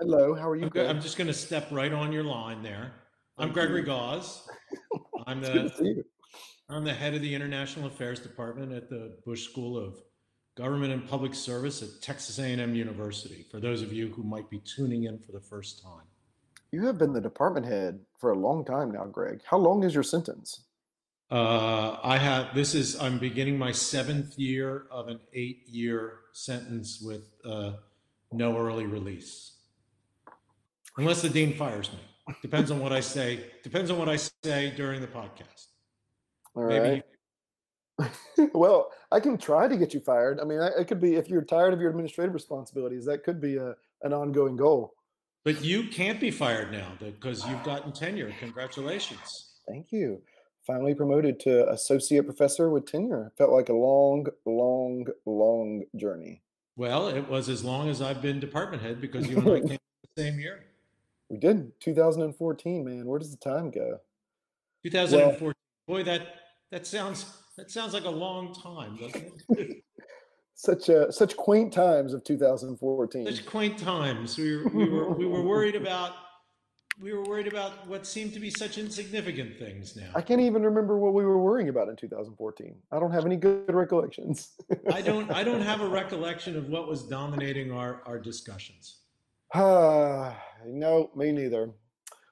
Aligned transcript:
Hello, 0.00 0.32
how 0.32 0.48
are 0.48 0.54
you? 0.54 0.70
I'm. 0.76 0.86
I'm 0.86 1.00
just 1.00 1.16
going 1.16 1.26
to 1.26 1.34
step 1.34 1.66
right 1.72 1.92
on 1.92 2.12
your 2.12 2.22
line 2.22 2.62
there. 2.62 2.92
I'm 3.36 3.52
Gregory 3.52 3.82
Gause. 3.82 4.48
I'm 5.26 5.40
the 5.40 6.04
I'm 6.68 6.84
the 6.84 6.94
head 6.94 7.14
of 7.14 7.22
the 7.22 7.34
International 7.34 7.86
Affairs 7.86 8.20
Department 8.20 8.72
at 8.72 8.88
the 8.88 9.16
Bush 9.24 9.48
School 9.48 9.76
of 9.76 9.96
Government 10.56 10.92
and 10.92 11.08
Public 11.08 11.34
Service 11.34 11.82
at 11.82 11.88
Texas 12.00 12.38
A&M 12.38 12.74
University. 12.74 13.46
For 13.50 13.58
those 13.58 13.82
of 13.82 13.92
you 13.92 14.12
who 14.12 14.22
might 14.22 14.48
be 14.50 14.60
tuning 14.60 15.04
in 15.04 15.18
for 15.18 15.32
the 15.32 15.40
first 15.40 15.82
time, 15.82 16.06
you 16.70 16.86
have 16.86 16.98
been 16.98 17.12
the 17.12 17.20
department 17.20 17.66
head 17.66 17.98
for 18.18 18.30
a 18.30 18.38
long 18.38 18.64
time 18.64 18.92
now, 18.92 19.04
Greg. 19.04 19.40
How 19.46 19.58
long 19.58 19.82
is 19.82 19.94
your 19.94 20.04
sentence? 20.04 20.64
Uh, 21.30 21.98
I 22.04 22.18
have. 22.18 22.54
This 22.54 22.74
is. 22.74 23.00
I'm 23.00 23.18
beginning 23.18 23.58
my 23.58 23.72
seventh 23.72 24.38
year 24.38 24.86
of 24.92 25.08
an 25.08 25.18
eight-year 25.34 26.20
sentence 26.32 27.00
with 27.02 27.30
uh, 27.44 27.72
no 28.32 28.56
early 28.56 28.86
release, 28.86 29.57
unless 30.98 31.22
the 31.22 31.28
dean 31.28 31.56
fires 31.56 31.90
me. 31.92 32.34
Depends 32.42 32.70
on 32.70 32.78
what 32.80 32.92
I 32.92 33.00
say. 33.00 33.46
Depends 33.62 33.90
on 33.90 33.98
what 33.98 34.08
I 34.08 34.16
say 34.16 34.72
during 34.76 35.00
the 35.00 35.06
podcast. 35.06 35.68
All 36.54 36.64
right. 36.64 37.02
well, 38.52 38.90
I 39.10 39.20
can 39.20 39.38
try 39.38 39.66
to 39.66 39.76
get 39.76 39.94
you 39.94 40.00
fired. 40.00 40.40
I 40.40 40.44
mean, 40.44 40.60
it 40.60 40.86
could 40.86 41.00
be 41.00 41.14
if 41.14 41.28
you're 41.28 41.42
tired 41.42 41.72
of 41.72 41.80
your 41.80 41.90
administrative 41.90 42.34
responsibilities. 42.34 43.04
That 43.06 43.24
could 43.24 43.40
be 43.40 43.56
a, 43.56 43.74
an 44.02 44.12
ongoing 44.12 44.56
goal. 44.56 44.94
But 45.44 45.64
you 45.64 45.88
can't 45.88 46.20
be 46.20 46.30
fired 46.30 46.70
now 46.70 46.92
because 46.98 47.46
you've 47.46 47.62
gotten 47.64 47.92
tenure. 47.92 48.32
Congratulations. 48.38 49.54
Thank 49.66 49.92
you. 49.92 50.20
Finally 50.66 50.94
promoted 50.94 51.40
to 51.40 51.68
associate 51.70 52.24
professor 52.26 52.68
with 52.68 52.86
tenure. 52.86 53.32
Felt 53.38 53.50
like 53.50 53.70
a 53.70 53.72
long, 53.72 54.26
long, 54.44 55.06
long 55.24 55.82
journey. 55.96 56.42
Well, 56.76 57.08
it 57.08 57.26
was 57.28 57.48
as 57.48 57.64
long 57.64 57.88
as 57.88 58.02
I've 58.02 58.20
been 58.20 58.38
department 58.38 58.82
head 58.82 59.00
because 59.00 59.26
you 59.26 59.38
and 59.38 59.48
I 59.48 59.60
came 59.68 59.78
the 60.14 60.22
same 60.22 60.38
year. 60.38 60.67
We 61.28 61.36
did 61.38 61.72
2014, 61.80 62.84
man. 62.84 63.06
Where 63.06 63.18
does 63.18 63.30
the 63.30 63.36
time 63.36 63.70
go? 63.70 63.98
2014. 64.84 65.40
Well, 65.40 65.54
Boy, 65.86 66.02
that 66.04 66.34
that 66.70 66.86
sounds 66.86 67.24
that 67.56 67.70
sounds 67.70 67.94
like 67.94 68.04
a 68.04 68.10
long 68.10 68.54
time, 68.54 68.96
doesn't 68.96 69.42
it? 69.50 69.84
such 70.54 70.88
a 70.88 71.10
such 71.10 71.36
quaint 71.36 71.72
times 71.72 72.12
of 72.12 72.24
2014. 72.24 73.26
Such 73.26 73.46
quaint 73.46 73.78
times. 73.78 74.36
We 74.36 74.56
were 74.56 74.68
we 74.68 74.88
were 74.88 75.12
we 75.12 75.26
were 75.26 75.42
worried 75.42 75.74
about 75.82 76.12
we 77.00 77.12
were 77.12 77.22
worried 77.22 77.46
about 77.46 77.86
what 77.86 78.06
seemed 78.06 78.32
to 78.34 78.40
be 78.40 78.50
such 78.50 78.76
insignificant 78.76 79.56
things 79.56 79.96
now. 79.96 80.10
I 80.14 80.20
can't 80.20 80.40
even 80.40 80.62
remember 80.62 80.98
what 80.98 81.14
we 81.14 81.24
were 81.24 81.38
worrying 81.38 81.68
about 81.68 81.88
in 81.88 81.96
2014. 81.96 82.74
I 82.90 82.98
don't 82.98 83.12
have 83.12 83.24
any 83.24 83.36
good 83.36 83.72
recollections. 83.72 84.52
I 84.92 85.00
don't 85.00 85.30
I 85.30 85.44
don't 85.44 85.62
have 85.62 85.80
a 85.80 85.88
recollection 85.88 86.56
of 86.56 86.68
what 86.68 86.88
was 86.88 87.04
dominating 87.04 87.72
our 87.72 88.02
our 88.04 88.18
discussions. 88.18 88.98
Uh, 89.54 90.34
no, 90.66 91.10
me 91.14 91.32
neither. 91.32 91.70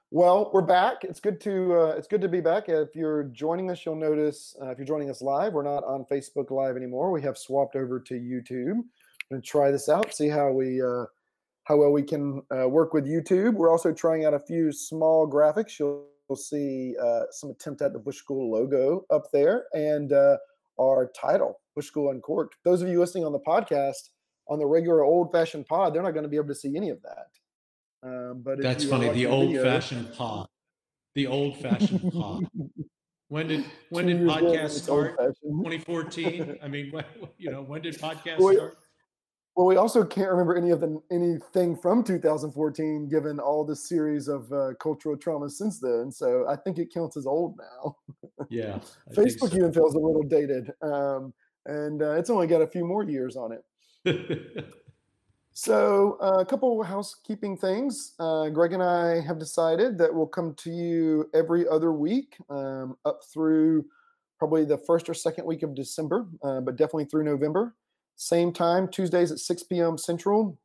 Well, 0.09 0.51
we're 0.53 0.61
back. 0.61 1.03
It's 1.03 1.19
good 1.19 1.41
to 1.41 1.75
uh, 1.75 1.95
it's 1.97 2.07
good 2.07 2.21
to 2.21 2.29
be 2.29 2.39
back. 2.39 2.69
If 2.69 2.95
you're 2.95 3.25
joining 3.25 3.69
us, 3.69 3.85
you'll 3.85 3.95
notice 3.95 4.55
uh, 4.61 4.69
if 4.69 4.77
you're 4.77 4.87
joining 4.87 5.09
us 5.09 5.21
live, 5.21 5.53
we're 5.53 5.63
not 5.63 5.83
on 5.83 6.05
Facebook 6.09 6.49
Live 6.49 6.77
anymore. 6.77 7.11
We 7.11 7.21
have 7.23 7.37
swapped 7.37 7.75
over 7.75 7.99
to 7.99 8.13
YouTube. 8.13 8.83
and 9.31 9.43
try 9.43 9.71
this 9.71 9.89
out, 9.89 10.13
see 10.13 10.29
how 10.29 10.51
we 10.51 10.81
uh, 10.81 11.05
how 11.63 11.77
well 11.77 11.91
we 11.91 12.03
can 12.03 12.41
uh, 12.55 12.67
work 12.67 12.93
with 12.93 13.05
YouTube. 13.05 13.53
We're 13.53 13.71
also 13.71 13.93
trying 13.93 14.25
out 14.25 14.33
a 14.33 14.39
few 14.39 14.71
small 14.71 15.29
graphics. 15.29 15.79
You'll, 15.79 16.05
you'll 16.29 16.37
see 16.37 16.95
uh, 17.01 17.23
some 17.31 17.49
attempt 17.49 17.81
at 17.81 17.93
the 17.93 17.99
Bush 17.99 18.17
School 18.17 18.51
logo 18.51 19.05
up 19.09 19.23
there 19.33 19.65
and 19.73 20.13
uh, 20.13 20.37
our 20.79 21.11
title, 21.19 21.59
Bush 21.75 21.87
School 21.87 22.11
Uncorked. 22.11 22.55
Those 22.63 22.81
of 22.81 22.87
you 22.87 22.99
listening 22.99 23.25
on 23.25 23.33
the 23.33 23.39
podcast 23.39 24.09
on 24.49 24.59
the 24.59 24.65
regular 24.65 25.03
old-fashioned 25.03 25.65
pod, 25.65 25.93
they're 25.93 26.01
not 26.01 26.11
going 26.13 26.23
to 26.23 26.29
be 26.29 26.37
able 26.37 26.47
to 26.47 26.55
see 26.55 26.77
any 26.77 26.89
of 26.89 27.01
that. 27.01 27.27
Um, 28.37 28.43
but 28.43 28.61
that's 28.61 28.85
funny. 28.85 29.09
The 29.09 29.27
old-fashioned 29.27 30.13
pod. 30.13 30.47
The 31.15 31.27
old-fashioned 31.27 32.11
pod. 32.11 32.47
When 33.29 33.47
did 33.47 33.65
when 33.89 34.05
did 34.05 34.21
podcast 34.21 34.69
start? 34.69 35.17
2014. 35.17 36.59
I 36.63 36.67
mean, 36.69 36.91
when, 36.91 37.03
you 37.37 37.51
know, 37.51 37.61
when 37.61 37.81
did 37.81 37.99
podcast 37.99 38.39
well, 38.39 38.53
start? 38.53 38.77
Well, 39.57 39.65
we 39.65 39.75
also 39.75 40.05
can't 40.05 40.29
remember 40.29 40.55
any 40.55 40.69
of 40.69 40.79
the 40.79 41.01
anything 41.11 41.75
from 41.75 42.05
2014, 42.05 43.09
given 43.09 43.37
all 43.41 43.65
the 43.65 43.75
series 43.75 44.29
of 44.29 44.49
uh, 44.53 44.75
cultural 44.79 45.17
trauma 45.17 45.49
since 45.49 45.81
then. 45.81 46.09
So 46.09 46.47
I 46.47 46.55
think 46.55 46.77
it 46.77 46.93
counts 46.93 47.17
as 47.17 47.25
old 47.25 47.57
now. 47.57 47.97
Yeah, 48.49 48.79
Facebook 49.13 49.49
so. 49.49 49.57
even 49.57 49.73
feels 49.73 49.95
a 49.95 49.99
little 49.99 50.23
dated, 50.23 50.71
um, 50.81 51.33
and 51.65 52.01
uh, 52.01 52.11
it's 52.11 52.29
only 52.29 52.47
got 52.47 52.61
a 52.61 52.67
few 52.67 52.85
more 52.85 53.03
years 53.03 53.35
on 53.35 53.51
it. 53.51 54.65
So, 55.59 56.19
uh, 56.21 56.37
a 56.41 56.45
couple 56.45 56.83
housekeeping 56.83 57.57
things. 57.57 58.13
Uh, 58.19 58.47
Greg 58.49 58.73
and 58.73 58.83
I 58.83 59.19
have 59.21 59.39
decided 59.39 59.97
that 59.97 60.13
we'll 60.13 60.27
come 60.27 60.53
to 60.53 60.69
you 60.69 61.27
every 61.33 61.67
other 61.67 61.91
week 61.91 62.37
um, 62.51 62.95
up 63.05 63.21
through 63.33 63.83
probably 64.37 64.65
the 64.65 64.77
first 64.77 65.09
or 65.09 65.15
second 65.15 65.47
week 65.47 65.63
of 65.63 65.73
December, 65.73 66.27
uh, 66.43 66.61
but 66.61 66.75
definitely 66.75 67.05
through 67.05 67.23
November. 67.23 67.73
Same 68.17 68.53
time, 68.53 68.87
Tuesdays 68.87 69.31
at 69.31 69.39
6 69.39 69.63
p.m. 69.63 69.97
Central. 69.97 70.59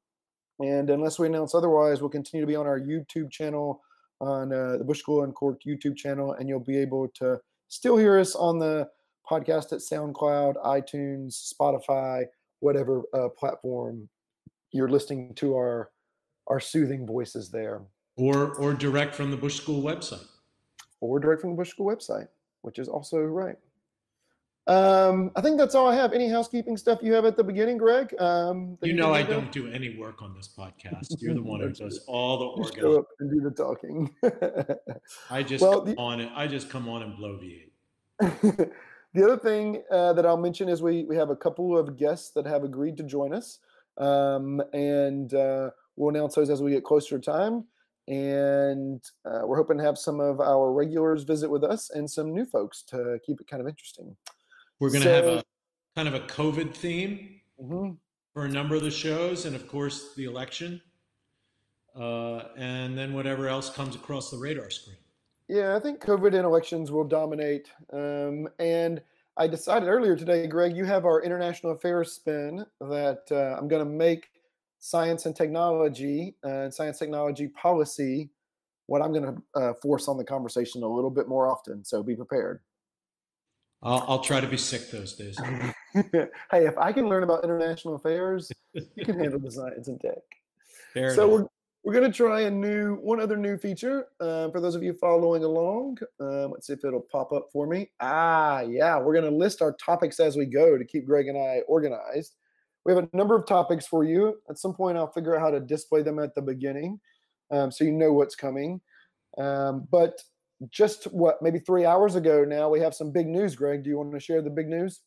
And 0.61 0.91
unless 0.91 1.19
we 1.19 1.27
announce 1.27 1.55
otherwise, 1.55 2.03
we'll 2.03 2.11
continue 2.11 2.45
to 2.45 2.47
be 2.47 2.55
on 2.55 2.67
our 2.67 2.79
YouTube 2.79 3.31
channel, 3.31 3.81
on 4.21 4.53
uh, 4.53 4.77
the 4.77 4.85
Bush 4.85 4.99
School 4.99 5.25
Uncorked 5.25 5.65
YouTube 5.65 5.97
channel, 5.97 6.35
and 6.35 6.51
you'll 6.51 6.61
be 6.61 6.77
able 6.77 7.09
to 7.15 7.41
still 7.69 7.97
hear 7.97 8.19
us 8.19 8.35
on 8.35 8.59
the 8.59 8.87
podcast 9.27 9.73
at 9.73 9.79
SoundCloud, 9.79 10.63
iTunes, 10.63 11.51
Spotify, 11.59 12.27
whatever 12.61 13.05
uh, 13.15 13.31
platform 13.31 14.11
you're 14.73 14.89
listening 14.89 15.35
to 15.37 15.55
our 15.55 15.91
our 16.49 16.61
soothing 16.61 17.07
voices 17.07 17.51
there. 17.51 17.83
Or 18.17 18.55
or 18.55 18.75
direct 18.75 19.15
from 19.15 19.31
the 19.31 19.37
Bush 19.37 19.57
School 19.57 19.83
website. 19.83 20.27
Or 21.01 21.21
direct 21.21 21.41
from 21.41 21.51
the 21.51 21.57
Bush 21.57 21.71
School 21.71 21.87
website, 21.87 22.29
which 22.63 22.79
is 22.79 22.89
also 22.89 23.19
right. 23.19 23.57
Um, 24.69 25.33
I 25.35 25.41
think 25.41 25.59
that's 25.59 25.75
all 25.75 25.89
I 25.89 25.97
have. 25.97 26.13
Any 26.13 26.29
housekeeping 26.29 26.77
stuff 26.77 27.01
you 27.03 27.13
have 27.15 27.25
at 27.25 27.37
the 27.37 27.43
beginning, 27.43 27.79
Greg? 27.79 28.15
Um, 28.21 28.79
you 28.81 28.93
know, 28.93 29.13
I 29.13 29.23
don't 29.23 29.51
do 29.51 29.67
any 29.73 29.97
work 29.97 30.23
on 30.23 30.35
this 30.37 30.49
podcast. 30.57 31.17
You're 31.19 31.35
the 31.35 31.43
one 31.43 31.61
who 31.61 31.71
does 31.73 32.05
all 32.07 32.39
the 32.39 32.45
organizing 32.45 33.05
and 33.19 33.31
do 33.31 33.41
the 33.41 33.51
talking. 33.51 34.15
I 35.31 35.43
just 35.47 35.63
well, 35.63 35.81
come 35.81 35.95
the, 35.95 35.97
on 35.97 36.21
it. 36.21 36.31
I 36.35 36.47
just 36.47 36.71
come 36.71 36.89
on 36.89 37.03
and 37.03 37.19
bloviate. 37.19 37.71
the 38.21 39.25
other 39.25 39.37
thing 39.37 39.83
uh, 39.91 40.13
that 40.13 40.25
I'll 40.25 40.37
mention 40.37 40.69
is 40.69 40.81
we 40.81 41.05
we 41.05 41.17
have 41.17 41.31
a 41.31 41.37
couple 41.37 41.77
of 41.77 41.97
guests 41.97 42.31
that 42.31 42.47
have 42.47 42.63
agreed 42.63 42.97
to 42.99 43.03
join 43.03 43.35
us. 43.35 43.59
Um, 43.99 44.63
and 44.73 45.33
uh, 45.35 45.71
we'll 45.97 46.15
announce 46.15 46.35
those 46.35 46.51
as 46.51 46.63
we 46.63 46.73
get 46.73 46.85
closer 46.85 47.19
to 47.19 47.25
time. 47.25 47.65
And 48.09 49.03
uh, 49.25 49.43
we're 49.45 49.57
hoping 49.57 49.79
to 49.79 49.85
have 49.85 49.97
some 49.97 50.19
of 50.21 50.41
our 50.41 50.73
regulars 50.73 51.23
visit 51.23 51.49
with 51.51 51.63
us 51.63 51.91
and 51.91 52.11
some 52.11 52.35
new 52.35 52.45
folks 52.45 52.83
to 52.89 53.19
keep 53.25 53.41
it 53.41 53.47
kind 53.47 53.61
of 53.61 53.69
interesting. 53.69 54.17
We're 54.81 54.91
going 54.91 55.03
to 55.03 55.09
so, 55.09 55.15
have 55.15 55.25
a 55.25 55.45
kind 55.95 56.09
of 56.09 56.15
a 56.15 56.21
COVID 56.21 56.75
theme 56.75 57.41
mm-hmm. 57.63 57.93
for 58.35 58.45
a 58.45 58.49
number 58.49 58.75
of 58.75 58.83
the 58.83 58.91
shows, 58.91 59.47
and 59.47 59.55
of 59.55 59.69
course, 59.69 60.15
the 60.15 60.25
election. 60.25 60.81
Uh, 61.95 62.45
and 62.57 62.97
then 62.97 63.13
whatever 63.13 63.49
else 63.49 63.69
comes 63.69 63.95
across 63.95 64.31
the 64.31 64.39
radar 64.39 64.71
screen. 64.71 64.97
Yeah, 65.49 65.77
I 65.77 65.81
think 65.81 66.01
COVID 66.01 66.35
and 66.35 66.45
elections 66.47 66.91
will 66.91 67.05
dominate. 67.05 67.71
Um, 67.93 68.49
and 68.59 69.03
I 69.37 69.47
decided 69.47 69.89
earlier 69.89 70.15
today, 70.15 70.47
Greg, 70.47 70.77
you 70.77 70.85
have 70.85 71.05
our 71.05 71.23
international 71.23 71.73
affairs 71.73 72.13
spin 72.13 72.67
that 72.81 73.23
uh, 73.31 73.57
I'm 73.59 73.67
going 73.67 73.85
to 73.85 73.91
make 73.91 74.29
science 74.79 75.27
and 75.27 75.35
technology 75.35 76.37
uh, 76.45 76.65
and 76.65 76.75
science 76.75 76.99
technology 76.99 77.49
policy 77.49 78.31
what 78.87 79.01
I'm 79.01 79.13
going 79.13 79.25
to 79.25 79.61
uh, 79.61 79.75
force 79.75 80.09
on 80.09 80.19
the 80.19 80.25
conversation 80.25 80.83
a 80.83 80.89
little 80.89 81.11
bit 81.11 81.29
more 81.29 81.51
often. 81.51 81.85
So 81.85 82.03
be 82.03 82.17
prepared. 82.17 82.61
I'll, 83.83 84.05
I'll 84.07 84.21
try 84.21 84.41
to 84.41 84.47
be 84.47 84.59
sick 84.59 84.91
those 84.91 85.15
days. 85.15 85.39
hey, 85.95 86.29
if 86.67 86.77
I 86.77 86.93
can 86.93 87.09
learn 87.09 87.23
about 87.23 87.43
international 87.43 87.95
affairs, 87.95 88.51
you 88.75 89.05
can 89.05 89.19
handle 89.19 89.41
the 89.41 89.51
science 89.51 89.89
and 89.89 90.01
tech. 90.01 90.19
Fair 90.93 91.15
so 91.15 91.25
enough. 91.25 91.41
we're 91.41 91.47
we're 91.85 91.93
going 91.93 92.11
to 92.11 92.17
try 92.17 92.43
a 92.43 92.51
new, 92.51 92.95
one 92.97 93.21
other 93.21 93.37
new 93.37 93.59
feature 93.59 94.07
uh, 94.21 94.49
for 94.51 94.61
those 94.61 94.77
of 94.77 94.85
you 94.85 94.93
following 94.93 95.43
along. 95.43 95.99
Um, 96.21 96.53
let's 96.53 96.69
see 96.69 96.75
if 96.75 96.85
it'll 96.85 97.01
pop 97.01 97.33
up 97.33 97.49
for 97.53 97.67
me. 97.67 97.91
Ah, 98.01 98.61
yeah, 98.61 98.99
we're 98.99 99.15
going 99.15 99.31
to 99.31 99.37
list 99.37 99.63
our 99.63 99.73
topics 99.73 100.21
as 100.21 100.37
we 100.37 100.47
go 100.47 100.79
to 100.79 100.85
keep 100.85 101.07
Greg 101.07 101.27
and 101.27 101.37
I 101.37 101.63
organized. 101.67 102.37
We 102.85 102.95
have 102.95 103.03
a 103.03 103.17
number 103.17 103.37
of 103.37 103.47
topics 103.47 103.87
for 103.87 104.05
you. 104.05 104.41
At 104.49 104.59
some 104.59 104.75
point, 104.75 104.97
I'll 104.97 105.11
figure 105.11 105.35
out 105.35 105.41
how 105.41 105.51
to 105.51 105.61
display 105.61 106.03
them 106.03 106.21
at 106.21 106.35
the 106.35 106.43
beginning 106.43 107.01
um, 107.51 107.71
so 107.71 107.85
you 107.85 107.93
know 107.93 108.13
what's 108.13 108.37
coming. 108.37 108.81
Um, 109.39 109.89
but 109.91 110.21
just 110.71 111.05
what, 111.07 111.43
maybe 111.43 111.59
three 111.59 111.85
hours 111.85 112.15
ago 112.15 112.45
now, 112.45 112.69
we 112.69 112.79
have 112.81 112.95
some 112.95 113.11
big 113.11 113.27
news, 113.27 113.57
Greg. 113.57 113.83
Do 113.83 113.91
you 113.91 113.99
want 113.99 114.13
to 114.13 114.21
share 114.21 114.41
the 114.41 114.51
big 114.51 114.69
news? 114.69 115.01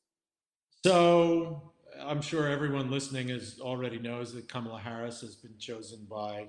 So 0.85 1.71
I'm 2.01 2.21
sure 2.21 2.47
everyone 2.47 2.91
listening 2.91 3.29
is 3.29 3.59
already 3.61 3.97
knows 3.97 4.33
that 4.33 4.49
Kamala 4.49 4.79
Harris 4.79 5.21
has 5.21 5.35
been 5.35 5.57
chosen 5.57 6.05
by 6.09 6.47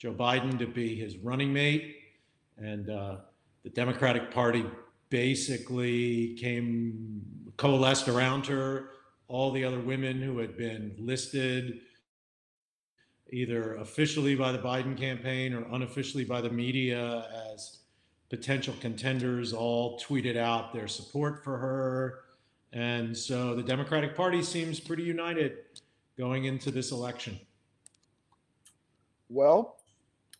Joe 0.00 0.14
Biden 0.14 0.58
to 0.58 0.66
be 0.66 0.96
his 0.96 1.18
running 1.18 1.52
mate. 1.52 1.98
And 2.56 2.88
uh, 2.88 3.16
the 3.62 3.68
Democratic 3.68 4.30
Party 4.30 4.64
basically 5.10 6.34
came 6.40 7.22
coalesced 7.58 8.08
around 8.08 8.46
her. 8.46 8.92
All 9.28 9.52
the 9.52 9.62
other 9.62 9.78
women 9.78 10.22
who 10.22 10.38
had 10.38 10.56
been 10.56 10.94
listed 10.98 11.80
either 13.30 13.74
officially 13.74 14.34
by 14.34 14.52
the 14.52 14.58
Biden 14.58 14.96
campaign 14.96 15.52
or 15.52 15.66
unofficially 15.70 16.24
by 16.24 16.40
the 16.40 16.50
media 16.50 17.28
as 17.52 17.80
potential 18.30 18.74
contenders 18.80 19.52
all 19.52 20.00
tweeted 20.00 20.36
out 20.36 20.72
their 20.72 20.88
support 20.88 21.44
for 21.44 21.58
her. 21.58 22.20
And 22.72 23.14
so 23.14 23.54
the 23.54 23.62
Democratic 23.62 24.16
Party 24.16 24.42
seems 24.42 24.80
pretty 24.80 25.02
united 25.02 25.58
going 26.16 26.44
into 26.44 26.70
this 26.70 26.90
election. 26.90 27.38
Well, 29.28 29.79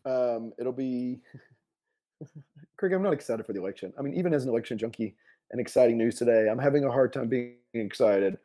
um, 0.04 0.52
it'll 0.58 0.72
be. 0.72 1.20
Craig, 2.76 2.92
I'm 2.92 3.02
not 3.02 3.12
excited 3.12 3.44
for 3.44 3.52
the 3.52 3.60
election. 3.60 3.92
I 3.98 4.02
mean, 4.02 4.14
even 4.14 4.32
as 4.32 4.44
an 4.44 4.50
election 4.50 4.78
junkie 4.78 5.14
and 5.50 5.60
exciting 5.60 5.98
news 5.98 6.16
today, 6.16 6.48
I'm 6.50 6.58
having 6.58 6.84
a 6.84 6.90
hard 6.90 7.12
time 7.12 7.28
being 7.28 7.56
excited. 7.74 8.38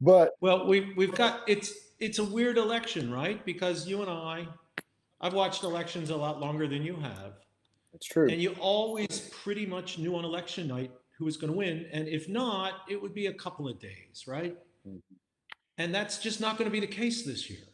But 0.00 0.34
well, 0.40 0.66
we've 0.66 0.96
we've 0.96 1.14
got 1.14 1.40
it's 1.46 1.72
it's 1.98 2.18
a 2.18 2.24
weird 2.24 2.58
election, 2.58 3.12
right? 3.12 3.44
Because 3.44 3.86
you 3.86 4.02
and 4.02 4.10
I, 4.10 4.46
I've 5.20 5.34
watched 5.34 5.64
elections 5.64 6.10
a 6.10 6.16
lot 6.16 6.40
longer 6.40 6.68
than 6.68 6.82
you 6.82 6.96
have. 6.96 7.34
It's 7.92 8.06
true. 8.06 8.28
And 8.28 8.40
you 8.40 8.54
always 8.60 9.30
pretty 9.42 9.66
much 9.66 9.98
knew 9.98 10.14
on 10.16 10.24
election 10.24 10.68
night 10.68 10.92
who 11.16 11.24
was 11.24 11.36
going 11.36 11.52
to 11.52 11.56
win, 11.56 11.86
and 11.92 12.06
if 12.06 12.28
not, 12.28 12.82
it 12.88 13.00
would 13.00 13.14
be 13.14 13.26
a 13.26 13.32
couple 13.32 13.68
of 13.68 13.80
days, 13.80 14.24
right? 14.28 14.56
Mm-hmm. 14.86 14.98
And 15.78 15.94
that's 15.94 16.18
just 16.18 16.40
not 16.40 16.58
going 16.58 16.66
to 16.66 16.72
be 16.72 16.80
the 16.80 16.86
case 16.86 17.24
this 17.24 17.48
year. 17.50 17.67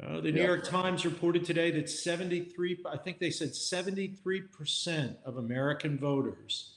Uh, 0.00 0.20
the 0.20 0.32
New. 0.32 0.42
York 0.42 0.64
Times 0.64 1.04
reported 1.04 1.44
today 1.44 1.70
that 1.72 1.90
73, 1.90 2.78
I 2.90 2.96
think 2.96 3.18
they 3.18 3.30
said 3.30 3.50
73% 3.50 5.16
of 5.24 5.36
American 5.36 5.98
voters 5.98 6.72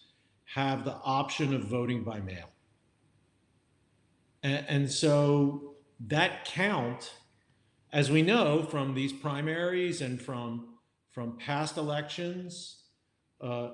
have 0.46 0.84
the 0.84 0.96
option 1.04 1.54
of 1.54 1.64
voting 1.64 2.04
by 2.04 2.20
mail. 2.20 2.50
And, 4.44 4.66
and 4.68 4.92
so 4.92 5.76
that 6.08 6.46
count, 6.46 7.14
as 7.94 8.12
we 8.12 8.22
know 8.22 8.64
from 8.64 8.94
these 8.94 9.14
primaries 9.14 10.02
and 10.02 10.22
from 10.22 10.70
from 11.12 11.38
past 11.38 11.78
elections, 11.78 12.84
uh, 13.40 13.70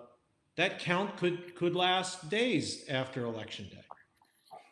that 0.55 0.77
count 0.79 1.17
could 1.17 1.55
could 1.55 1.75
last 1.75 2.29
days 2.29 2.85
after 2.87 3.25
election 3.25 3.67
day, 3.71 3.83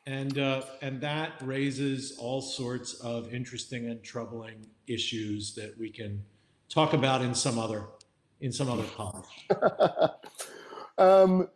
and 0.09 0.39
uh, 0.39 0.63
and 0.81 0.99
that 1.01 1.33
raises 1.41 2.17
all 2.17 2.41
sorts 2.41 2.95
of 2.95 3.31
interesting 3.31 3.89
and 3.89 4.03
troubling 4.03 4.65
issues 4.87 5.53
that 5.53 5.77
we 5.77 5.91
can 5.91 6.23
talk 6.67 6.93
about 6.93 7.21
in 7.21 7.35
some 7.35 7.59
other 7.59 7.85
in 8.41 8.51
some 8.51 8.69
other 8.69 8.83
podcast. 8.83 10.13
um, 10.97 11.47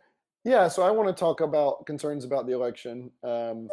yeah, 0.44 0.68
so 0.68 0.84
I 0.84 0.92
want 0.92 1.08
to 1.08 1.18
talk 1.18 1.40
about 1.40 1.84
concerns 1.84 2.24
about 2.24 2.46
the 2.46 2.52
election. 2.52 3.10
Um, 3.24 3.68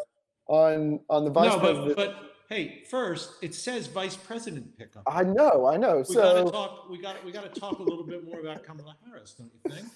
on 0.48 1.00
on 1.10 1.25
the 1.25 1.31
vice 1.31 1.54
no, 1.54 1.60
president. 1.60 1.95
But, 1.95 2.16
but 2.16 2.31
hey, 2.50 2.83
first 2.89 3.33
it 3.44 3.54
says 3.54 3.86
vice 3.86 4.16
president 4.16 4.75
pickup. 4.80 5.04
I 5.06 5.24
know, 5.24 5.68
I 5.68 5.78
know. 5.78 5.98
We 5.98 6.16
so 6.16 6.22
gotta 6.22 6.51
talk. 6.51 6.89
We 6.89 7.00
got 7.00 7.24
we 7.24 7.31
got 7.31 7.54
to 7.54 7.60
talk 7.60 7.78
a 7.78 7.83
little 7.83 8.04
bit 8.04 8.25
more 8.25 8.39
about 8.39 8.63
Kamala 8.63 8.98
Harris, 9.06 9.36
don't 9.38 9.51
you 9.54 9.72
think? 9.72 9.88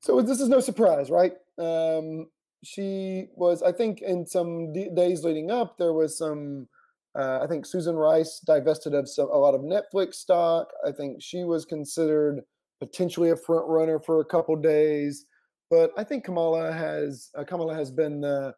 So 0.00 0.20
this 0.20 0.38
is 0.38 0.50
no 0.50 0.60
surprise, 0.60 1.08
right? 1.08 1.32
Um, 1.56 2.26
she 2.64 3.28
was, 3.34 3.62
I 3.62 3.72
think, 3.72 4.00
in 4.02 4.26
some 4.26 4.72
d- 4.72 4.90
days 4.94 5.24
leading 5.24 5.50
up, 5.50 5.78
there 5.78 5.92
was 5.92 6.18
some. 6.18 6.68
Uh, 7.16 7.38
I 7.42 7.46
think 7.46 7.64
Susan 7.64 7.94
Rice 7.94 8.40
divested 8.44 8.92
of 8.92 9.08
some, 9.08 9.28
a 9.30 9.38
lot 9.38 9.54
of 9.54 9.60
Netflix 9.60 10.14
stock. 10.14 10.72
I 10.84 10.90
think 10.90 11.22
she 11.22 11.44
was 11.44 11.64
considered 11.64 12.42
potentially 12.80 13.30
a 13.30 13.36
front 13.36 13.68
runner 13.68 14.00
for 14.00 14.20
a 14.20 14.24
couple 14.24 14.56
days, 14.56 15.24
but 15.70 15.92
I 15.96 16.02
think 16.02 16.24
Kamala 16.24 16.72
has 16.72 17.30
uh, 17.38 17.44
Kamala 17.44 17.74
has 17.74 17.90
been 17.90 18.20
the 18.20 18.54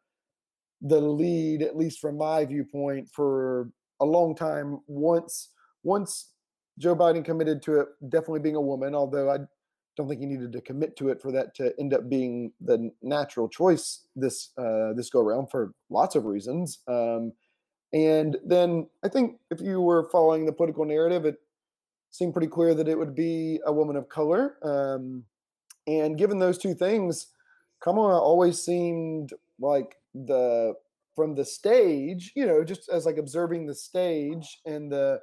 the 0.83 1.01
lead, 1.01 1.63
at 1.63 1.77
least 1.77 2.01
from 2.01 2.17
my 2.17 2.45
viewpoint, 2.45 3.09
for 3.13 3.71
a 4.01 4.05
long 4.05 4.35
time. 4.35 4.81
Once 4.87 5.51
once 5.83 6.33
Joe 6.79 6.97
Biden 6.97 7.25
committed 7.25 7.63
to 7.63 7.81
it 7.81 7.89
definitely 8.09 8.41
being 8.41 8.57
a 8.57 8.61
woman, 8.61 8.95
although 8.95 9.31
I 9.31 9.39
don't 9.97 10.09
think 10.09 10.21
he 10.21 10.27
needed 10.27 10.53
to 10.53 10.61
commit 10.61 10.97
to 10.97 11.09
it 11.09 11.21
for 11.23 11.33
that 11.33 11.55
to 11.57 11.73
end 11.79 11.95
up 11.95 12.09
being 12.09 12.53
the 12.61 12.91
natural 13.03 13.49
choice 13.49 14.07
this 14.15 14.51
uh, 14.59 14.93
this 14.95 15.11
go 15.11 15.21
around 15.21 15.51
for 15.51 15.73
lots 15.91 16.15
of 16.15 16.25
reasons. 16.25 16.81
Um, 16.87 17.33
and 17.93 18.37
then 18.45 18.89
I 19.05 19.09
think 19.09 19.39
if 19.51 19.61
you 19.61 19.81
were 19.81 20.09
following 20.11 20.45
the 20.45 20.53
political 20.53 20.85
narrative, 20.85 21.25
it 21.25 21.37
seemed 22.11 22.35
pretty 22.35 22.49
clear 22.49 22.75
that 22.75 22.89
it 22.89 22.99
would 22.99 23.15
be 23.15 23.61
a 23.65 23.73
woman 23.73 23.97
of 23.97 24.09
color. 24.09 24.57
Um, 24.63 25.25
and 25.87 26.19
given 26.19 26.39
those 26.39 26.59
two 26.59 26.75
things, 26.75 27.29
Kamala 27.81 28.21
always 28.21 28.63
seemed 28.63 29.33
like 29.61 29.97
the 30.15 30.75
from 31.15 31.35
the 31.35 31.45
stage, 31.45 32.33
you 32.37 32.47
know, 32.47 32.63
just 32.63 32.91
as 32.91 33.07
like 33.07 33.17
observing 33.17 33.67
the 33.67 33.75
stage 33.75 34.61
and 34.67 34.93
the 34.93 35.21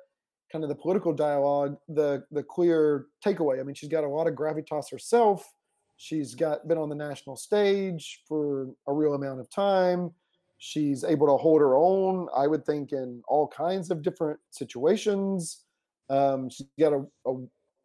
kind 0.53 0.63
of 0.63 0.69
the 0.69 0.75
political 0.75 1.11
dialogue, 1.11 1.75
the 1.89 2.23
the 2.31 2.43
clear 2.43 3.07
takeaway. 3.25 3.59
I 3.59 3.63
mean, 3.63 3.73
she's 3.73 3.89
got 3.89 4.03
a 4.03 4.07
lot 4.07 4.27
of 4.27 4.35
gravitas 4.35 4.91
herself. 4.91 5.51
She's 5.97 6.35
got 6.35 6.67
been 6.67 6.77
on 6.77 6.89
the 6.89 6.95
national 6.95 7.35
stage 7.35 8.21
for 8.27 8.69
a 8.87 8.93
real 8.93 9.15
amount 9.15 9.39
of 9.39 9.49
time. 9.49 10.11
She's 10.59 11.03
able 11.03 11.27
to 11.27 11.35
hold 11.35 11.59
her 11.59 11.75
own, 11.75 12.27
I 12.35 12.47
would 12.47 12.65
think, 12.65 12.93
in 12.93 13.21
all 13.27 13.47
kinds 13.47 13.89
of 13.91 14.01
different 14.01 14.39
situations. 14.51 15.65
Um, 16.09 16.49
she's 16.49 16.67
got 16.79 16.93
a, 16.93 17.03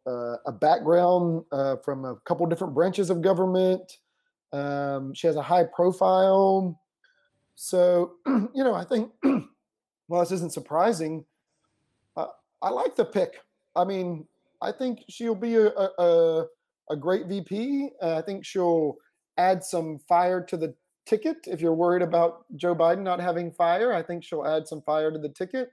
a, 0.09 0.37
a 0.45 0.51
background 0.51 1.43
uh, 1.51 1.77
from 1.83 2.05
a 2.05 2.15
couple 2.25 2.45
different 2.45 2.73
branches 2.73 3.09
of 3.09 3.21
government. 3.21 3.81
Um, 4.53 5.13
she 5.13 5.27
has 5.27 5.35
a 5.35 5.41
high 5.41 5.65
profile. 5.65 6.79
So, 7.55 8.13
you 8.27 8.63
know, 8.63 8.73
I 8.73 8.85
think, 8.85 9.11
well, 10.07 10.21
this 10.21 10.31
isn't 10.31 10.53
surprising. 10.53 11.25
I 12.61 12.69
like 12.69 12.95
the 12.95 13.05
pick. 13.05 13.39
I 13.75 13.85
mean, 13.85 14.25
I 14.61 14.71
think 14.71 15.03
she'll 15.09 15.35
be 15.35 15.55
a, 15.55 15.67
a, 15.69 16.45
a 16.89 16.95
great 16.95 17.27
VP. 17.27 17.89
Uh, 18.01 18.17
I 18.17 18.21
think 18.21 18.45
she'll 18.45 18.95
add 19.37 19.63
some 19.63 19.99
fire 20.07 20.41
to 20.45 20.57
the 20.57 20.75
ticket. 21.05 21.37
If 21.47 21.61
you're 21.61 21.73
worried 21.73 22.01
about 22.01 22.45
Joe 22.55 22.75
Biden 22.75 23.01
not 23.01 23.19
having 23.19 23.51
fire, 23.51 23.93
I 23.93 24.03
think 24.03 24.23
she'll 24.23 24.45
add 24.45 24.67
some 24.67 24.81
fire 24.81 25.11
to 25.11 25.19
the 25.19 25.29
ticket. 25.29 25.69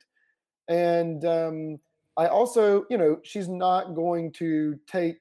And 0.69 1.25
um, 1.25 1.79
I 2.17 2.29
also, 2.29 2.85
you 2.91 2.99
know, 2.99 3.19
she's 3.23 3.49
not 3.49 3.94
going 3.94 4.32
to 4.32 4.79
take 4.87 5.19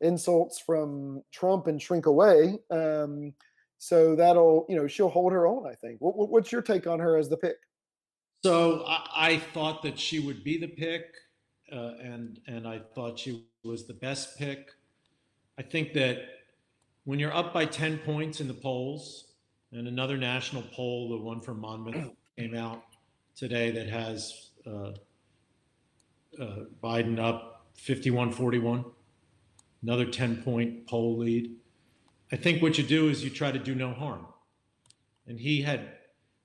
insults 0.00 0.58
from 0.58 1.22
Trump 1.32 1.66
and 1.66 1.80
shrink 1.80 2.06
away. 2.06 2.58
Um, 2.70 3.32
so 3.78 4.16
that'll, 4.16 4.66
you 4.68 4.76
know, 4.76 4.86
she'll 4.86 5.08
hold 5.10 5.32
her 5.32 5.46
own. 5.46 5.66
I 5.66 5.74
think. 5.74 6.00
What, 6.00 6.30
what's 6.30 6.50
your 6.50 6.62
take 6.62 6.86
on 6.86 6.98
her 6.98 7.16
as 7.16 7.28
the 7.28 7.36
pick? 7.36 7.56
So 8.46 8.84
I, 8.86 9.00
I 9.16 9.38
thought 9.38 9.82
that 9.82 9.98
she 9.98 10.20
would 10.20 10.44
be 10.44 10.56
the 10.56 10.68
pick, 10.68 11.16
uh, 11.72 11.94
and 12.00 12.38
and 12.46 12.64
I 12.64 12.78
thought 12.94 13.18
she 13.18 13.44
was 13.64 13.88
the 13.88 13.94
best 13.94 14.38
pick. 14.38 14.70
I 15.58 15.62
think 15.62 15.94
that 15.94 16.18
when 17.02 17.18
you're 17.18 17.34
up 17.34 17.52
by 17.52 17.64
ten 17.64 17.98
points 17.98 18.40
in 18.40 18.46
the 18.46 18.54
polls, 18.54 19.32
and 19.72 19.88
another 19.88 20.16
national 20.16 20.62
poll, 20.62 21.08
the 21.08 21.16
one 21.16 21.40
from 21.40 21.58
Monmouth, 21.58 22.12
came 22.38 22.54
out 22.54 22.84
today 23.34 23.72
that 23.72 23.88
has 23.88 24.50
uh, 24.64 24.92
uh, 26.40 26.66
Biden 26.80 27.18
up 27.18 27.66
51 27.74 28.30
41, 28.30 28.84
another 29.82 30.06
10 30.06 30.44
point 30.44 30.86
poll 30.86 31.18
lead. 31.18 31.50
I 32.30 32.36
think 32.36 32.62
what 32.62 32.78
you 32.78 32.84
do 32.84 33.08
is 33.08 33.24
you 33.24 33.30
try 33.30 33.50
to 33.50 33.58
do 33.58 33.74
no 33.74 33.92
harm. 33.92 34.24
And 35.26 35.40
he 35.40 35.62
had 35.62 35.95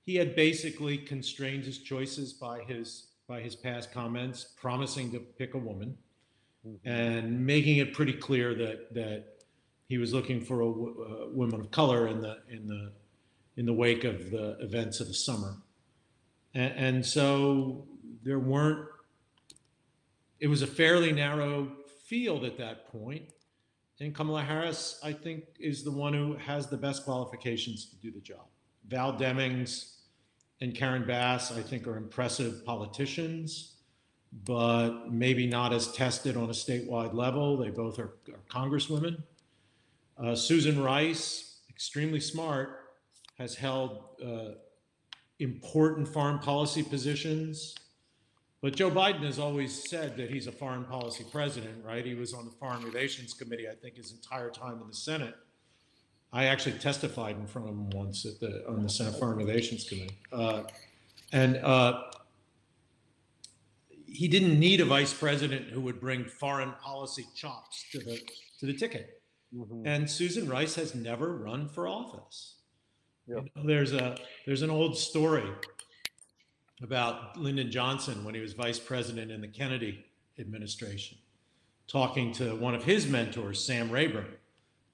he 0.04 0.16
had 0.16 0.34
basically 0.34 0.98
constrained 0.98 1.64
his 1.64 1.78
choices 1.78 2.32
by 2.32 2.60
his 2.60 3.08
by 3.28 3.40
his 3.40 3.54
past 3.54 3.92
comments, 3.92 4.44
promising 4.60 5.12
to 5.12 5.20
pick 5.20 5.54
a 5.54 5.58
woman, 5.58 5.96
mm-hmm. 6.66 6.88
and 6.88 7.46
making 7.46 7.78
it 7.78 7.94
pretty 7.94 8.12
clear 8.12 8.54
that 8.54 8.92
that 8.94 9.24
he 9.88 9.98
was 9.98 10.12
looking 10.12 10.40
for 10.40 10.60
a, 10.60 10.66
a 10.66 11.30
woman 11.30 11.60
of 11.60 11.70
color 11.70 12.08
in 12.08 12.20
the 12.20 12.38
in 12.50 12.66
the 12.66 12.92
in 13.56 13.66
the 13.66 13.72
wake 13.72 14.04
of 14.04 14.30
the 14.30 14.56
events 14.60 15.00
of 15.00 15.06
the 15.06 15.14
summer, 15.14 15.56
and, 16.54 16.72
and 16.76 17.06
so 17.06 17.86
there 18.22 18.38
weren't. 18.38 18.88
It 20.40 20.48
was 20.48 20.62
a 20.62 20.66
fairly 20.66 21.12
narrow 21.12 21.70
field 22.08 22.44
at 22.44 22.58
that 22.58 22.90
point, 22.90 23.30
and 24.00 24.12
Kamala 24.12 24.42
Harris, 24.42 24.98
I 25.04 25.12
think, 25.12 25.44
is 25.60 25.84
the 25.84 25.92
one 25.92 26.12
who 26.12 26.34
has 26.34 26.66
the 26.66 26.76
best 26.76 27.04
qualifications 27.04 27.86
to 27.86 27.96
do 27.96 28.10
the 28.10 28.20
job. 28.20 28.46
Val 28.88 29.12
Demings 29.12 29.96
and 30.60 30.74
Karen 30.74 31.06
Bass, 31.06 31.52
I 31.52 31.62
think, 31.62 31.86
are 31.86 31.96
impressive 31.96 32.64
politicians, 32.64 33.76
but 34.44 35.10
maybe 35.10 35.46
not 35.46 35.72
as 35.72 35.92
tested 35.92 36.36
on 36.36 36.44
a 36.44 36.52
statewide 36.52 37.14
level. 37.14 37.56
They 37.56 37.70
both 37.70 37.98
are, 37.98 38.14
are 38.32 38.40
congresswomen. 38.50 39.22
Uh, 40.18 40.34
Susan 40.34 40.82
Rice, 40.82 41.60
extremely 41.68 42.20
smart, 42.20 42.80
has 43.38 43.54
held 43.54 44.04
uh, 44.24 44.52
important 45.38 46.06
foreign 46.06 46.38
policy 46.38 46.82
positions 46.82 47.74
but 48.62 48.76
Joe 48.76 48.92
Biden 48.92 49.24
has 49.24 49.40
always 49.40 49.90
said 49.90 50.16
that 50.16 50.30
he's 50.30 50.46
a 50.46 50.52
foreign 50.52 50.84
policy 50.84 51.24
president, 51.32 51.84
right? 51.84 52.06
He 52.06 52.14
was 52.14 52.32
on 52.32 52.44
the 52.44 52.52
Foreign 52.52 52.84
Relations 52.84 53.34
Committee, 53.34 53.68
I 53.68 53.74
think, 53.74 53.96
his 53.96 54.12
entire 54.12 54.50
time 54.50 54.80
in 54.80 54.86
the 54.86 54.94
Senate. 54.94 55.34
I 56.32 56.44
actually 56.46 56.78
testified 56.78 57.36
in 57.36 57.46
front 57.46 57.68
of 57.68 57.74
him 57.74 57.90
once 57.90 58.24
at 58.24 58.40
the 58.40 58.66
on 58.66 58.82
the 58.82 58.88
Senate 58.88 59.18
Foreign 59.18 59.36
Relations 59.36 59.84
Committee, 59.84 60.16
uh, 60.32 60.62
and 61.32 61.56
uh, 61.58 62.04
he 64.06 64.28
didn't 64.28 64.58
need 64.58 64.80
a 64.80 64.84
vice 64.84 65.12
president 65.12 65.66
who 65.66 65.80
would 65.82 66.00
bring 66.00 66.24
foreign 66.24 66.72
policy 66.82 67.26
chops 67.34 67.84
to 67.92 67.98
the 67.98 68.20
to 68.60 68.66
the 68.66 68.72
ticket. 68.72 69.20
Mm-hmm. 69.54 69.86
And 69.86 70.10
Susan 70.10 70.48
Rice 70.48 70.74
has 70.76 70.94
never 70.94 71.36
run 71.36 71.68
for 71.68 71.86
office. 71.86 72.54
Yep. 73.26 73.44
You 73.44 73.62
know, 73.62 73.68
there's 73.68 73.92
a 73.92 74.16
there's 74.46 74.62
an 74.62 74.70
old 74.70 74.96
story 74.96 75.50
about 76.82 77.36
Lyndon 77.36 77.70
Johnson 77.70 78.24
when 78.24 78.34
he 78.34 78.40
was 78.40 78.54
vice 78.54 78.78
president 78.78 79.30
in 79.30 79.42
the 79.42 79.48
Kennedy 79.48 80.04
administration, 80.38 81.18
talking 81.86 82.32
to 82.32 82.56
one 82.56 82.74
of 82.74 82.84
his 82.84 83.06
mentors, 83.06 83.62
Sam 83.62 83.90
Rayburn, 83.90 84.34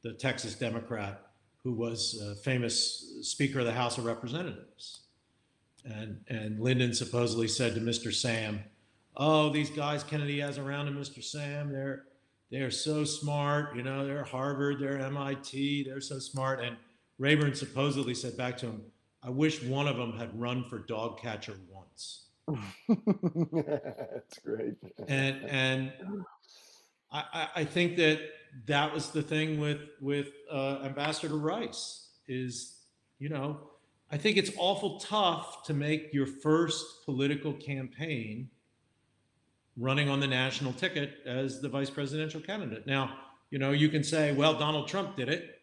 the 0.02 0.12
Texas 0.12 0.56
Democrat 0.56 1.27
who 1.64 1.72
was 1.72 2.20
a 2.22 2.34
famous 2.36 3.04
Speaker 3.22 3.60
of 3.60 3.66
the 3.66 3.72
House 3.72 3.98
of 3.98 4.04
Representatives. 4.04 5.00
And, 5.84 6.20
and 6.28 6.60
Lyndon 6.60 6.94
supposedly 6.94 7.48
said 7.48 7.74
to 7.74 7.80
Mr. 7.80 8.12
Sam, 8.12 8.62
Oh, 9.16 9.50
these 9.50 9.70
guys 9.70 10.04
Kennedy 10.04 10.40
has 10.40 10.58
around 10.58 10.86
him, 10.86 10.96
Mr. 10.96 11.22
Sam, 11.22 11.72
they're, 11.72 12.04
they're 12.50 12.70
so 12.70 13.04
smart. 13.04 13.74
You 13.74 13.82
know, 13.82 14.06
they're 14.06 14.24
Harvard, 14.24 14.78
they're 14.80 15.00
MIT, 15.00 15.84
they're 15.84 16.00
so 16.00 16.18
smart. 16.18 16.60
And 16.62 16.76
Rayburn 17.18 17.54
supposedly 17.54 18.14
said 18.14 18.36
back 18.36 18.56
to 18.58 18.66
him, 18.66 18.82
I 19.22 19.30
wish 19.30 19.62
one 19.62 19.88
of 19.88 19.96
them 19.96 20.12
had 20.16 20.38
run 20.38 20.64
for 20.64 20.78
dog 20.78 21.20
catcher 21.20 21.56
once. 21.68 22.26
That's 22.88 24.38
great. 24.38 24.74
And 25.06 25.44
and 25.44 25.92
I, 27.10 27.48
I 27.56 27.64
think 27.64 27.96
that 27.96 28.20
that 28.66 28.92
was 28.92 29.10
the 29.10 29.22
thing 29.22 29.60
with 29.60 29.80
with 30.00 30.28
uh, 30.50 30.80
Ambassador 30.84 31.36
Rice 31.36 32.08
is 32.26 32.76
you 33.18 33.28
know 33.28 33.60
I 34.10 34.16
think 34.16 34.36
it's 34.38 34.50
awful 34.56 34.98
tough 35.00 35.64
to 35.64 35.74
make 35.74 36.14
your 36.14 36.26
first 36.26 37.04
political 37.04 37.52
campaign 37.52 38.48
running 39.76 40.08
on 40.08 40.18
the 40.18 40.26
national 40.26 40.72
ticket 40.72 41.18
as 41.26 41.60
the 41.60 41.68
vice 41.68 41.90
presidential 41.90 42.40
candidate. 42.40 42.86
Now, 42.86 43.16
you 43.50 43.58
know, 43.58 43.70
you 43.70 43.88
can 43.88 44.02
say, 44.02 44.32
well, 44.32 44.58
Donald 44.58 44.88
Trump 44.88 45.16
did 45.16 45.28
it. 45.28 45.60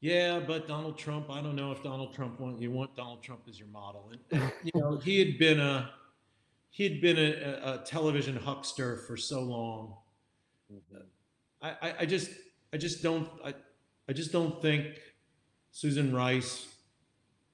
Yeah, 0.00 0.40
but 0.40 0.66
Donald 0.66 0.98
Trump, 0.98 1.30
I 1.30 1.40
don't 1.40 1.54
know 1.54 1.70
if 1.70 1.82
Donald 1.84 2.12
Trump 2.12 2.40
want 2.40 2.60
you 2.60 2.72
want 2.72 2.96
Donald 2.96 3.22
Trump 3.22 3.42
as 3.48 3.56
your 3.56 3.68
model. 3.68 4.10
And, 4.32 4.52
you 4.64 4.72
know, 4.74 4.98
he 4.98 5.20
had 5.20 5.38
been 5.38 5.60
a 5.60 5.90
he 6.70 6.84
had 6.84 7.00
been 7.00 7.18
a, 7.18 7.74
a, 7.74 7.84
television 7.86 8.34
huckster 8.34 8.96
for 9.06 9.16
so 9.16 9.42
long. 9.42 9.94
Mm-hmm. 10.72 11.02
I, 11.62 11.94
I 12.00 12.06
just 12.06 12.30
I 12.72 12.76
just 12.76 13.02
don't 13.02 13.28
I, 13.44 13.54
I 14.08 14.12
just 14.12 14.32
don't 14.32 14.60
think 14.60 15.00
Susan 15.70 16.14
Rice 16.14 16.66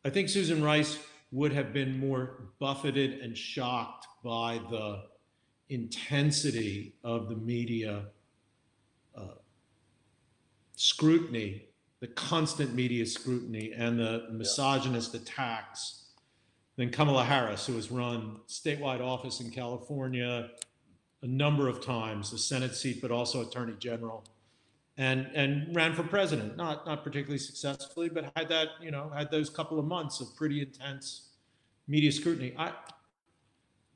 I 0.04 0.10
think 0.10 0.28
Susan 0.28 0.62
Rice 0.62 0.98
would 1.32 1.52
have 1.52 1.72
been 1.72 1.98
more 1.98 2.44
buffeted 2.58 3.20
and 3.20 3.36
shocked 3.36 4.06
by 4.24 4.60
the 4.70 5.02
intensity 5.68 6.94
of 7.04 7.28
the 7.28 7.36
media 7.36 8.06
uh, 9.14 9.34
scrutiny, 10.76 11.66
the 12.00 12.06
constant 12.06 12.74
media 12.74 13.04
scrutiny, 13.04 13.72
and 13.76 13.98
the 13.98 14.28
misogynist 14.30 15.12
yeah. 15.12 15.20
attacks 15.20 16.06
than 16.76 16.90
Kamala 16.90 17.24
Harris, 17.24 17.66
who 17.66 17.74
has 17.74 17.90
run 17.90 18.38
statewide 18.48 19.00
office 19.00 19.40
in 19.40 19.50
California 19.50 20.50
a 21.22 21.26
number 21.26 21.68
of 21.68 21.84
times, 21.84 22.30
the 22.30 22.38
Senate 22.38 22.74
seat, 22.74 23.00
but 23.02 23.10
also 23.10 23.42
Attorney 23.42 23.74
General, 23.78 24.24
and 24.96 25.28
and 25.34 25.74
ran 25.74 25.94
for 25.94 26.02
president. 26.02 26.56
Not 26.56 26.86
not 26.86 27.02
particularly 27.04 27.38
successfully, 27.38 28.08
but 28.08 28.32
had 28.36 28.48
that 28.48 28.68
you 28.80 28.90
know 28.90 29.10
had 29.14 29.30
those 29.30 29.50
couple 29.50 29.78
of 29.78 29.84
months 29.84 30.20
of 30.20 30.34
pretty 30.36 30.60
intense 30.60 31.30
media 31.86 32.12
scrutiny. 32.12 32.54
I 32.58 32.72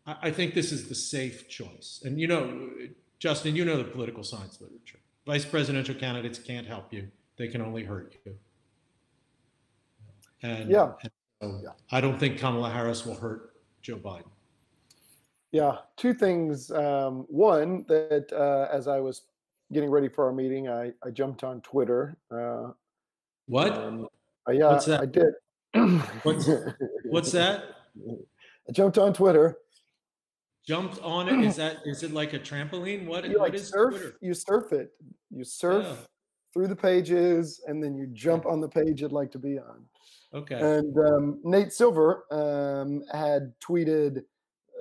I 0.07 0.31
think 0.31 0.55
this 0.55 0.73
is 0.73 0.89
the 0.89 0.95
safe 0.95 1.49
choice. 1.49 2.03
And 2.05 2.21
you 2.21 2.27
know, 2.27 2.71
Justin, 3.19 3.55
you 3.55 3.65
know 3.65 3.77
the 3.77 3.85
political 3.85 4.25
science 4.25 4.61
literature. 4.61 4.99
Vice 5.27 5.45
presidential 5.45 5.95
candidates 5.95 6.39
can't 6.39 6.67
help 6.67 6.93
you; 6.93 7.09
they 7.37 7.47
can 7.47 7.61
only 7.61 7.85
hurt 7.85 8.17
you. 8.25 8.37
And 10.43 10.71
yeah, 10.71 10.93
and 11.03 11.13
so 11.41 11.61
yeah. 11.63 11.71
I 11.91 12.01
don't 12.01 12.19
think 12.19 12.39
Kamala 12.39 12.71
Harris 12.71 13.07
will 13.07 13.15
hurt 13.15 13.55
Joe 13.81 13.97
Biden. 13.97 14.31
Yeah, 15.53 15.77
two 15.99 16.15
things. 16.15 16.71
Um, 16.71 17.27
one, 17.29 17.85
that 17.87 18.33
uh, 18.33 18.75
as 18.75 18.89
I 18.89 19.01
was 19.01 19.23
getting 19.71 19.91
ready 19.91 20.09
for 20.09 20.25
our 20.25 20.33
meeting, 20.33 20.69
I, 20.69 20.93
I 21.05 21.11
jumped 21.11 21.45
on 21.45 21.61
Twitter. 21.61 22.17
Uh, 22.31 22.73
what? 23.47 23.73
Um, 23.73 24.09
uh, 24.49 24.53
yeah, 24.53 24.73
what's 24.73 24.87
that? 24.87 25.01
I 25.03 25.07
did. 25.07 25.35
what's, 26.23 26.49
what's 27.05 27.33
that? 27.33 27.65
I 28.69 28.73
jumped 28.73 28.97
on 28.97 29.13
Twitter. 29.13 29.59
Jumped 30.67 31.03
on 31.03 31.29
it? 31.29 31.45
Is 31.45 31.57
that 31.57 31.79
is 31.85 32.03
it 32.03 32.13
like 32.13 32.35
a 32.35 32.39
trampoline? 32.39 33.05
What, 33.05 33.25
you 33.25 33.39
what 33.39 33.53
like 33.53 33.61
surf? 33.61 33.95
Twitter? 33.95 34.17
You 34.21 34.33
surf 34.33 34.73
it. 34.73 34.93
You 35.31 35.45
surf 35.45 35.87
yeah. 35.89 35.97
through 36.55 36.69
the 36.69 36.77
pages, 36.77 37.61
and 37.67 37.83
then 37.83 37.97
you 37.97 38.07
jump 38.13 38.47
on 38.47 38.61
the 38.61 38.69
page 38.69 39.03
you'd 39.03 39.13
like 39.13 39.33
to 39.33 39.39
be 39.39 39.59
on. 39.59 39.85
Okay. 40.33 40.55
And 40.55 40.97
um, 40.99 41.41
Nate 41.43 41.73
Silver 41.73 42.25
um, 42.31 43.03
had 43.13 43.53
tweeted 43.61 44.23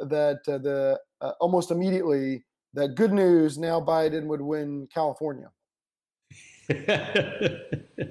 that 0.06 0.40
uh, 0.48 0.58
the 0.58 1.00
uh, 1.22 1.32
almost 1.40 1.72
immediately 1.72 2.44
that 2.74 2.96
good 2.96 3.12
news 3.12 3.58
now 3.58 3.80
Biden 3.80 4.26
would 4.26 4.42
win 4.42 4.88
California. 4.94 5.50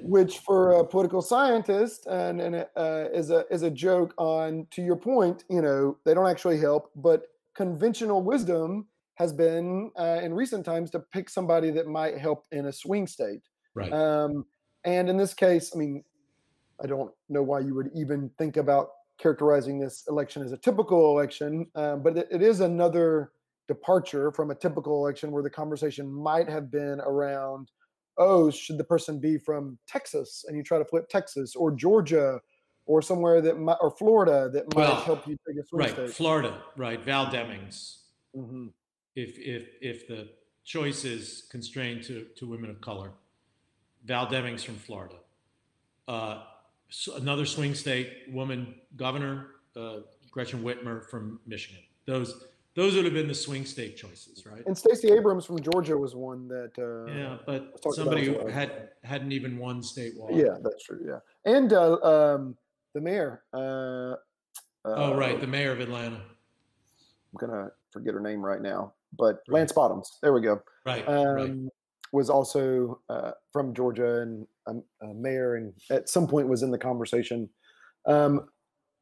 which 0.03 0.39
for 0.39 0.73
a 0.73 0.85
political 0.85 1.21
scientist 1.21 2.05
and, 2.07 2.41
and 2.41 2.55
uh, 2.75 3.05
is 3.13 3.31
a 3.31 3.45
is 3.49 3.63
a 3.63 3.71
joke 3.71 4.13
on 4.17 4.67
to 4.71 4.81
your 4.81 4.95
point 4.95 5.43
you 5.49 5.61
know 5.61 5.97
they 6.05 6.13
don't 6.13 6.29
actually 6.29 6.59
help 6.59 6.91
but 6.95 7.23
conventional 7.55 8.21
wisdom 8.21 8.85
has 9.15 9.33
been 9.33 9.91
uh, 9.97 10.19
in 10.21 10.33
recent 10.33 10.65
times 10.65 10.91
to 10.91 10.99
pick 10.99 11.29
somebody 11.29 11.71
that 11.71 11.87
might 11.87 12.17
help 12.17 12.45
in 12.51 12.67
a 12.67 12.73
swing 12.73 13.07
state 13.07 13.41
right 13.73 13.91
um, 13.93 14.45
and 14.83 15.09
in 15.09 15.17
this 15.17 15.33
case 15.33 15.71
i 15.73 15.77
mean 15.77 16.03
i 16.83 16.87
don't 16.87 17.11
know 17.29 17.41
why 17.41 17.59
you 17.59 17.73
would 17.73 17.89
even 17.95 18.29
think 18.37 18.57
about 18.57 18.89
characterizing 19.21 19.79
this 19.79 20.03
election 20.07 20.41
as 20.41 20.51
a 20.51 20.57
typical 20.57 21.11
election, 21.11 21.67
um, 21.75 22.01
but 22.01 22.17
it, 22.17 22.27
it 22.31 22.41
is 22.41 22.59
another 22.59 23.31
departure 23.67 24.31
from 24.31 24.51
a 24.51 24.55
typical 24.55 24.97
election 24.97 25.31
where 25.31 25.43
the 25.43 25.49
conversation 25.49 26.11
might 26.11 26.49
have 26.49 26.71
been 26.71 26.99
around, 27.01 27.71
oh, 28.17 28.49
should 28.49 28.77
the 28.77 28.83
person 28.83 29.19
be 29.19 29.37
from 29.37 29.77
Texas? 29.87 30.45
And 30.47 30.57
you 30.57 30.63
try 30.63 30.77
to 30.77 30.85
flip 30.85 31.07
Texas 31.09 31.55
or 31.55 31.71
Georgia 31.71 32.39
or 32.85 33.01
somewhere 33.01 33.41
that 33.41 33.59
might, 33.59 33.77
or 33.79 33.91
Florida 33.91 34.49
that 34.51 34.73
might 34.75 34.81
well, 34.81 34.95
help 35.01 35.27
you 35.27 35.37
take 35.47 35.63
a 35.63 35.67
swing 35.67 35.79
right, 35.79 35.91
state. 35.91 36.09
Florida, 36.11 36.61
right? 36.75 37.01
Val 37.03 37.27
Demings. 37.27 37.99
Mm-hmm. 38.35 38.67
If 39.15 39.37
if 39.37 39.67
if 39.81 40.07
the 40.07 40.29
choice 40.63 41.05
is 41.05 41.47
constrained 41.51 42.03
to 42.03 42.25
to 42.37 42.47
women 42.47 42.69
of 42.69 42.81
color, 42.81 43.11
Val 44.03 44.27
Demings 44.27 44.65
from 44.65 44.75
Florida. 44.75 45.15
Uh, 46.07 46.43
another 47.17 47.45
swing 47.45 47.73
state 47.73 48.23
woman 48.29 48.75
governor, 48.95 49.47
uh, 49.75 49.99
Gretchen 50.31 50.63
Whitmer 50.63 51.09
from 51.09 51.39
Michigan. 51.45 51.81
Those 52.05 52.45
those 52.73 52.95
would 52.95 53.03
have 53.05 53.13
been 53.13 53.27
the 53.27 53.35
swing 53.35 53.65
state 53.65 53.97
choices, 53.97 54.45
right? 54.45 54.65
And 54.65 54.77
Stacey 54.77 55.11
Abrams 55.11 55.45
from 55.45 55.59
Georgia 55.61 55.97
was 55.97 56.15
one 56.15 56.47
that. 56.47 56.71
Uh, 56.77 57.11
yeah, 57.11 57.37
but 57.45 57.77
somebody 57.93 58.25
who 58.25 58.47
had 58.47 58.89
hadn't 59.03 59.31
even 59.31 59.57
won 59.57 59.81
statewide. 59.81 60.37
Yeah, 60.37 60.57
that's 60.61 60.83
true. 60.83 60.99
Yeah, 61.05 61.19
and 61.45 61.73
uh, 61.73 61.97
um, 62.01 62.55
the 62.93 63.01
mayor. 63.01 63.43
Uh, 63.53 64.15
oh 64.85 65.15
right, 65.15 65.39
the 65.39 65.47
mayor 65.47 65.71
of 65.71 65.79
Atlanta. 65.79 66.15
I'm 66.15 67.47
gonna 67.47 67.71
forget 67.91 68.13
her 68.13 68.19
name 68.19 68.41
right 68.41 68.61
now, 68.61 68.93
but. 69.17 69.41
Lance 69.47 69.71
Bottoms. 69.71 70.17
There 70.21 70.33
we 70.33 70.41
go. 70.41 70.61
Right. 70.85 71.07
Um, 71.07 71.35
right. 71.35 71.71
Was 72.11 72.29
also 72.29 72.99
uh, 73.09 73.31
from 73.53 73.73
Georgia 73.73 74.21
and 74.21 74.47
a, 74.67 75.05
a 75.05 75.13
mayor, 75.13 75.55
and 75.55 75.73
at 75.89 76.09
some 76.09 76.27
point 76.27 76.47
was 76.47 76.61
in 76.61 76.71
the 76.71 76.77
conversation. 76.77 77.49
Um, 78.05 78.49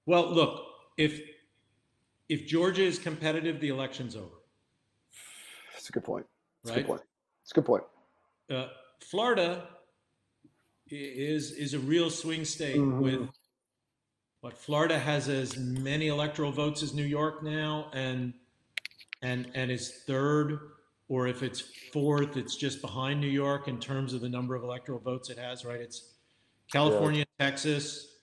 well, 0.05 0.31
look, 0.31 0.61
if 0.97 1.19
if 2.27 2.45
Georgia 2.45 2.83
is 2.83 2.99
competitive, 2.99 3.59
the 3.59 3.69
election's 3.69 4.15
over. 4.15 4.35
That's 5.73 5.89
a 5.89 5.91
good 5.91 6.03
point. 6.03 6.25
That's 6.63 6.75
right? 6.75 6.79
a 6.79 6.81
good 6.83 6.87
point. 6.87 7.01
It's 7.41 7.51
a 7.51 7.55
good 7.55 7.65
point. 7.65 7.83
Uh, 8.49 8.67
Florida 9.01 9.67
is 10.91 11.51
is 11.51 11.73
a 11.73 11.79
real 11.79 12.09
swing 12.09 12.45
state 12.45 12.77
mm-hmm. 12.77 13.01
with 13.01 13.29
but 14.41 14.57
Florida 14.57 14.97
has 14.97 15.27
as 15.27 15.57
many 15.57 16.07
electoral 16.07 16.51
votes 16.51 16.81
as 16.81 16.93
New 16.93 17.03
York 17.03 17.43
now 17.43 17.89
and 17.93 18.33
and 19.21 19.51
and 19.53 19.69
is 19.69 20.03
third 20.07 20.59
or 21.09 21.27
if 21.27 21.41
it's 21.41 21.63
fourth, 21.91 22.37
it's 22.37 22.55
just 22.55 22.81
behind 22.81 23.19
New 23.19 23.27
York 23.27 23.67
in 23.67 23.79
terms 23.79 24.13
of 24.13 24.21
the 24.21 24.29
number 24.29 24.55
of 24.55 24.63
electoral 24.63 24.99
votes 24.99 25.29
it 25.29 25.39
has, 25.39 25.65
right? 25.65 25.81
It's 25.81 26.13
California, 26.71 27.25
yeah. 27.39 27.45
Texas, 27.47 28.19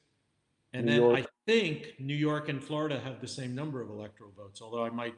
and 0.73 0.87
New 0.87 0.93
then 0.93 1.01
York. 1.01 1.19
I 1.19 1.27
think 1.47 1.95
New 1.99 2.15
York 2.15 2.49
and 2.49 2.63
Florida 2.63 3.01
have 3.01 3.21
the 3.21 3.27
same 3.29 3.55
number 3.55 3.83
of 3.83 3.91
electoral 3.91 4.31
votes, 4.37 4.63
although 4.63 4.85
I 4.85 4.91
might, 4.91 5.15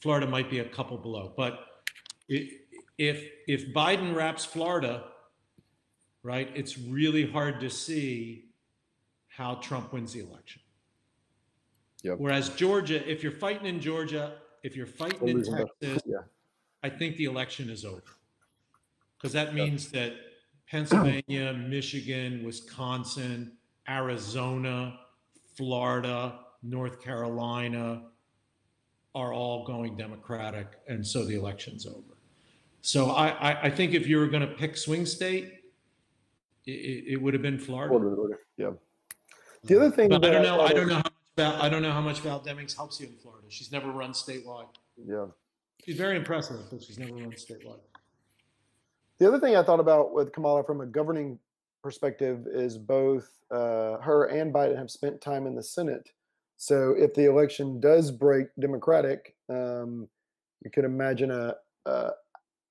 Florida 0.00 0.26
might 0.26 0.50
be 0.50 0.58
a 0.58 0.64
couple 0.64 0.98
below. 0.98 1.32
But 1.36 1.60
if 2.28 3.24
if 3.46 3.72
Biden 3.72 4.14
wraps 4.14 4.44
Florida, 4.44 5.04
right, 6.24 6.50
it's 6.54 6.76
really 6.78 7.30
hard 7.30 7.60
to 7.60 7.70
see 7.70 8.46
how 9.28 9.54
Trump 9.56 9.92
wins 9.92 10.12
the 10.12 10.20
election. 10.20 10.62
Yep. 12.02 12.18
Whereas 12.18 12.48
Georgia, 12.50 13.08
if 13.08 13.22
you're 13.22 13.30
fighting 13.30 13.66
in 13.66 13.80
Georgia, 13.80 14.34
if 14.64 14.76
you're 14.76 14.86
fighting 14.86 15.28
in 15.28 15.44
Texas, 15.44 16.02
yeah. 16.06 16.18
I 16.82 16.90
think 16.90 17.16
the 17.16 17.24
election 17.24 17.70
is 17.70 17.84
over 17.84 18.02
because 19.16 19.32
that 19.32 19.54
means 19.54 19.90
that 19.90 20.14
Pennsylvania, 20.68 21.52
Michigan, 21.52 22.42
Wisconsin, 22.44 23.52
Arizona, 23.88 24.98
Florida, 25.56 26.40
North 26.62 27.00
Carolina 27.02 28.02
are 29.14 29.32
all 29.32 29.64
going 29.64 29.96
Democratic, 29.96 30.80
and 30.88 31.06
so 31.06 31.24
the 31.24 31.34
election's 31.34 31.86
over. 31.86 32.16
So 32.80 33.10
I, 33.10 33.28
I, 33.28 33.62
I 33.64 33.70
think 33.70 33.92
if 33.92 34.06
you 34.06 34.18
were 34.18 34.26
going 34.26 34.46
to 34.48 34.54
pick 34.54 34.76
swing 34.76 35.06
state, 35.06 35.52
it, 36.66 37.04
it 37.08 37.22
would 37.22 37.34
have 37.34 37.42
been 37.42 37.58
Florida. 37.58 37.94
Florida. 37.98 38.36
Yeah. 38.56 38.70
The 39.64 39.76
other 39.76 39.90
thing, 39.90 40.08
but 40.08 40.24
I 40.24 40.30
don't 40.30 40.42
know. 40.42 40.60
I, 40.60 40.66
I 40.66 40.72
don't 40.72 40.88
know 40.88 40.94
how 40.94 41.02
much 41.02 41.12
Val, 41.36 41.62
I 41.62 41.68
don't 41.68 41.82
know 41.82 41.92
how 41.92 42.00
much 42.00 42.20
Val 42.20 42.40
Demings 42.40 42.74
helps 42.74 43.00
you 43.00 43.06
in 43.06 43.14
Florida. 43.14 43.46
She's 43.48 43.70
never 43.70 43.90
run 43.90 44.12
statewide. 44.12 44.66
Yeah. 45.06 45.26
She's 45.84 45.96
very 45.96 46.16
impressive, 46.16 46.60
but 46.70 46.82
she's 46.82 46.98
never 46.98 47.14
run 47.14 47.30
statewide. 47.32 47.80
The 49.18 49.28
other 49.28 49.40
thing 49.40 49.56
I 49.56 49.62
thought 49.62 49.80
about 49.80 50.12
with 50.12 50.32
Kamala 50.32 50.64
from 50.64 50.80
a 50.80 50.86
governing 50.86 51.38
perspective 51.82 52.46
is 52.46 52.78
both 52.78 53.28
uh, 53.50 53.98
her 53.98 54.26
and 54.26 54.54
Biden 54.54 54.76
have 54.76 54.90
spent 54.90 55.20
time 55.20 55.46
in 55.46 55.54
the 55.54 55.62
Senate. 55.62 56.10
So 56.56 56.94
if 56.96 57.14
the 57.14 57.28
election 57.28 57.80
does 57.80 58.10
break 58.10 58.46
Democratic, 58.60 59.34
um, 59.48 60.08
you 60.64 60.70
could 60.70 60.84
imagine 60.84 61.30
a, 61.32 61.54
a 61.86 62.10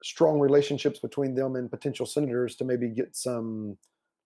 strong 0.03 0.39
relationships 0.39 0.99
between 0.99 1.35
them 1.35 1.57
and 1.57 1.69
potential 1.69 2.05
senators 2.05 2.55
to 2.55 2.63
maybe 2.63 2.87
get 2.87 3.15
some 3.15 3.77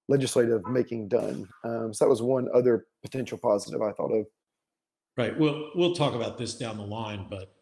legislative 0.07 0.65
making 0.67 1.07
done. 1.07 1.49
Um, 1.63 1.93
so 1.93 2.05
that 2.05 2.09
was 2.09 2.21
one 2.21 2.47
other 2.53 2.85
potential 3.01 3.39
positive 3.39 3.81
I 3.81 3.91
thought 3.91 4.11
of. 4.11 4.27
Right. 5.17 5.37
We'll 5.37 5.71
we'll 5.75 5.95
talk 5.95 6.13
about 6.13 6.37
this 6.37 6.55
down 6.55 6.77
the 6.77 6.83
line, 6.83 7.25
but 7.29 7.54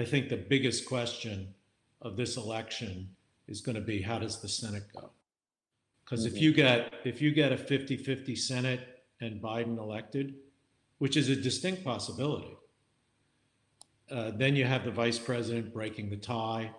I 0.00 0.04
think 0.04 0.28
the 0.28 0.36
biggest 0.36 0.86
question 0.86 1.54
of 2.02 2.16
this 2.16 2.36
election 2.36 3.08
is 3.48 3.60
going 3.60 3.74
to 3.74 3.80
be 3.82 4.00
how 4.00 4.18
does 4.18 4.40
the 4.40 4.48
Senate 4.48 4.84
go? 4.94 5.10
Because 6.04 6.26
mm-hmm. 6.26 6.36
if 6.36 6.42
you 6.42 6.52
get 6.52 6.94
if 7.04 7.20
you 7.20 7.32
get 7.32 7.52
a 7.52 7.56
50-50 7.56 8.36
Senate 8.38 8.80
and 9.20 9.40
Biden 9.42 9.78
elected, 9.78 10.34
which 10.98 11.16
is 11.16 11.28
a 11.28 11.36
distinct 11.36 11.84
possibility, 11.84 12.56
uh, 14.10 14.30
then 14.34 14.56
you 14.56 14.64
have 14.64 14.84
the 14.84 14.90
vice 14.90 15.18
president 15.18 15.72
breaking 15.72 16.10
the 16.10 16.16
tie 16.16 16.70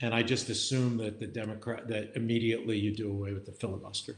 and 0.00 0.14
I 0.14 0.22
just 0.22 0.48
assume 0.48 0.96
that 0.98 1.20
the 1.20 1.26
Democrat 1.26 1.88
that 1.88 2.12
immediately 2.16 2.78
you 2.78 2.94
do 2.94 3.10
away 3.10 3.32
with 3.32 3.46
the 3.46 3.52
filibuster, 3.52 4.16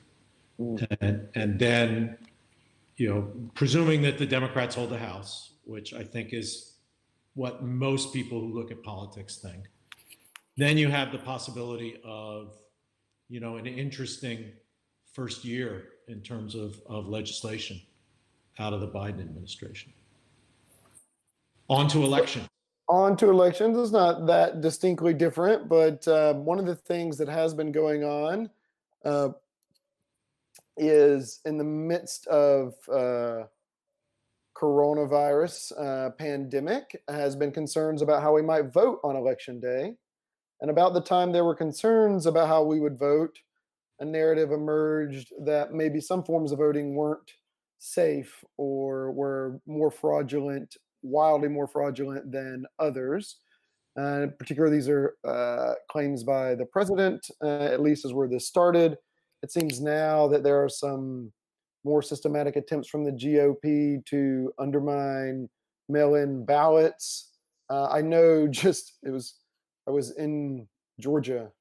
mm. 0.59 0.85
and 1.01 1.29
and 1.35 1.59
then, 1.59 2.19
you 2.97 3.09
know, 3.09 3.31
presuming 3.55 4.03
that 4.03 4.19
the 4.19 4.27
Democrats 4.27 4.75
hold 4.75 4.91
the 4.91 4.99
House, 4.99 5.53
which 5.65 5.93
I 5.93 6.03
think 6.03 6.33
is 6.33 6.76
what 7.37 7.63
most 7.63 8.13
people 8.13 8.41
who 8.41 8.53
look 8.53 8.73
at 8.73 8.83
politics 8.83 9.37
think, 9.37 9.69
then 10.57 10.77
you 10.77 10.89
have 10.89 11.13
the 11.13 11.19
possibility 11.19 12.01
of, 12.05 12.57
you 13.29 13.39
know, 13.39 13.57
an 13.57 13.67
interesting 13.67 14.53
first 15.13 15.45
year 15.45 15.85
in 16.09 16.21
terms 16.21 16.55
of 16.55 16.81
of 16.87 17.07
legislation 17.07 17.81
out 18.59 18.73
of 18.73 18.81
the 18.81 18.89
Biden 18.89 19.21
administration. 19.21 19.93
On 21.69 21.87
to 21.89 22.03
election 22.03 22.43
on 22.89 23.17
to 23.17 23.31
elections 23.31 23.77
is 23.77 23.91
not 23.91 24.27
that 24.27 24.61
distinctly 24.61 25.13
different, 25.13 25.69
but 25.69 26.07
uh, 26.07 26.35
one 26.35 26.59
of 26.59 26.67
the 26.67 26.75
things 26.75 27.19
that 27.19 27.29
has 27.29 27.53
been 27.53 27.73
going 27.73 28.05
on 28.05 28.49
uh, 29.05 29.31
is 30.77 31.41
in 31.45 31.59
the 31.59 31.65
midst 31.65 32.27
of 32.29 32.75
uh, 32.89 33.45
coronavirus 34.59 35.73
uh, 35.79 36.11
pandemic 36.11 37.03
has 37.09 37.37
been 37.37 37.53
concerns 37.53 38.03
about 38.03 38.23
how 38.23 38.33
we 38.33 38.43
might 38.43 38.73
vote 38.73 38.99
on 39.05 39.17
election 39.17 39.61
day, 39.61 39.95
and 40.61 40.71
about 40.71 40.95
the 40.95 41.01
time 41.01 41.33
there 41.33 41.45
were 41.45 41.55
concerns 41.55 42.27
about 42.27 42.49
how 42.49 42.63
we 42.63 42.81
would 42.81 42.99
vote, 42.99 43.37
a 44.01 44.05
narrative 44.05 44.53
emerged 44.53 45.33
that 45.45 45.73
maybe 45.73 46.01
some 46.01 46.23
forms 46.25 46.53
of 46.53 46.59
voting 46.59 46.95
weren't 46.95 47.33
safe 47.79 48.43
or 48.57 49.13
were 49.13 49.61
more 49.67 49.91
fraudulent 49.91 50.77
wildly 51.07 51.49
more 51.49 51.67
fraudulent 51.67 52.31
than 52.31 52.67
others. 52.79 53.37
Uh, 53.99 54.27
particular, 54.39 54.69
these 54.69 54.89
are 54.89 55.15
uh, 55.27 55.75
claims 55.91 56.23
by 56.23 56.55
the 56.55 56.67
president, 56.67 57.27
uh, 57.43 57.61
at 57.61 57.81
least 57.81 58.05
is 58.05 58.13
where 58.13 58.29
this 58.29 58.47
started. 58.47 58.97
It 59.43 59.51
seems 59.51 59.81
now 59.81 60.29
that 60.29 60.43
there 60.43 60.63
are 60.63 60.69
some 60.69 61.33
more 61.87 62.03
systematic 62.03 62.57
attempts 62.57 62.89
from 62.89 63.05
the 63.05 63.13
GOP 63.13 64.05
to 64.07 64.53
undermine 64.59 65.49
mail 65.89 66.17
in 66.17 66.45
ballots. 66.45 67.31
Uh, 67.71 67.89
I 67.89 68.03
know 68.03 68.49
just 68.51 68.99
it 69.05 69.11
was, 69.11 69.37
I 69.87 69.93
was 69.93 70.11
in 70.19 70.67
Georgia 70.99 71.53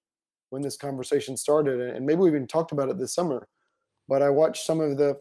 when 0.50 0.64
this 0.64 0.78
conversation 0.78 1.38
started, 1.38 1.80
and 1.80 2.06
maybe 2.06 2.22
we 2.22 2.30
even 2.30 2.48
talked 2.48 2.72
about 2.72 2.90
it 2.90 2.98
this 2.98 3.14
summer. 3.14 3.48
But 4.08 4.24
I 4.24 4.30
watched 4.30 4.66
some 4.66 4.82
of 4.82 4.98
the 4.98 5.18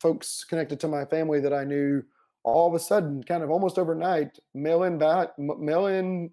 folks 0.00 0.44
connected 0.44 0.80
to 0.80 0.88
my 0.88 1.04
family 1.04 1.38
that 1.40 1.52
I 1.52 1.64
knew 1.64 2.02
all 2.44 2.66
of 2.66 2.74
a 2.74 2.80
sudden, 2.80 3.22
kind 3.22 3.44
of 3.44 3.50
almost 3.50 3.78
overnight, 3.78 4.38
mail-in 4.54 4.98
mail-in 5.38 6.30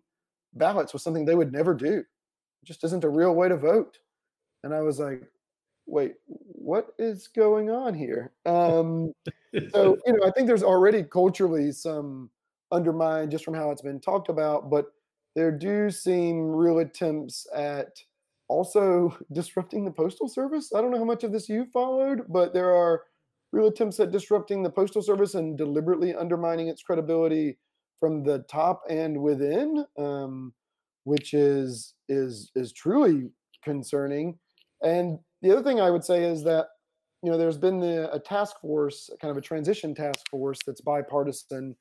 ballots 0.54 0.94
was 0.94 1.04
something 1.04 1.26
they 1.26 1.36
would 1.36 1.54
never 1.54 1.76
do. 1.76 2.00
It 2.00 2.66
just 2.66 2.84
isn't 2.84 3.04
a 3.04 3.10
real 3.10 3.36
way 3.36 3.50
to 3.50 3.58
vote. 3.58 4.00
And 4.64 4.74
I 4.74 4.82
was 4.82 5.00
like, 5.00 5.24
wait, 5.86 6.16
what 6.70 6.90
is 7.00 7.28
going 7.28 7.72
on 7.72 7.96
here? 7.96 8.32
Um, 8.46 9.12
so 9.74 9.98
you 10.06 10.14
know, 10.14 10.28
I 10.28 10.32
think 10.32 10.46
there's 10.46 10.62
already 10.62 11.02
culturally 11.02 11.72
some 11.72 12.30
undermine 12.72 13.32
just 13.32 13.44
from 13.44 13.56
how 13.56 13.72
it's 13.72 13.82
been 13.82 14.00
talked 14.00 14.30
about, 14.30 14.70
but 14.70 14.86
there 15.36 15.52
do 15.52 15.90
seem 15.90 16.52
real 16.52 16.78
attempts 16.78 17.48
at 17.56 17.98
also 18.50 19.18
disrupting 19.34 19.84
the 19.84 19.90
postal 19.90 20.30
service. 20.30 20.72
I 20.76 20.82
don't 20.82 20.92
know 20.92 21.00
how 21.00 21.06
much 21.06 21.24
of 21.24 21.32
this 21.32 21.50
you 21.50 21.66
followed, 21.74 22.26
but 22.30 22.54
there 22.54 22.70
are 22.76 23.02
real 23.52 23.68
attempts 23.68 24.00
at 24.00 24.12
disrupting 24.12 24.62
the 24.62 24.70
postal 24.70 25.02
service 25.02 25.34
and 25.34 25.58
deliberately 25.58 26.14
undermining 26.14 26.68
its 26.68 26.84
credibility 26.84 27.58
from 28.00 28.24
the 28.24 28.46
top 28.48 28.84
and 28.88 29.20
within, 29.20 29.86
um, 29.98 30.54
which 31.06 31.34
is 31.34 31.96
is 32.10 32.52
is 32.56 32.72
truly 32.74 33.32
concerning. 33.64 34.38
And 34.84 35.18
the 35.42 35.52
other 35.52 35.64
thing 35.64 35.80
I 35.80 35.90
would 35.90 36.04
say 36.04 36.24
is 36.24 36.44
that 36.44 36.68
you 37.24 37.32
know 37.32 37.38
there's 37.38 37.58
been 37.58 37.80
the, 37.80 38.12
a 38.14 38.20
task 38.20 38.60
force, 38.62 39.10
kind 39.22 39.32
of 39.32 39.38
a 39.38 39.42
transition 39.42 39.94
task 39.94 40.20
force 40.30 40.60
that's 40.66 40.82
bipartisan 40.82 41.76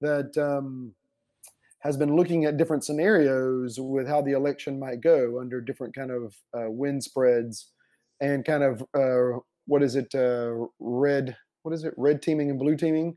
that 0.00 0.36
um, 0.38 0.92
has 1.80 1.96
been 1.96 2.16
looking 2.16 2.44
at 2.44 2.56
different 2.56 2.84
scenarios 2.84 3.78
with 3.80 4.06
how 4.06 4.20
the 4.20 4.32
election 4.32 4.78
might 4.78 5.00
go 5.00 5.40
under 5.40 5.60
different 5.60 5.94
kind 5.94 6.10
of 6.10 6.34
uh, 6.56 6.70
wind 6.70 7.02
spreads 7.02 7.72
and 8.20 8.44
kind 8.44 8.62
of 8.62 8.82
uh, 8.94 9.38
what 9.66 9.82
is 9.82 9.96
it? 9.96 10.14
Uh, 10.14 10.66
red. 10.78 11.36
What 11.62 11.74
is 11.74 11.84
it? 11.84 11.94
Red 11.96 12.22
teaming 12.22 12.50
and 12.50 12.58
blue 12.58 12.76
teaming, 12.76 13.16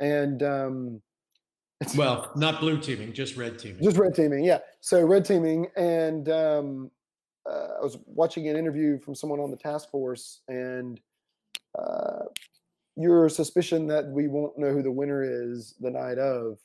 and 0.00 0.42
um, 0.42 1.02
well, 1.96 2.30
not 2.36 2.60
blue 2.60 2.78
teaming, 2.78 3.12
just 3.12 3.36
red 3.36 3.58
teaming. 3.58 3.82
Just 3.82 3.96
red 3.96 4.14
teaming, 4.14 4.44
yeah. 4.44 4.58
So 4.80 5.02
red 5.02 5.24
teaming, 5.24 5.66
and 5.76 6.28
um, 6.28 6.90
uh, 7.48 7.68
I 7.78 7.82
was 7.82 7.98
watching 8.06 8.48
an 8.48 8.56
interview 8.56 8.98
from 8.98 9.14
someone 9.14 9.40
on 9.40 9.50
the 9.50 9.56
task 9.56 9.90
force, 9.90 10.40
and 10.48 11.00
uh, 11.78 12.24
your 12.96 13.28
suspicion 13.28 13.86
that 13.88 14.06
we 14.06 14.28
won't 14.28 14.58
know 14.58 14.72
who 14.72 14.82
the 14.82 14.90
winner 14.90 15.22
is 15.22 15.74
the 15.80 15.90
night 15.90 16.18
of, 16.18 16.58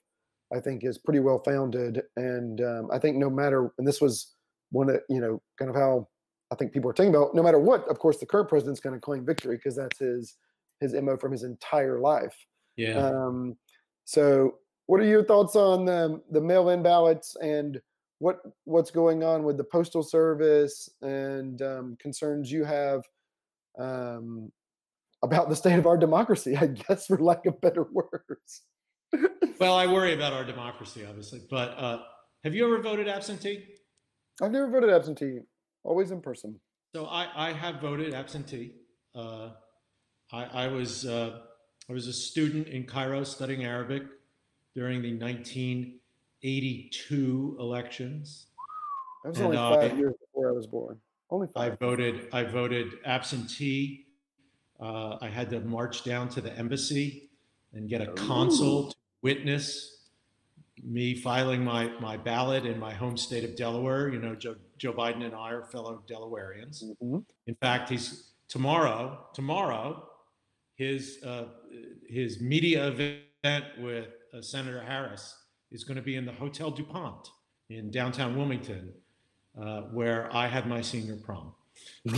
I 0.54 0.60
think, 0.60 0.84
is 0.84 0.98
pretty 0.98 1.20
well 1.20 1.40
founded. 1.40 2.02
And 2.16 2.62
um, 2.62 2.90
I 2.92 3.00
think 3.00 3.18
no 3.18 3.30
matter, 3.30 3.72
and 3.78 3.88
this 3.88 4.02
was 4.02 4.34
one 4.72 4.90
of 4.90 5.02
you 5.10 5.20
know, 5.20 5.42
kind 5.60 5.70
of 5.70 5.76
how 5.76 6.08
I 6.52 6.56
think 6.56 6.72
people 6.72 6.90
are 6.90 6.94
talking 6.94 7.14
about. 7.14 7.36
No 7.36 7.44
matter 7.44 7.60
what, 7.60 7.88
of 7.90 8.00
course, 8.00 8.18
the 8.18 8.26
current 8.26 8.50
president's 8.50 8.80
going 8.80 8.96
to 8.96 9.02
claim 9.02 9.26
victory 9.26 9.58
because 9.58 9.76
that's 9.76 10.00
his 10.00 10.36
his 10.80 10.94
mo 10.94 11.18
from 11.18 11.32
his 11.32 11.44
entire 11.44 12.00
life. 12.00 12.36
Yeah. 12.76 12.98
Um, 12.98 13.58
so, 14.06 14.56
what 14.88 15.00
are 15.00 15.06
your 15.06 15.24
thoughts 15.24 15.56
on 15.56 15.86
the 15.86 16.22
the 16.32 16.42
mail-in 16.42 16.82
ballots 16.82 17.36
and 17.42 17.80
what 18.22 18.38
what's 18.66 18.92
going 18.92 19.24
on 19.24 19.44
with 19.44 19.58
the 19.58 19.64
postal 19.64 20.04
service 20.04 20.88
and 21.02 21.60
um, 21.64 21.98
concerns 22.00 22.52
you 22.52 22.64
have 22.64 23.02
um, 23.80 24.52
about 25.24 25.50
the 25.50 25.56
state 25.56 25.80
of 25.80 25.88
our 25.88 25.98
democracy? 25.98 26.56
I 26.56 26.68
guess, 26.68 27.08
for 27.08 27.18
lack 27.18 27.48
of 27.48 27.60
better 27.62 27.84
words. 27.92 28.62
well, 29.60 29.74
I 29.76 29.88
worry 29.88 30.14
about 30.20 30.34
our 30.34 30.46
democracy, 30.46 31.04
obviously. 31.04 31.42
But 31.50 31.70
uh, 31.78 31.98
have 32.44 32.54
you 32.54 32.64
ever 32.66 32.80
voted 32.80 33.08
absentee? 33.08 33.66
I've 34.40 34.52
never 34.52 34.70
voted 34.70 34.92
absentee 34.92 35.40
always 35.84 36.12
in 36.12 36.22
person. 36.22 36.60
So 36.96 37.08
I, 37.08 37.50
I 37.50 37.54
have 37.54 37.82
voted 37.82 38.14
absentee. 38.14 38.74
Uh, 39.16 39.50
I, 40.32 40.44
I 40.44 40.68
was 40.68 41.08
uh, 41.08 41.40
I 41.90 41.94
was 41.94 42.06
a 42.06 42.14
student 42.14 42.68
in 42.68 42.86
Cairo 42.86 43.24
studying 43.24 43.66
Arabic 43.66 44.04
during 44.76 45.02
the 45.02 45.12
1982 46.44 47.58
elections. 47.60 48.48
That 49.24 49.30
was 49.30 49.38
and 49.38 49.46
only 49.46 49.58
five 49.58 49.94
I, 49.94 49.96
years 49.96 50.16
before 50.20 50.50
I 50.50 50.52
was 50.52 50.68
born. 50.68 50.98
Only 51.30 51.48
five. 51.54 51.74
I 51.74 51.76
voted. 51.76 52.28
I 52.34 52.44
voted 52.44 52.94
absentee. 53.06 54.08
Uh, 54.80 55.18
I 55.22 55.30
had 55.30 55.50
to 55.52 55.60
march 55.60 56.04
down 56.04 56.30
to 56.30 56.42
the 56.42 56.52
embassy 56.58 57.30
and 57.74 57.88
get 57.88 58.02
a 58.02 58.08
consul 58.14 58.90
to 58.90 58.96
witness 59.22 60.10
me 60.84 61.14
filing 61.14 61.64
my 61.64 61.92
my 62.00 62.18
ballot 62.18 62.66
in 62.66 62.80
my 62.80 62.94
home 62.94 63.18
state 63.18 63.44
of 63.44 63.56
Delaware. 63.56 64.10
You 64.10 64.20
know, 64.20 64.34
Joe, 64.34 64.56
Joe 64.78 64.94
Biden 64.94 65.24
and 65.24 65.36
I 65.36 65.52
are 65.52 65.66
fellow 65.66 66.02
Delawareans. 66.10 66.84
Mm-hmm. 66.84 67.20
In 67.46 67.56
fact, 67.56 67.90
he's 67.90 68.32
tomorrow. 68.48 69.28
Tomorrow, 69.36 70.10
his 70.74 71.20
uh, 71.24 71.46
his 72.10 72.42
media 72.42 72.88
event 72.88 73.66
with 73.78 74.08
uh, 74.34 74.42
Senator 74.42 74.82
Harris 74.82 75.36
is 75.72 75.84
going 75.84 75.96
to 75.96 76.02
be 76.02 76.16
in 76.16 76.26
the 76.26 76.32
Hotel 76.32 76.70
Dupont 76.70 77.30
in 77.70 77.90
downtown 77.90 78.36
Wilmington, 78.36 78.94
uh, 79.60 79.82
where 79.94 80.34
I 80.36 80.48
had 80.48 80.68
my 80.68 80.82
senior 80.82 81.16
prom. 81.16 81.54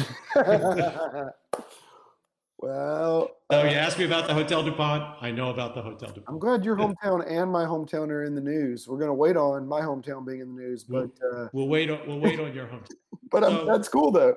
well, 2.57 3.29
so 3.51 3.63
you 3.63 3.69
uh, 3.69 3.73
asked 3.73 3.99
me 3.99 4.05
about 4.05 4.27
the 4.27 4.33
Hotel 4.33 4.63
Dupont. 4.63 5.03
I 5.21 5.29
know 5.31 5.51
about 5.51 5.75
the 5.75 5.81
Hotel 5.81 6.09
Dupont. 6.09 6.25
I'm 6.27 6.39
glad 6.39 6.65
your 6.65 6.75
hometown 6.75 7.29
and 7.29 7.51
my 7.51 7.65
hometown 7.65 8.09
are 8.09 8.23
in 8.23 8.33
the 8.33 8.41
news. 8.41 8.87
We're 8.87 8.97
going 8.97 9.09
to 9.09 9.13
wait 9.13 9.37
on 9.37 9.67
my 9.67 9.81
hometown 9.81 10.25
being 10.25 10.39
in 10.39 10.55
the 10.55 10.61
news, 10.61 10.83
but 10.83 11.09
we'll, 11.21 11.43
uh, 11.43 11.49
we'll 11.53 11.67
wait 11.67 11.89
on 11.91 11.99
we'll 12.07 12.19
wait 12.19 12.39
on 12.39 12.53
your 12.53 12.65
hometown. 12.65 12.95
but 13.31 13.43
so, 13.43 13.65
that's 13.65 13.87
cool 13.87 14.11
though. 14.11 14.35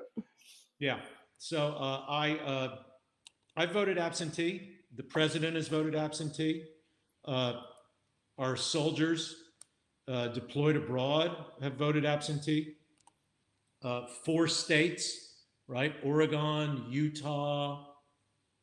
Yeah. 0.79 0.99
So 1.39 1.75
uh, 1.79 2.03
I 2.07 2.35
uh, 2.37 2.75
I 3.55 3.65
voted 3.65 3.97
absentee. 3.97 4.75
The 4.95 5.03
president 5.03 5.55
has 5.55 5.67
voted 5.67 5.95
absentee. 5.95 6.63
Our 8.37 8.55
soldiers 8.55 9.35
uh, 10.07 10.27
deployed 10.27 10.75
abroad 10.75 11.35
have 11.61 11.73
voted 11.73 12.05
absentee. 12.05 12.75
Uh, 13.83 14.05
four 14.25 14.47
states, 14.47 15.35
right? 15.67 15.95
Oregon, 16.03 16.85
Utah, 16.89 17.85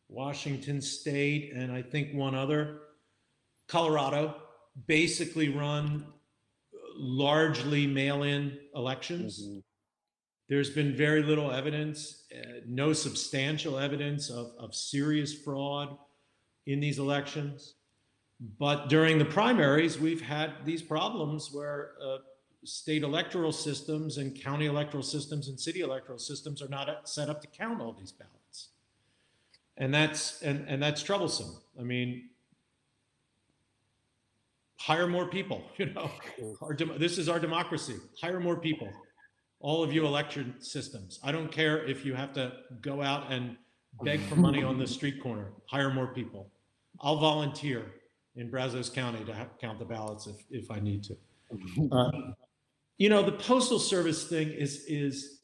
Washington 0.09 0.81
State, 0.81 1.53
and 1.55 1.73
I 1.73 1.83
think 1.83 2.15
one 2.15 2.35
other, 2.35 2.81
Colorado, 3.69 4.37
basically 4.87 5.49
run 5.49 6.07
largely 6.97 7.87
mail 7.87 8.23
in 8.23 8.59
elections. 8.75 9.43
Mm-hmm. 9.43 9.59
There's 10.49 10.71
been 10.71 10.95
very 10.95 11.23
little 11.23 11.51
evidence, 11.51 12.25
uh, 12.33 12.61
no 12.67 12.93
substantial 12.93 13.79
evidence 13.79 14.31
of, 14.31 14.53
of 14.59 14.75
serious 14.75 15.35
fraud 15.35 15.97
in 16.67 16.81
these 16.81 16.99
elections. 16.99 17.75
But 18.41 18.89
during 18.89 19.19
the 19.19 19.25
primaries, 19.25 19.99
we've 19.99 20.21
had 20.21 20.65
these 20.65 20.83
problems 20.83 21.51
where 21.53 21.93
uh, 22.03 22.19
state 22.65 23.03
electoral 23.03 23.53
systems 23.53 24.19
and 24.19 24.35
county 24.35 24.67
electoral 24.67 25.03
systems 25.03 25.49
and 25.49 25.59
city 25.59 25.81
electoral 25.81 26.19
systems 26.19 26.61
are 26.63 26.69
not 26.69 27.09
set 27.09 27.29
up 27.29 27.41
to 27.43 27.47
count 27.47 27.81
all 27.81 27.93
these 27.93 28.13
ballots. 28.13 28.71
And 29.77 29.93
that's 29.95 30.43
and, 30.43 30.67
and 30.69 30.83
that's 30.83 31.03
troublesome. 31.03 31.57
I 31.79 31.83
mean, 31.83 32.29
hire 34.79 35.07
more 35.07 35.27
people, 35.27 35.63
you 35.77 35.87
know. 35.87 36.11
Our, 36.61 36.75
this 36.75 37.19
is 37.19 37.29
our 37.29 37.39
democracy. 37.39 37.97
Hire 38.21 38.41
more 38.41 38.57
people. 38.57 38.89
All 39.61 39.83
of 39.83 39.93
you 39.93 40.07
election 40.07 40.57
systems. 40.59 41.19
I 41.23 41.33
don't 41.33 41.51
care 41.51 41.85
if 41.85 42.05
you 42.05 42.15
have 42.15 42.33
to 42.35 42.53
go 42.83 43.01
out 43.01 43.33
and 43.33 43.57
beg 44.03 44.21
for 44.21 44.37
money 44.37 44.63
on 44.63 44.79
the 44.79 44.87
street 44.87 45.23
corner. 45.23 45.53
Hire 45.67 45.91
more 45.91 46.09
people. 46.09 46.51
I'll 47.01 47.17
volunteer 47.17 47.87
in 48.37 48.51
Brazos 48.51 48.89
County 48.91 49.25
to 49.25 49.47
count 49.61 49.79
the 49.79 49.85
ballots 49.85 50.27
if, 50.27 50.37
if 50.51 50.71
I 50.71 50.81
need 50.81 51.05
to. 51.05 51.17
Uh, 51.93 52.11
you 52.99 53.09
know, 53.09 53.23
the 53.23 53.33
postal 53.33 53.79
service 53.79 54.25
thing 54.29 54.51
is 54.51 54.85
is, 54.87 55.41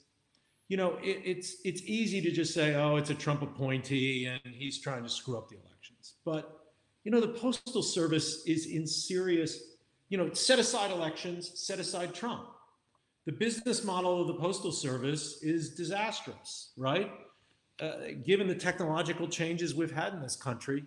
you 0.69 0.77
know, 0.77 0.97
it, 1.03 1.23
it's 1.25 1.57
it's 1.65 1.83
easy 1.83 2.21
to 2.21 2.31
just 2.31 2.55
say, 2.55 2.75
oh, 2.75 2.97
it's 2.97 3.11
a 3.11 3.15
Trump 3.15 3.43
appointee 3.43 4.27
and 4.27 4.55
he's 4.55 4.81
trying 4.81 5.03
to 5.03 5.09
screw 5.09 5.37
up 5.37 5.49
the 5.49 5.57
elections. 5.57 6.15
But 6.25 6.61
you 7.05 7.11
know, 7.11 7.21
the 7.21 7.29
postal 7.29 7.83
service 7.83 8.45
is 8.47 8.67
in 8.67 8.87
serious, 8.87 9.63
you 10.09 10.19
know, 10.19 10.33
set 10.33 10.59
aside 10.59 10.91
elections, 10.91 11.51
set 11.55 11.79
aside 11.79 12.15
Trump. 12.15 12.49
The 13.27 13.33
business 13.33 13.85
model 13.85 14.23
of 14.23 14.27
the 14.29 14.35
postal 14.35 14.73
service 14.73 15.43
is 15.43 15.75
disastrous, 15.75 16.73
right? 16.77 17.11
Uh, 17.81 17.93
given 18.25 18.47
the 18.47 18.55
technological 18.55 19.29
changes 19.29 19.75
we've 19.75 19.91
had 19.91 20.13
in 20.13 20.21
this 20.21 20.37
country, 20.37 20.85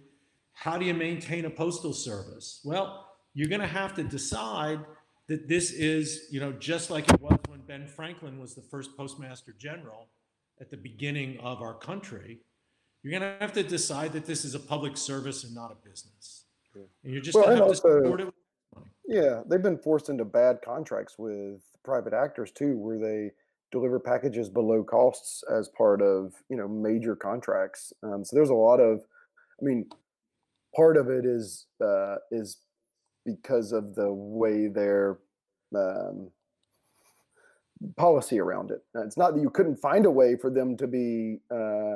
how 0.54 0.78
do 0.78 0.86
you 0.86 0.94
maintain 0.94 1.46
a 1.46 1.50
postal 1.50 1.94
service? 1.94 2.62
Well, 2.64 3.10
you're 3.34 3.50
going 3.50 3.62
to 3.62 3.68
have 3.68 3.94
to 3.96 4.04
decide 4.04 4.80
that 5.28 5.48
this 5.48 5.72
is, 5.72 6.28
you 6.32 6.40
know, 6.40 6.52
just 6.52 6.90
like 6.90 7.10
it 7.10 7.22
was 7.22 7.40
when 7.48 7.62
Ben 7.62 7.88
Franklin 7.88 8.40
was 8.40 8.54
the 8.54 8.62
first 8.62 8.96
postmaster 8.96 9.54
general 9.58 10.10
at 10.62 10.70
the 10.70 10.78
beginning 10.78 11.40
of 11.40 11.62
our 11.62 11.74
country. 11.74 12.40
You're 13.02 13.20
going 13.20 13.34
to 13.34 13.38
have 13.40 13.54
to 13.54 13.64
decide 13.64 14.14
that 14.14 14.26
this 14.26 14.46
is 14.46 14.56
a 14.56 14.60
public 14.60 14.96
service 14.96 15.44
and 15.44 15.54
not 15.54 15.72
a 15.72 15.88
business. 15.88 16.46
And 16.76 17.14
you're 17.14 17.22
just 17.22 17.36
well, 17.36 17.46
going 17.46 17.58
to 17.58 17.64
have 17.64 17.70
also, 17.70 18.00
to 18.00 18.04
support 18.04 18.22
it. 18.22 18.34
Yeah, 19.06 19.42
they've 19.48 19.62
been 19.62 19.78
forced 19.78 20.10
into 20.10 20.26
bad 20.26 20.60
contracts 20.64 21.16
with 21.18 21.62
private 21.84 22.14
actors 22.14 22.52
too, 22.52 22.78
where 22.78 22.98
they 22.98 23.32
deliver 23.72 24.00
packages 24.00 24.50
below 24.50 24.84
costs 24.84 25.44
as 25.52 25.68
part 25.70 26.02
of 26.02 26.34
you 26.50 26.56
know 26.56 26.68
major 26.68 27.16
contracts. 27.16 27.92
Um, 28.02 28.24
so 28.24 28.36
there's 28.36 28.50
a 28.50 28.56
lot 28.56 28.80
of, 28.80 29.04
I 29.62 29.66
mean, 29.66 29.86
part 30.76 30.98
of 30.98 31.10
it 31.10 31.26
is 31.26 31.68
uh, 31.84 32.16
is 32.32 32.58
because 33.26 33.72
of 33.72 33.96
the 33.96 34.12
way 34.12 34.68
their 34.68 35.20
um, 35.76 36.30
policy 37.98 38.40
around 38.40 38.72
it. 38.72 38.84
It's 38.96 39.18
not 39.18 39.36
that 39.36 39.42
you 39.42 39.50
couldn't 39.50 39.78
find 39.78 40.06
a 40.06 40.12
way 40.12 40.36
for 40.36 40.50
them 40.50 40.78
to 40.78 40.88
be 40.88 41.40
uh, 41.52 41.96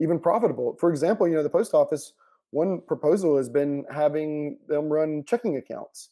even 0.00 0.18
profitable. 0.18 0.76
For 0.78 0.90
example, 0.90 1.28
you 1.28 1.34
know 1.34 1.42
the 1.42 1.50
post 1.50 1.74
office. 1.74 2.12
One 2.50 2.80
proposal 2.86 3.36
has 3.36 3.48
been 3.48 3.84
having 3.92 4.58
them 4.68 4.88
run 4.88 5.24
checking 5.26 5.56
accounts 5.56 6.10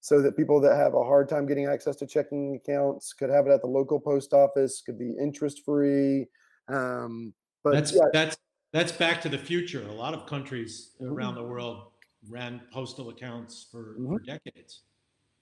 so 0.00 0.20
that 0.22 0.36
people 0.36 0.60
that 0.60 0.76
have 0.76 0.94
a 0.94 1.04
hard 1.04 1.28
time 1.28 1.46
getting 1.46 1.66
access 1.66 1.96
to 1.96 2.06
checking 2.06 2.56
accounts 2.56 3.12
could 3.12 3.30
have 3.30 3.46
it 3.46 3.50
at 3.50 3.60
the 3.60 3.68
local 3.68 3.98
post 3.98 4.32
office, 4.32 4.82
could 4.84 4.98
be 4.98 5.14
interest 5.20 5.64
free. 5.64 6.26
Um, 6.68 7.32
but 7.64 7.72
that's 7.72 7.92
yeah. 7.92 8.02
that's 8.12 8.36
that's 8.72 8.92
back 8.92 9.20
to 9.22 9.28
the 9.28 9.38
future. 9.38 9.82
A 9.88 9.92
lot 9.92 10.14
of 10.14 10.26
countries 10.26 10.90
mm-hmm. 11.00 11.12
around 11.12 11.34
the 11.34 11.42
world 11.42 11.86
ran 12.28 12.60
postal 12.72 13.08
accounts 13.10 13.66
for, 13.70 13.94
mm-hmm. 13.94 14.12
for 14.14 14.18
decades. 14.20 14.82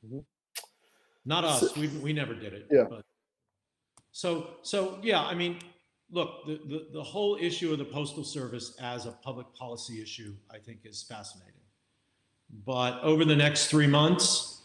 Mm-hmm. 0.04 0.18
Not 1.24 1.44
us. 1.44 1.60
So, 1.60 1.80
we 1.80 1.88
we 1.88 2.12
never 2.12 2.34
did 2.34 2.52
it. 2.52 2.68
Yeah. 2.70 2.84
But, 2.88 3.04
so 4.12 4.50
so 4.62 4.98
yeah. 5.02 5.22
I 5.24 5.34
mean, 5.34 5.58
look, 6.10 6.46
the, 6.46 6.60
the 6.68 6.86
the 6.92 7.02
whole 7.02 7.36
issue 7.40 7.72
of 7.72 7.78
the 7.78 7.84
postal 7.84 8.22
service 8.22 8.76
as 8.80 9.06
a 9.06 9.10
public 9.10 9.52
policy 9.52 10.00
issue, 10.00 10.36
I 10.52 10.58
think, 10.58 10.80
is 10.84 11.02
fascinating. 11.02 11.54
But 12.64 13.00
over 13.02 13.24
the 13.24 13.34
next 13.34 13.66
three 13.66 13.88
months, 13.88 14.60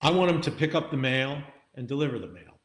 I 0.00 0.10
want 0.10 0.32
them 0.32 0.40
to 0.40 0.50
pick 0.50 0.74
up 0.74 0.90
the 0.90 0.96
mail 0.96 1.42
and 1.74 1.86
deliver 1.86 2.18
the 2.18 2.28
mail, 2.28 2.58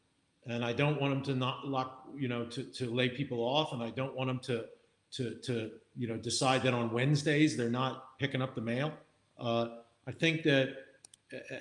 and 0.46 0.64
I 0.64 0.72
don't 0.72 1.02
want 1.02 1.14
them 1.14 1.24
to 1.24 1.36
not 1.36 1.68
lock, 1.68 2.08
you 2.16 2.30
know, 2.30 2.46
to 2.46 2.64
to 2.64 2.90
lay 2.90 3.10
people 3.10 3.40
off, 3.40 3.74
and 3.74 3.84
I 3.84 3.90
don't 3.90 4.16
want 4.16 4.30
them 4.30 4.40
to 4.44 4.66
to 5.14 5.36
to 5.36 5.72
you 5.96 6.08
know 6.08 6.18
decide 6.18 6.64
that 6.64 6.74
on 6.74 6.92
Wednesdays 6.92 7.58
they're 7.58 7.70
not 7.70 8.18
picking 8.20 8.42
up 8.42 8.56
the 8.56 8.62
mail. 8.62 8.92
Uh, 9.40 9.68
I 10.08 10.12
think 10.12 10.44
that 10.44 10.76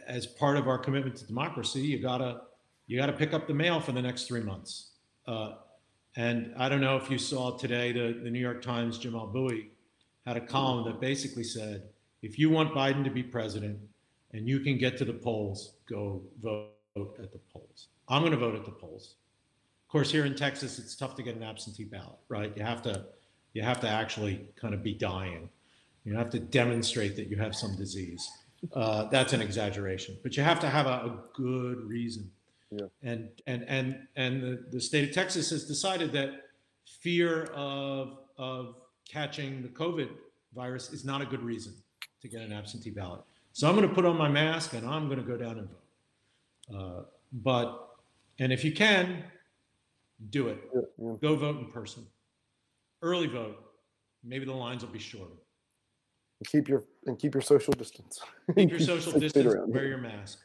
as 0.07 0.27
part 0.27 0.57
of 0.57 0.69
our 0.69 0.79
commitment 0.79 1.17
to 1.17 1.27
democracy, 1.27 1.81
you 1.81 2.01
gotta 2.01 2.43
you 2.87 2.99
gotta 2.99 3.13
pick 3.13 3.33
up 3.33 3.47
the 3.47 3.55
mail 3.55 3.81
for 3.81 3.93
the 3.93 4.03
next 4.03 4.25
three 4.25 4.43
months. 4.43 4.91
Uh, 5.27 5.55
and 6.17 6.55
I 6.57 6.69
don't 6.69 6.81
know 6.81 6.97
if 6.97 7.11
you 7.11 7.19
saw 7.19 7.57
today 7.57 7.93
the, 7.93 8.19
the 8.23 8.31
New 8.31 8.39
York 8.39 8.63
Times 8.63 8.99
Jamal 8.99 9.29
Bouie 9.29 9.69
had 10.27 10.37
a 10.37 10.41
column 10.41 10.85
that 10.87 11.01
basically 11.01 11.45
said, 11.45 11.83
if 12.23 12.39
you 12.39 12.49
want 12.49 12.75
Biden 12.75 13.05
to 13.05 13.11
be 13.11 13.23
president 13.23 13.79
and 14.33 14.49
you 14.49 14.61
can 14.61 14.79
get 14.79 14.97
to 14.99 15.05
the 15.05 15.13
polls, 15.13 15.75
go 15.89 16.23
vote 16.43 16.73
at 16.97 17.33
the 17.33 17.41
polls. 17.53 17.89
I'm 18.09 18.23
going 18.23 18.33
to 18.33 18.39
vote 18.39 18.55
at 18.55 18.65
the 18.65 18.71
polls. 18.71 19.17
Of 19.87 19.93
course, 19.93 20.11
here 20.11 20.25
in 20.25 20.35
Texas, 20.35 20.79
it's 20.79 20.97
tough 20.97 21.15
to 21.17 21.23
get 21.23 21.37
an 21.37 21.43
absentee 21.43 21.85
ballot, 21.85 22.19
right? 22.29 22.53
You 22.57 22.65
have 22.65 22.83
to 22.83 23.05
you 23.57 23.63
have 23.63 23.81
to 23.81 23.89
actually 23.89 24.47
kind 24.55 24.75
of 24.75 24.83
be 24.83 24.93
dying. 24.93 25.49
You 26.05 26.15
have 26.15 26.29
to 26.31 26.39
demonstrate 26.39 27.17
that 27.17 27.29
you 27.29 27.39
have 27.39 27.57
some 27.57 27.75
disease. 27.75 28.31
Uh, 28.75 29.07
that's 29.07 29.33
an 29.33 29.41
exaggeration, 29.41 30.19
but 30.23 30.37
you 30.37 30.43
have 30.43 30.61
to 30.61 30.69
have 30.69 30.87
a, 30.87 30.91
a 31.11 31.19
good 31.33 31.79
reason. 31.89 32.31
Yeah. 32.71 32.87
And 33.03 33.29
and 33.47 33.65
and 33.67 34.07
and 34.17 34.43
the, 34.43 34.65
the 34.73 34.81
state 34.81 35.09
of 35.09 35.15
Texas 35.15 35.49
has 35.51 35.65
decided 35.65 36.13
that 36.13 36.31
fear 37.01 37.45
of 37.55 38.19
of 38.37 38.75
catching 39.09 39.63
the 39.63 39.69
COVID 39.69 40.11
virus 40.55 40.93
is 40.93 41.03
not 41.05 41.23
a 41.23 41.27
good 41.27 41.43
reason 41.43 41.73
to 42.21 42.29
get 42.29 42.43
an 42.43 42.53
absentee 42.53 42.91
ballot. 42.91 43.23
So 43.55 43.69
I'm 43.69 43.75
going 43.75 43.89
to 43.89 43.95
put 43.95 44.05
on 44.05 44.19
my 44.19 44.29
mask 44.29 44.75
and 44.75 44.87
I'm 44.87 45.07
going 45.07 45.21
to 45.21 45.25
go 45.25 45.39
down 45.39 45.59
and 45.61 45.69
vote. 45.69 46.79
Uh, 46.79 47.03
but 47.33 47.97
and 48.39 48.53
if 48.53 48.65
you 48.65 48.73
can, 48.73 49.25
do 50.29 50.49
it. 50.49 50.59
Yeah, 50.75 50.81
yeah. 50.99 51.13
Go 51.23 51.37
vote 51.37 51.59
in 51.59 51.71
person 51.71 52.07
early 53.03 53.27
vote. 53.27 53.57
Maybe 54.25 54.45
the 54.45 54.53
lines 54.53 54.85
will 54.85 54.93
be 54.93 54.99
shorter. 54.99 55.35
And 56.41 56.49
keep 56.49 56.69
your 56.69 56.85
and 57.07 57.19
keep 57.19 57.35
your 57.35 57.41
social 57.41 57.73
distance. 57.73 58.21
Keep 58.55 58.71
your 58.71 58.81
social 58.81 59.19
distance. 59.19 59.55
Wear 59.67 59.87
your 59.87 59.99
mask. 59.99 60.41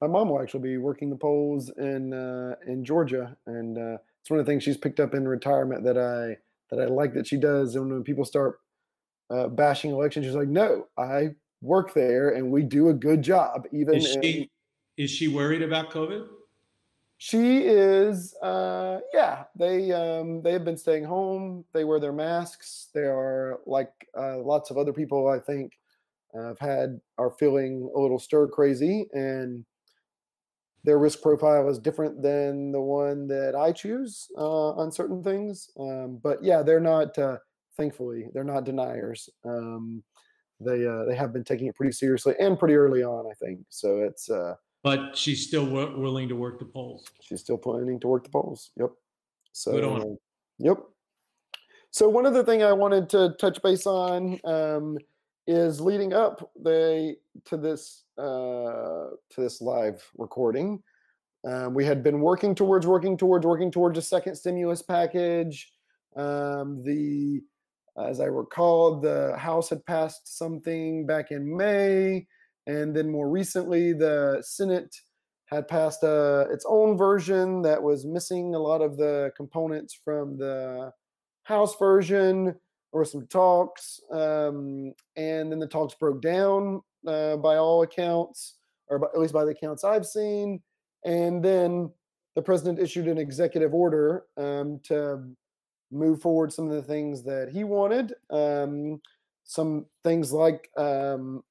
My 0.00 0.06
mom 0.06 0.28
will 0.28 0.40
actually 0.40 0.60
be 0.60 0.76
working 0.76 1.10
the 1.10 1.16
polls 1.16 1.70
in 1.78 2.12
uh, 2.12 2.56
in 2.66 2.84
Georgia, 2.84 3.36
and 3.46 3.78
uh, 3.78 3.98
it's 4.20 4.30
one 4.30 4.38
of 4.38 4.46
the 4.46 4.50
things 4.50 4.62
she's 4.62 4.76
picked 4.76 5.00
up 5.00 5.14
in 5.14 5.26
retirement 5.26 5.84
that 5.84 5.98
I 5.98 6.36
that 6.70 6.82
I 6.82 6.86
like 6.86 7.14
that 7.14 7.26
she 7.26 7.36
does. 7.36 7.76
And 7.76 7.90
when 7.90 8.02
people 8.04 8.24
start 8.24 8.60
uh, 9.30 9.48
bashing 9.48 9.90
elections, 9.90 10.26
she's 10.26 10.34
like, 10.34 10.48
"No, 10.48 10.86
I 10.98 11.30
work 11.62 11.94
there, 11.94 12.30
and 12.30 12.50
we 12.50 12.62
do 12.62 12.88
a 12.88 12.94
good 12.94 13.22
job. 13.22 13.66
Even 13.72 13.96
is 13.96 14.12
she 14.22 14.38
in, 14.42 14.48
is 15.04 15.10
she 15.10 15.28
worried 15.28 15.62
about 15.62 15.90
COVID? 15.90 16.26
She 17.18 17.60
is. 17.64 18.34
Uh, 18.42 19.00
yeah, 19.12 19.44
they 19.58 19.90
um, 19.92 20.42
they 20.42 20.52
have 20.52 20.64
been 20.64 20.76
staying 20.76 21.04
home. 21.04 21.64
They 21.72 21.84
wear 21.84 21.98
their 21.98 22.12
masks. 22.12 22.88
They 22.92 23.00
are 23.02 23.60
like 23.66 23.90
uh, 24.16 24.38
lots 24.38 24.70
of 24.70 24.76
other 24.76 24.92
people. 24.92 25.28
I 25.28 25.38
think 25.38 25.72
have 26.34 26.58
had 26.58 27.00
are 27.18 27.30
feeling 27.30 27.90
a 27.96 28.00
little 28.00 28.18
stir 28.18 28.48
crazy 28.48 29.08
and 29.14 29.64
their 30.84 30.98
risk 30.98 31.20
profile 31.20 31.68
is 31.68 31.78
different 31.78 32.22
than 32.22 32.70
the 32.70 32.80
one 32.80 33.26
that 33.26 33.54
I 33.56 33.72
choose 33.72 34.28
uh, 34.38 34.70
on 34.70 34.92
certain 34.92 35.22
things. 35.22 35.68
Um, 35.78 36.20
but 36.22 36.42
yeah, 36.42 36.62
they're 36.62 36.80
not. 36.80 37.16
Uh, 37.18 37.38
thankfully, 37.76 38.26
they're 38.32 38.44
not 38.44 38.64
deniers. 38.64 39.28
Um, 39.44 40.02
they 40.60 40.86
uh, 40.86 41.04
they 41.06 41.16
have 41.16 41.32
been 41.32 41.44
taking 41.44 41.68
it 41.68 41.76
pretty 41.76 41.92
seriously 41.92 42.34
and 42.40 42.58
pretty 42.58 42.74
early 42.74 43.02
on. 43.02 43.26
I 43.30 43.34
think 43.44 43.60
so. 43.70 44.00
It's. 44.00 44.30
Uh, 44.30 44.54
but 44.82 45.16
she's 45.16 45.46
still 45.46 45.66
w- 45.66 45.98
willing 45.98 46.28
to 46.28 46.36
work 46.36 46.58
the 46.58 46.64
polls. 46.64 47.06
She's 47.20 47.40
still 47.40 47.58
planning 47.58 48.00
to 48.00 48.08
work 48.08 48.24
the 48.24 48.30
polls. 48.30 48.70
Yep. 48.76 48.90
So. 49.52 49.72
Good 49.72 49.84
on 49.84 50.00
her. 50.00 50.14
Yep. 50.58 50.78
So 51.90 52.08
one 52.08 52.26
other 52.26 52.44
thing 52.44 52.62
I 52.62 52.72
wanted 52.72 53.08
to 53.10 53.34
touch 53.40 53.62
base 53.62 53.86
on 53.86 54.38
um, 54.44 54.98
is 55.46 55.80
leading 55.80 56.12
up 56.12 56.50
to 56.64 57.56
this 57.56 58.04
uh, 58.18 59.10
to 59.30 59.36
this 59.38 59.60
live 59.60 60.04
recording. 60.18 60.82
Um, 61.46 61.74
we 61.74 61.84
had 61.84 62.02
been 62.02 62.20
working 62.20 62.54
towards, 62.54 62.86
working 62.86 63.16
towards, 63.16 63.46
working 63.46 63.70
towards 63.70 63.98
a 63.98 64.02
second 64.02 64.34
stimulus 64.34 64.82
package. 64.82 65.72
Um, 66.16 66.82
the, 66.82 67.40
as 68.02 68.20
I 68.20 68.24
recall, 68.24 69.00
the 69.00 69.36
House 69.38 69.70
had 69.70 69.84
passed 69.86 70.36
something 70.36 71.06
back 71.06 71.30
in 71.30 71.56
May, 71.56 72.26
and 72.66 72.94
then 72.94 73.10
more 73.10 73.28
recently, 73.28 73.92
the 73.92 74.42
Senate 74.42 74.94
had 75.46 75.68
passed 75.68 76.02
uh, 76.02 76.46
its 76.50 76.66
own 76.68 76.96
version 76.96 77.62
that 77.62 77.82
was 77.82 78.04
missing 78.04 78.54
a 78.54 78.58
lot 78.58 78.80
of 78.80 78.96
the 78.96 79.32
components 79.36 79.98
from 80.04 80.36
the 80.36 80.92
House 81.44 81.76
version. 81.78 82.56
or 82.92 83.04
some 83.04 83.26
talks, 83.26 84.00
um, 84.10 84.92
and 85.16 85.52
then 85.52 85.58
the 85.58 85.66
talks 85.66 85.94
broke 85.94 86.22
down 86.22 86.80
uh, 87.06 87.36
by 87.36 87.56
all 87.56 87.82
accounts, 87.82 88.54
or 88.88 88.98
by, 88.98 89.06
at 89.14 89.20
least 89.20 89.34
by 89.34 89.44
the 89.44 89.50
accounts 89.50 89.84
I've 89.84 90.06
seen. 90.06 90.60
And 91.04 91.44
then 91.44 91.90
the 92.34 92.42
president 92.42 92.78
issued 92.78 93.06
an 93.06 93.18
executive 93.18 93.74
order 93.74 94.24
um, 94.36 94.80
to 94.84 95.22
move 95.92 96.22
forward 96.22 96.52
some 96.52 96.66
of 96.68 96.72
the 96.72 96.82
things 96.82 97.22
that 97.24 97.50
he 97.52 97.64
wanted. 97.64 98.14
Um, 98.30 99.00
some 99.44 99.86
things 100.02 100.32
like 100.32 100.68
um, 100.76 101.44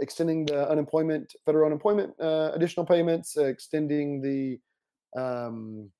extending 0.00 0.44
the 0.46 0.68
unemployment, 0.68 1.34
federal 1.44 1.66
unemployment 1.66 2.14
uh, 2.20 2.50
additional 2.54 2.86
payments, 2.86 3.36
uh, 3.36 3.44
extending 3.44 4.20
the 4.20 4.58
um, 5.20 5.90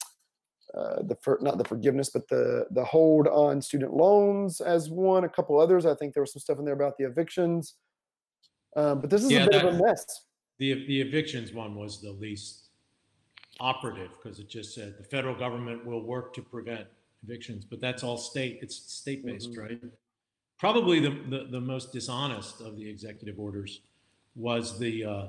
uh, 0.74 1.02
the 1.02 1.16
for, 1.22 1.38
not 1.42 1.58
the 1.58 1.64
forgiveness, 1.64 2.10
but 2.10 2.26
the 2.28 2.66
the 2.70 2.84
hold 2.84 3.28
on 3.28 3.60
student 3.60 3.92
loans 3.92 4.60
as 4.60 4.90
one. 4.90 5.24
A 5.24 5.28
couple 5.28 5.60
others. 5.60 5.84
I 5.84 5.94
think 5.94 6.14
there 6.14 6.22
was 6.22 6.32
some 6.32 6.40
stuff 6.40 6.58
in 6.58 6.64
there 6.64 6.74
about 6.74 6.96
the 6.98 7.04
evictions. 7.04 7.74
Um, 8.74 9.00
but 9.00 9.10
this 9.10 9.22
is 9.22 9.30
yeah, 9.30 9.42
a 9.42 9.50
bit 9.50 9.52
that, 9.52 9.66
of 9.66 9.74
a 9.74 9.84
mess. 9.84 10.04
The 10.58 10.86
the 10.86 11.00
evictions 11.00 11.52
one 11.52 11.74
was 11.74 12.00
the 12.00 12.12
least 12.12 12.68
operative 13.60 14.10
because 14.22 14.38
it 14.38 14.48
just 14.48 14.74
said 14.74 14.94
the 14.98 15.04
federal 15.04 15.34
government 15.34 15.84
will 15.84 16.02
work 16.02 16.32
to 16.34 16.42
prevent 16.42 16.86
evictions, 17.22 17.64
but 17.64 17.80
that's 17.80 18.02
all 18.02 18.16
state. 18.16 18.58
It's 18.62 18.76
state 18.76 19.24
based, 19.24 19.52
mm-hmm. 19.52 19.60
right? 19.60 19.80
Probably 20.62 21.00
the, 21.00 21.10
the, 21.28 21.48
the 21.50 21.60
most 21.60 21.92
dishonest 21.92 22.60
of 22.60 22.76
the 22.76 22.88
executive 22.88 23.40
orders 23.40 23.80
was 24.36 24.78
the, 24.78 25.04
uh, 25.04 25.26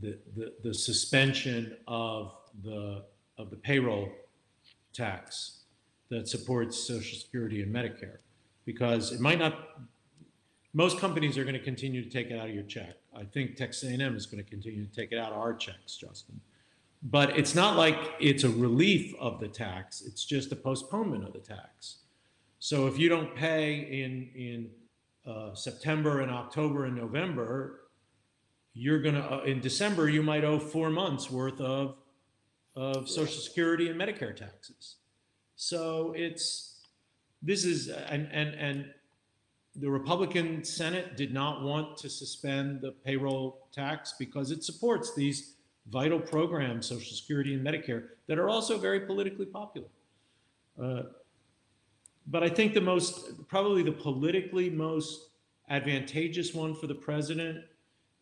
the 0.00 0.16
the 0.36 0.52
the 0.62 0.72
suspension 0.72 1.76
of 1.88 2.36
the 2.62 3.02
of 3.36 3.50
the 3.50 3.56
payroll 3.56 4.08
tax 4.92 5.62
that 6.08 6.28
supports 6.28 6.78
Social 6.78 7.18
Security 7.18 7.62
and 7.62 7.74
Medicare, 7.74 8.18
because 8.64 9.10
it 9.10 9.18
might 9.18 9.40
not 9.40 9.80
most 10.72 11.00
companies 11.00 11.36
are 11.36 11.42
going 11.42 11.58
to 11.58 11.64
continue 11.72 12.04
to 12.04 12.08
take 12.08 12.30
it 12.30 12.38
out 12.38 12.48
of 12.48 12.54
your 12.54 12.62
check. 12.62 12.94
I 13.16 13.24
think 13.24 13.56
Texas 13.56 13.90
A&M 13.90 14.16
is 14.16 14.26
going 14.26 14.44
to 14.44 14.48
continue 14.48 14.86
to 14.86 14.94
take 14.94 15.10
it 15.10 15.18
out 15.18 15.32
of 15.32 15.38
our 15.38 15.52
checks, 15.52 15.96
Justin. 15.96 16.40
But 17.02 17.36
it's 17.36 17.56
not 17.56 17.76
like 17.76 17.98
it's 18.20 18.44
a 18.44 18.50
relief 18.50 19.16
of 19.18 19.40
the 19.40 19.48
tax. 19.48 20.00
It's 20.06 20.24
just 20.24 20.52
a 20.52 20.56
postponement 20.56 21.24
of 21.24 21.32
the 21.32 21.40
tax. 21.40 21.96
So 22.58 22.86
if 22.86 22.98
you 22.98 23.08
don't 23.08 23.34
pay 23.34 23.74
in 23.74 24.30
in 24.34 24.70
uh, 25.26 25.54
September 25.54 26.20
and 26.20 26.30
October 26.30 26.86
and 26.86 26.96
November, 26.96 27.82
you're 28.74 29.00
gonna 29.00 29.20
uh, 29.20 29.42
in 29.44 29.60
December 29.60 30.08
you 30.08 30.22
might 30.22 30.44
owe 30.44 30.58
four 30.58 30.90
months 30.90 31.30
worth 31.30 31.60
of 31.60 31.96
of 32.74 33.08
Social 33.08 33.40
Security 33.40 33.88
and 33.88 34.00
Medicare 34.00 34.34
taxes. 34.34 34.96
So 35.56 36.12
it's 36.16 36.80
this 37.42 37.64
is 37.64 37.88
and 37.88 38.28
and 38.32 38.54
and 38.54 38.86
the 39.76 39.90
Republican 39.90 40.64
Senate 40.64 41.16
did 41.16 41.32
not 41.32 41.62
want 41.62 41.96
to 41.98 42.08
suspend 42.08 42.80
the 42.80 42.90
payroll 42.90 43.68
tax 43.72 44.14
because 44.18 44.50
it 44.50 44.64
supports 44.64 45.14
these 45.14 45.54
vital 45.90 46.18
programs, 46.18 46.86
Social 46.86 47.16
Security 47.16 47.54
and 47.54 47.64
Medicare, 47.64 48.08
that 48.26 48.38
are 48.38 48.48
also 48.48 48.76
very 48.78 49.00
politically 49.00 49.46
popular. 49.46 49.86
Uh, 50.82 51.02
but 52.30 52.42
I 52.42 52.48
think 52.48 52.74
the 52.74 52.80
most, 52.80 53.46
probably 53.48 53.82
the 53.82 53.92
politically 53.92 54.70
most 54.70 55.30
advantageous 55.68 56.54
one 56.54 56.74
for 56.74 56.86
the 56.86 56.94
president 56.94 57.64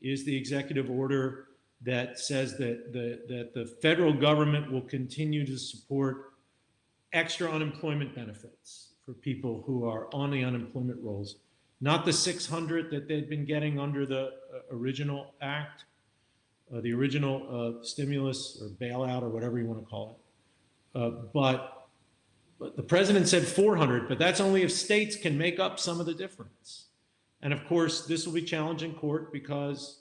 is 0.00 0.24
the 0.24 0.36
executive 0.36 0.90
order 0.90 1.48
that 1.82 2.18
says 2.18 2.56
that 2.58 2.92
the, 2.92 3.20
that 3.28 3.54
the 3.54 3.66
federal 3.82 4.12
government 4.12 4.72
will 4.72 4.82
continue 4.82 5.44
to 5.46 5.58
support 5.58 6.32
extra 7.12 7.50
unemployment 7.50 8.14
benefits 8.14 8.94
for 9.04 9.12
people 9.12 9.62
who 9.66 9.88
are 9.88 10.12
on 10.14 10.30
the 10.30 10.42
unemployment 10.42 10.98
rolls 11.02 11.36
not 11.80 12.04
the 12.04 12.12
600 12.12 12.90
that 12.90 13.08
they'd 13.08 13.28
been 13.28 13.44
getting 13.44 13.78
under 13.78 14.06
the 14.06 14.26
uh, 14.26 14.58
original 14.70 15.34
act, 15.42 15.84
uh, 16.74 16.80
the 16.80 16.92
original 16.92 17.46
uh, 17.80 17.84
stimulus 17.84 18.58
or 18.62 18.68
bailout 18.68 19.22
or 19.22 19.28
whatever 19.28 19.58
you 19.58 19.66
want 19.66 19.80
to 19.80 19.86
call 19.86 20.18
it. 20.94 20.98
Uh, 20.98 21.10
but, 21.34 21.75
but 22.58 22.76
the 22.76 22.82
president 22.82 23.28
said 23.28 23.46
400, 23.46 24.08
but 24.08 24.18
that's 24.18 24.40
only 24.40 24.62
if 24.62 24.72
states 24.72 25.16
can 25.16 25.36
make 25.36 25.58
up 25.58 25.78
some 25.78 26.00
of 26.00 26.06
the 26.06 26.14
difference. 26.14 26.86
And 27.42 27.52
of 27.52 27.66
course, 27.66 28.06
this 28.06 28.26
will 28.26 28.32
be 28.32 28.42
challenged 28.42 28.82
in 28.82 28.94
court 28.94 29.32
because 29.32 30.00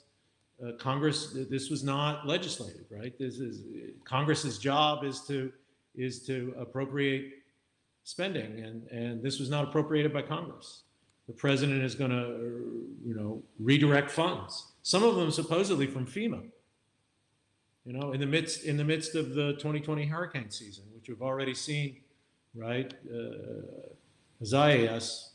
uh, 0.64 0.72
Congress, 0.78 1.36
this 1.50 1.68
was 1.68 1.84
not 1.84 2.26
legislated, 2.26 2.86
right? 2.90 3.16
This 3.18 3.38
is 3.38 3.62
Congress's 4.04 4.58
job 4.58 5.04
is 5.04 5.20
to 5.28 5.52
is 5.94 6.26
to 6.26 6.54
appropriate 6.58 7.32
spending, 8.04 8.60
and 8.60 8.86
and 8.88 9.22
this 9.22 9.38
was 9.38 9.50
not 9.50 9.64
appropriated 9.64 10.12
by 10.12 10.22
Congress 10.22 10.84
the 11.26 11.32
president 11.32 11.82
is 11.82 11.94
going 11.94 12.10
to, 12.10 12.86
you 13.04 13.14
know, 13.14 13.42
redirect 13.58 14.10
funds. 14.10 14.72
Some 14.82 15.02
of 15.02 15.16
them 15.16 15.30
supposedly 15.30 15.86
from 15.86 16.06
FEMA. 16.06 16.42
You 17.84 17.92
know, 17.92 18.12
in 18.12 18.20
the 18.20 18.26
midst 18.26 18.64
in 18.64 18.76
the 18.76 18.84
midst 18.84 19.14
of 19.14 19.34
the 19.34 19.52
2020 19.54 20.06
hurricane 20.06 20.50
season, 20.50 20.84
which 20.92 21.08
we've 21.08 21.22
already 21.22 21.54
seen, 21.54 21.98
right? 22.56 22.92
Uh, 23.12 23.92
Isaias, 24.42 25.34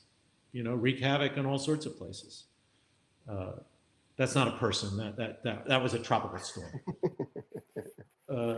you 0.52 0.64
know, 0.64 0.76
wreak 0.76 1.00
havoc 1.00 1.38
in 1.38 1.46
all 1.46 1.60
sorts 1.60 1.86
of 1.86 1.98
places. 1.98 2.46
Uh, 3.30 3.54
that's 4.18 4.36
not 4.36 4.48
a 4.48 4.58
person. 4.58 4.98
That 4.98 5.18
that 5.18 5.44
that 5.44 5.66
that 5.68 5.82
was 5.82 5.94
a 5.94 6.00
tropical 6.00 6.40
storm. 6.40 6.80
Uh, 8.30 8.58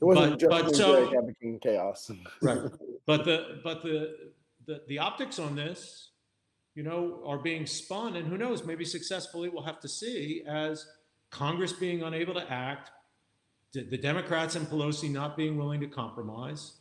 it 0.00 0.04
wasn't 0.04 0.30
but, 0.30 0.38
just 0.38 0.50
but 0.50 0.76
so, 0.76 1.58
chaos. 1.60 2.12
right. 2.42 2.58
But 3.06 3.24
the 3.24 3.60
but 3.64 3.82
the 3.82 4.30
the, 4.66 4.82
the 4.86 4.98
optics 5.00 5.40
on 5.40 5.56
this, 5.56 6.10
you 6.76 6.84
know, 6.84 7.22
are 7.26 7.38
being 7.38 7.66
spun, 7.66 8.14
and 8.14 8.28
who 8.28 8.38
knows, 8.38 8.64
maybe 8.64 8.84
successfully, 8.84 9.48
we'll 9.48 9.64
have 9.64 9.80
to 9.80 9.88
see 9.88 10.44
as 10.46 10.86
Congress 11.30 11.72
being 11.72 12.02
unable 12.02 12.34
to 12.34 12.52
act, 12.52 12.90
the 13.72 13.98
Democrats 13.98 14.54
and 14.54 14.66
Pelosi 14.68 15.10
not 15.10 15.36
being 15.36 15.56
willing 15.56 15.80
to 15.80 15.86
compromise, 15.86 16.74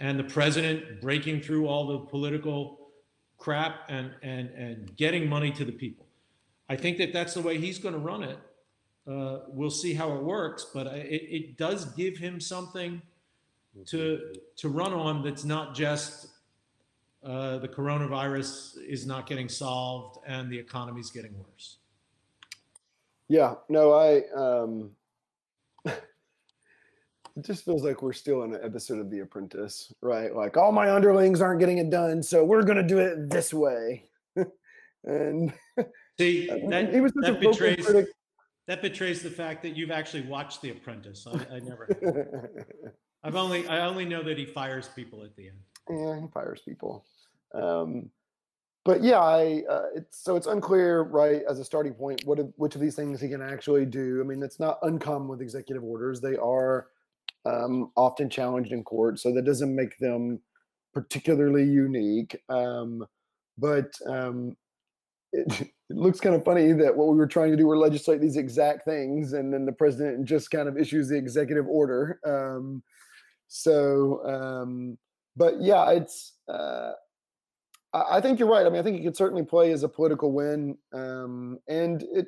and 0.00 0.18
the 0.18 0.24
president 0.24 1.00
breaking 1.00 1.40
through 1.40 1.66
all 1.66 1.86
the 1.86 1.98
political 1.98 2.90
crap 3.36 3.80
and 3.88 4.10
and 4.22 4.50
and 4.50 4.96
getting 4.96 5.28
money 5.28 5.50
to 5.52 5.64
the 5.64 5.72
people. 5.72 6.06
I 6.68 6.76
think 6.76 6.98
that 6.98 7.12
that's 7.12 7.34
the 7.34 7.40
way 7.40 7.58
he's 7.58 7.78
going 7.78 7.94
to 7.94 8.00
run 8.00 8.22
it. 8.22 8.38
Uh, 9.06 9.40
we'll 9.48 9.70
see 9.70 9.94
how 9.94 10.12
it 10.12 10.22
works, 10.22 10.66
but 10.74 10.86
it, 10.88 11.22
it 11.22 11.56
does 11.56 11.86
give 11.94 12.18
him 12.18 12.40
something 12.40 13.00
to 13.86 14.34
to 14.56 14.68
run 14.68 14.92
on 14.92 15.22
that's 15.22 15.44
not 15.44 15.74
just 15.74 16.28
uh, 17.24 17.58
the 17.58 17.68
coronavirus 17.68 18.76
is 18.86 19.06
not 19.06 19.26
getting 19.26 19.48
solved 19.48 20.18
and 20.26 20.50
the 20.50 20.58
economy 20.58 21.00
is 21.00 21.10
getting 21.10 21.34
worse. 21.38 21.78
Yeah, 23.28 23.54
no, 23.68 23.92
I. 23.92 24.22
Um, 24.34 24.90
just 27.44 27.64
feels 27.64 27.84
like 27.84 28.02
we're 28.02 28.12
still 28.12 28.42
in 28.42 28.54
an 28.54 28.60
episode 28.62 28.98
of 28.98 29.10
The 29.10 29.20
Apprentice, 29.20 29.92
right? 30.02 30.34
Like 30.34 30.56
all 30.56 30.72
my 30.72 30.90
underlings 30.90 31.40
aren't 31.40 31.60
getting 31.60 31.78
it 31.78 31.90
done, 31.90 32.22
so 32.22 32.44
we're 32.44 32.62
going 32.62 32.78
to 32.78 32.82
do 32.82 32.98
it 32.98 33.30
this 33.30 33.52
way. 33.52 34.04
and 35.04 35.52
See, 36.18 36.46
that, 36.68 36.92
he 36.92 37.00
was 37.00 37.12
such 37.14 37.32
that 37.32 37.36
a 37.36 37.48
betrays, 37.48 37.84
critic. 37.84 38.08
That 38.66 38.82
betrays 38.82 39.22
the 39.22 39.30
fact 39.30 39.62
that 39.62 39.76
you've 39.76 39.90
actually 39.90 40.22
watched 40.22 40.60
The 40.62 40.70
Apprentice. 40.70 41.26
I, 41.26 41.56
I 41.56 41.58
never. 41.60 42.64
I've 43.24 43.36
only 43.36 43.66
I 43.66 43.86
only 43.86 44.04
know 44.04 44.22
that 44.22 44.38
he 44.38 44.46
fires 44.46 44.88
people 44.94 45.24
at 45.24 45.34
the 45.36 45.48
end. 45.48 45.58
Yeah, 45.90 46.20
he 46.20 46.26
fires 46.32 46.60
people. 46.64 47.04
Um, 47.54 48.10
but 48.84 49.02
yeah, 49.02 49.18
I 49.18 49.62
uh, 49.68 49.86
it's 49.94 50.22
so 50.22 50.36
it's 50.36 50.46
unclear, 50.46 51.02
right, 51.02 51.42
as 51.48 51.58
a 51.58 51.64
starting 51.64 51.94
point, 51.94 52.22
what 52.24 52.38
which 52.58 52.74
of 52.74 52.80
these 52.80 52.94
things 52.94 53.20
he 53.20 53.28
can 53.28 53.42
actually 53.42 53.86
do. 53.86 54.20
I 54.20 54.24
mean, 54.24 54.42
it's 54.42 54.60
not 54.60 54.78
uncommon 54.82 55.28
with 55.28 55.40
executive 55.40 55.82
orders; 55.82 56.20
they 56.20 56.36
are 56.36 56.88
um, 57.48 57.90
often 57.96 58.28
challenged 58.28 58.72
in 58.72 58.84
court, 58.84 59.18
so 59.18 59.32
that 59.32 59.44
doesn't 59.44 59.74
make 59.74 59.98
them 59.98 60.40
particularly 60.92 61.64
unique. 61.64 62.36
Um, 62.48 63.06
but 63.56 63.92
um, 64.06 64.56
it, 65.32 65.60
it, 65.90 65.96
looks 65.96 66.20
kind 66.20 66.34
of 66.34 66.44
funny 66.44 66.72
that 66.72 66.96
what 66.96 67.08
we 67.08 67.16
were 67.16 67.26
trying 67.26 67.50
to 67.50 67.56
do 67.56 67.66
were 67.66 67.76
legislate 67.76 68.20
these 68.20 68.36
exact 68.36 68.84
things, 68.84 69.32
and 69.32 69.52
then 69.52 69.66
the 69.66 69.72
president 69.72 70.24
just 70.26 70.50
kind 70.50 70.68
of 70.68 70.78
issues 70.78 71.08
the 71.08 71.16
executive 71.16 71.66
order. 71.66 72.20
Um, 72.24 72.82
so, 73.48 74.24
um, 74.26 74.98
but 75.36 75.60
yeah, 75.60 75.90
it's. 75.90 76.34
Uh, 76.48 76.92
I 77.94 78.20
think 78.20 78.38
you're 78.38 78.50
right. 78.50 78.66
I 78.66 78.68
mean, 78.68 78.78
I 78.78 78.82
think 78.82 79.00
it 79.00 79.02
could 79.02 79.16
certainly 79.16 79.44
play 79.44 79.72
as 79.72 79.82
a 79.82 79.88
political 79.88 80.32
win, 80.32 80.76
um, 80.92 81.58
and 81.68 82.02
it, 82.12 82.26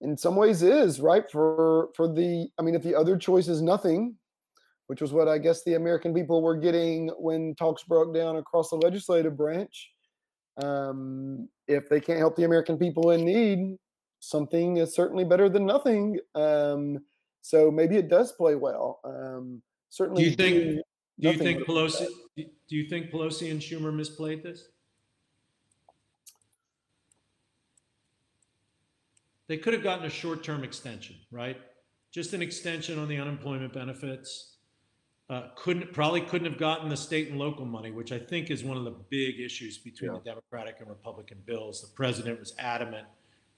in 0.00 0.16
some 0.16 0.36
ways, 0.36 0.62
is 0.62 1.00
right 1.00 1.28
for 1.30 1.88
for 1.96 2.06
the. 2.06 2.48
I 2.58 2.62
mean, 2.62 2.76
if 2.76 2.84
the 2.84 2.94
other 2.94 3.16
choice 3.16 3.48
is 3.48 3.60
nothing, 3.60 4.14
which 4.88 5.00
was 5.00 5.12
what 5.12 5.28
I 5.28 5.38
guess 5.38 5.62
the 5.64 5.74
American 5.74 6.12
people 6.12 6.42
were 6.42 6.56
getting 6.56 7.08
when 7.18 7.54
talks 7.54 7.84
broke 7.84 8.14
down 8.14 8.36
across 8.36 8.70
the 8.70 8.76
legislative 8.76 9.36
branch. 9.36 9.90
Um, 10.56 11.48
if 11.68 11.88
they 11.88 12.00
can't 12.00 12.18
help 12.18 12.36
the 12.36 12.44
American 12.44 12.76
people 12.78 13.12
in 13.12 13.24
need, 13.24 13.76
something 14.18 14.78
is 14.78 14.94
certainly 14.94 15.24
better 15.24 15.48
than 15.48 15.66
nothing. 15.66 16.18
Um, 16.34 16.98
so 17.42 17.70
maybe 17.70 17.96
it 17.96 18.08
does 18.08 18.32
play 18.32 18.54
well. 18.54 19.00
Um, 19.04 19.62
certainly, 19.90 20.24
do 20.24 20.30
you 20.30 20.36
think 20.36 20.82
do 21.20 21.30
you 21.30 21.38
think 21.38 21.64
Pelosi? 21.64 22.06
Do 22.36 22.76
you 22.76 22.88
think 22.88 23.10
Pelosi 23.10 23.50
and 23.50 23.60
Schumer 23.60 23.92
misplayed 23.92 24.42
this? 24.42 24.68
They 29.48 29.56
could 29.56 29.72
have 29.72 29.82
gotten 29.82 30.04
a 30.04 30.10
short-term 30.10 30.62
extension, 30.62 31.16
right? 31.30 31.56
Just 32.12 32.34
an 32.34 32.42
extension 32.42 32.98
on 32.98 33.08
the 33.08 33.18
unemployment 33.18 33.72
benefits. 33.72 34.57
Uh, 35.30 35.48
couldn't 35.56 35.92
probably 35.92 36.22
couldn't 36.22 36.50
have 36.50 36.58
gotten 36.58 36.88
the 36.88 36.96
state 36.96 37.28
and 37.28 37.38
local 37.38 37.66
money, 37.66 37.90
which 37.90 38.12
I 38.12 38.18
think 38.18 38.50
is 38.50 38.64
one 38.64 38.78
of 38.78 38.84
the 38.84 38.94
big 39.10 39.40
issues 39.40 39.76
between 39.76 40.10
yeah. 40.10 40.18
the 40.18 40.24
Democratic 40.24 40.76
and 40.80 40.88
Republican 40.88 41.36
bills. 41.44 41.82
The 41.82 41.88
president 41.88 42.40
was 42.40 42.54
adamant, 42.58 43.06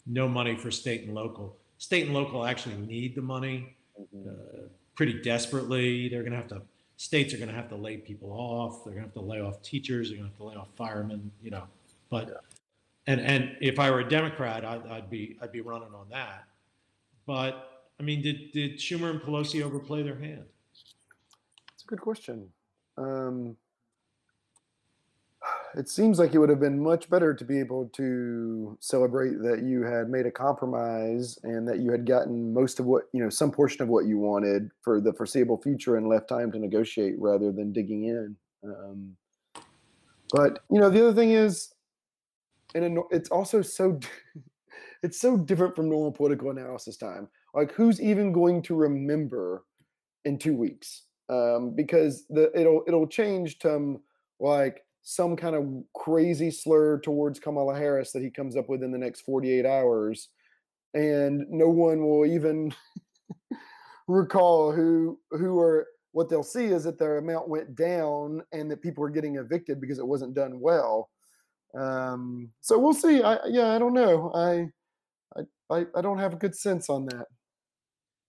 no 0.05 0.29
money 0.29 0.57
for 0.57 0.73
state 0.73 1.05
and 1.05 1.15
local. 1.15 1.57
State 1.79 2.07
and 2.07 2.15
local 2.15 2.45
actually 2.45 2.77
need 2.77 3.15
the 3.15 3.23
money 3.23 3.77
mm-hmm. 4.01 4.29
uh, 4.29 4.63
pretty 4.97 5.23
desperately. 5.23 6.09
They're 6.09 6.23
going 6.23 6.33
to 6.33 6.39
have 6.39 6.49
to 6.49 6.63
states 6.97 7.33
are 7.33 7.39
going 7.39 7.49
to 7.49 7.55
have 7.55 7.69
to 7.69 7.77
lay 7.77 7.97
people 7.97 8.31
off. 8.33 8.85
They're 8.85 8.93
going 8.93 9.05
to 9.05 9.09
have 9.09 9.15
to 9.15 9.21
lay 9.21 9.41
off 9.41 9.63
teachers. 9.63 10.09
They're 10.09 10.19
going 10.19 10.29
to 10.29 10.33
have 10.33 10.39
to 10.39 10.45
lay 10.45 10.57
off 10.57 10.69
firemen. 10.77 11.31
You 11.41 11.53
know, 11.53 11.65
but 12.11 12.29
yeah. 12.29 12.35
and 13.07 13.21
and 13.21 13.57
if 13.61 13.79
I 13.79 13.91
were 13.91 14.01
a 14.01 14.09
Democrat, 14.09 14.65
I'd, 14.65 14.87
I'd 14.89 15.09
be 15.09 15.39
I'd 15.41 15.53
be 15.53 15.61
running 15.61 15.95
on 15.95 16.09
that. 16.11 16.47
But 17.27 17.85
I 18.01 18.03
mean, 18.03 18.23
did 18.23 18.51
did 18.53 18.79
Schumer 18.79 19.11
and 19.11 19.21
Pelosi 19.21 19.63
overplay 19.63 20.03
their 20.03 20.19
hand? 20.19 20.45
Good 21.90 22.00
question. 22.00 22.48
Um, 22.96 23.57
it 25.76 25.88
seems 25.88 26.20
like 26.20 26.35
it 26.35 26.38
would 26.38 26.48
have 26.48 26.61
been 26.61 26.81
much 26.81 27.11
better 27.11 27.35
to 27.35 27.44
be 27.44 27.59
able 27.59 27.88
to 27.94 28.79
celebrate 28.79 29.42
that 29.42 29.64
you 29.64 29.83
had 29.83 30.09
made 30.09 30.24
a 30.24 30.31
compromise 30.31 31.37
and 31.42 31.66
that 31.66 31.81
you 31.81 31.90
had 31.90 32.07
gotten 32.07 32.55
most 32.55 32.79
of 32.79 32.87
what 32.87 33.09
you 33.12 33.20
know 33.20 33.29
some 33.29 33.50
portion 33.50 33.83
of 33.83 33.88
what 33.88 34.07
you 34.07 34.18
wanted 34.18 34.70
for 34.83 35.00
the 35.00 35.12
foreseeable 35.12 35.61
future 35.61 35.96
and 35.96 36.07
left 36.07 36.29
time 36.29 36.53
to 36.53 36.61
negotiate 36.61 37.14
rather 37.18 37.50
than 37.50 37.72
digging 37.72 38.05
in. 38.05 38.37
Um, 38.62 39.16
but 40.33 40.61
you 40.70 40.79
know 40.81 40.90
the 40.90 41.03
other 41.03 41.14
thing 41.14 41.33
is 41.33 41.74
and 42.76 43.00
it's 43.11 43.31
also 43.31 43.62
so 43.62 43.98
it's 45.03 45.20
so 45.20 45.37
different 45.37 45.74
from 45.74 45.88
normal 45.88 46.12
political 46.12 46.50
analysis 46.50 46.96
time. 46.96 47.26
Like 47.53 47.72
who's 47.72 48.00
even 48.00 48.31
going 48.31 48.62
to 48.62 48.76
remember 48.76 49.64
in 50.24 50.38
two 50.38 50.55
weeks 50.55 51.07
um, 51.31 51.75
because 51.75 52.27
the 52.29 52.51
it'll 52.59 52.83
it'll 52.87 53.07
change 53.07 53.59
to 53.61 54.01
like 54.40 54.83
some 55.03 55.37
kind 55.37 55.55
of 55.55 55.64
crazy 55.95 56.51
slur 56.51 56.99
towards 56.99 57.38
Kamala 57.38 57.77
Harris 57.77 58.12
that 58.12 58.23
he 58.23 58.31
comes 58.31 58.57
up 58.57 58.69
with 58.69 58.83
in 58.83 58.93
the 58.93 58.99
next 58.99 59.23
48 59.23 59.64
hours. 59.64 60.29
And 60.93 61.47
no 61.49 61.69
one 61.69 62.05
will 62.05 62.27
even 62.27 62.75
recall 64.09 64.73
who 64.73 65.19
who 65.31 65.59
are 65.61 65.87
what 66.12 66.29
they'll 66.29 66.43
see 66.43 66.66
is 66.66 66.85
that 66.85 66.99
their 66.99 67.19
amount 67.19 67.49
went 67.49 67.77
down 67.77 68.43
and 68.53 68.69
that 68.71 68.83
people 68.83 69.05
are 69.05 69.11
getting 69.11 69.37
evicted 69.37 69.81
because 69.81 70.01
it 70.01 70.07
wasn't 70.07 70.35
done 70.35 70.59
well. 70.59 71.09
Um, 71.79 72.51
so 72.61 72.77
we'll 72.77 72.93
see. 72.93 73.23
I 73.23 73.38
yeah, 73.47 73.69
I 73.69 73.79
don't 73.79 73.95
know. 73.95 74.33
I 74.35 74.66
I 75.71 75.87
I 75.95 76.01
don't 76.01 76.19
have 76.19 76.33
a 76.33 76.37
good 76.37 76.57
sense 76.57 76.90
on 76.90 77.07
that. 77.07 77.27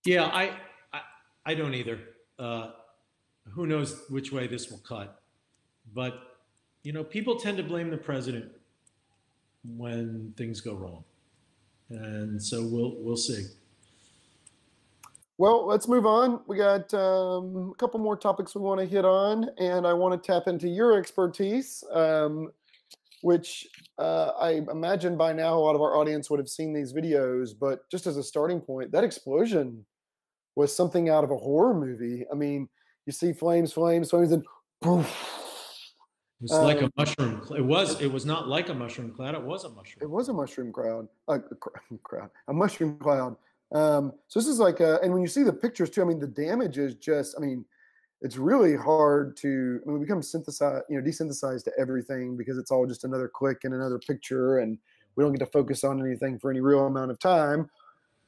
Yeah, 0.06 0.26
I 0.26 0.56
I, 0.94 1.02
I 1.48 1.54
don't 1.56 1.74
either. 1.74 2.00
Uh, 2.38 2.72
who 3.50 3.68
knows 3.68 4.04
which 4.10 4.32
way 4.32 4.48
this 4.48 4.70
will 4.70 4.80
cut? 4.80 5.22
But 5.94 6.38
you 6.84 6.94
know, 6.94 7.04
people 7.04 7.40
tend 7.40 7.58
to 7.58 7.64
blame 7.64 7.90
the 7.90 7.98
president 7.98 8.52
when 9.64 10.34
things 10.38 10.62
go 10.62 10.74
wrong, 10.74 11.04
and 11.90 12.42
so 12.42 12.66
we'll 12.66 12.96
we'll 13.00 13.18
see. 13.18 13.46
Well, 15.38 15.66
let's 15.66 15.88
move 15.88 16.06
on. 16.06 16.42
We 16.46 16.56
got 16.58 16.94
um, 16.94 17.72
a 17.74 17.76
couple 17.80 18.00
more 18.00 18.16
topics 18.16 18.54
we 18.54 18.62
want 18.62 18.80
to 18.80 18.86
hit 18.86 19.06
on, 19.06 19.50
and 19.58 19.88
I 19.88 19.94
want 19.94 20.22
to 20.22 20.32
tap 20.32 20.44
into 20.48 20.68
your 20.68 20.96
expertise, 21.00 21.84
um, 21.92 22.52
which 23.24 23.68
uh, 23.98 24.34
I 24.40 24.62
imagine 24.72 25.18
by 25.18 25.34
now 25.34 25.58
a 25.58 25.62
lot 25.62 25.74
of 25.74 25.82
our 25.82 25.96
audience 25.96 26.30
would 26.30 26.40
have 26.40 26.48
seen 26.48 26.74
these 26.74 26.94
videos. 26.94 27.54
But 27.60 27.90
just 27.90 28.06
as 28.06 28.18
a 28.18 28.24
starting 28.24 28.62
point, 28.62 28.92
that 28.92 29.04
explosion 29.04 29.84
was 30.56 30.76
something 30.76 31.10
out 31.10 31.24
of 31.24 31.32
a 31.32 31.38
horror 31.38 31.74
movie. 31.74 32.24
I 32.32 32.36
mean, 32.36 32.70
you 33.06 33.14
see 33.14 33.34
flames, 33.34 33.74
flames, 33.74 34.10
flames, 34.10 34.32
and 34.32 34.44
poof 34.82 35.42
it 36.42 36.46
was 36.46 36.52
um, 36.54 36.64
like 36.64 36.82
a 36.82 36.86
um, 36.86 36.92
mushroom. 36.98 37.48
It 37.56 37.64
was. 37.64 38.02
It 38.02 38.12
was 38.12 38.26
not 38.26 38.48
like 38.48 38.70
a 38.70 38.74
mushroom 38.74 39.12
cloud. 39.12 39.36
It 39.36 39.44
was 39.44 39.64
a 39.64 39.70
mushroom. 39.70 40.02
It 40.02 40.10
was 40.10 40.30
a 40.30 40.34
mushroom 40.34 40.74
cloud. 40.74 41.08
A 41.28 41.40
crowd. 42.04 42.32
A 42.48 42.54
mushroom 42.54 42.98
cloud. 42.98 43.36
Um, 43.72 44.14
so 44.28 44.40
this 44.40 44.48
is 44.48 44.60
like, 44.60 44.80
a, 44.80 45.00
and 45.04 45.14
when 45.14 45.22
you 45.22 45.28
see 45.28 45.44
the 45.44 45.54
pictures 45.54 45.92
too, 45.92 46.02
I 46.02 46.06
mean, 46.06 46.20
the 46.20 46.26
damage 46.26 46.80
is 46.80 46.96
just. 46.96 47.36
I 47.38 47.42
mean, 47.42 47.64
it's 48.22 48.38
really 48.38 48.76
hard 48.76 49.38
to. 49.38 49.82
I 49.84 49.88
mean, 49.88 50.00
we 50.00 50.06
become 50.06 50.24
synthesized, 50.24 50.86
you 50.90 51.00
know, 51.00 51.08
desynthesized 51.08 51.64
to 51.66 51.72
everything 51.78 52.36
because 52.36 52.58
it's 52.58 52.72
all 52.72 52.88
just 52.88 53.04
another 53.04 53.28
click 53.28 53.60
and 53.64 53.76
another 53.76 54.00
picture, 54.00 54.60
and 54.60 54.80
we 55.16 55.24
don't 55.24 55.34
get 55.34 55.46
to 55.46 55.52
focus 55.52 55.84
on 55.84 56.04
anything 56.04 56.40
for 56.40 56.50
any 56.50 56.60
real 56.60 56.88
amount 56.88 57.12
of 57.12 57.20
time. 57.20 57.70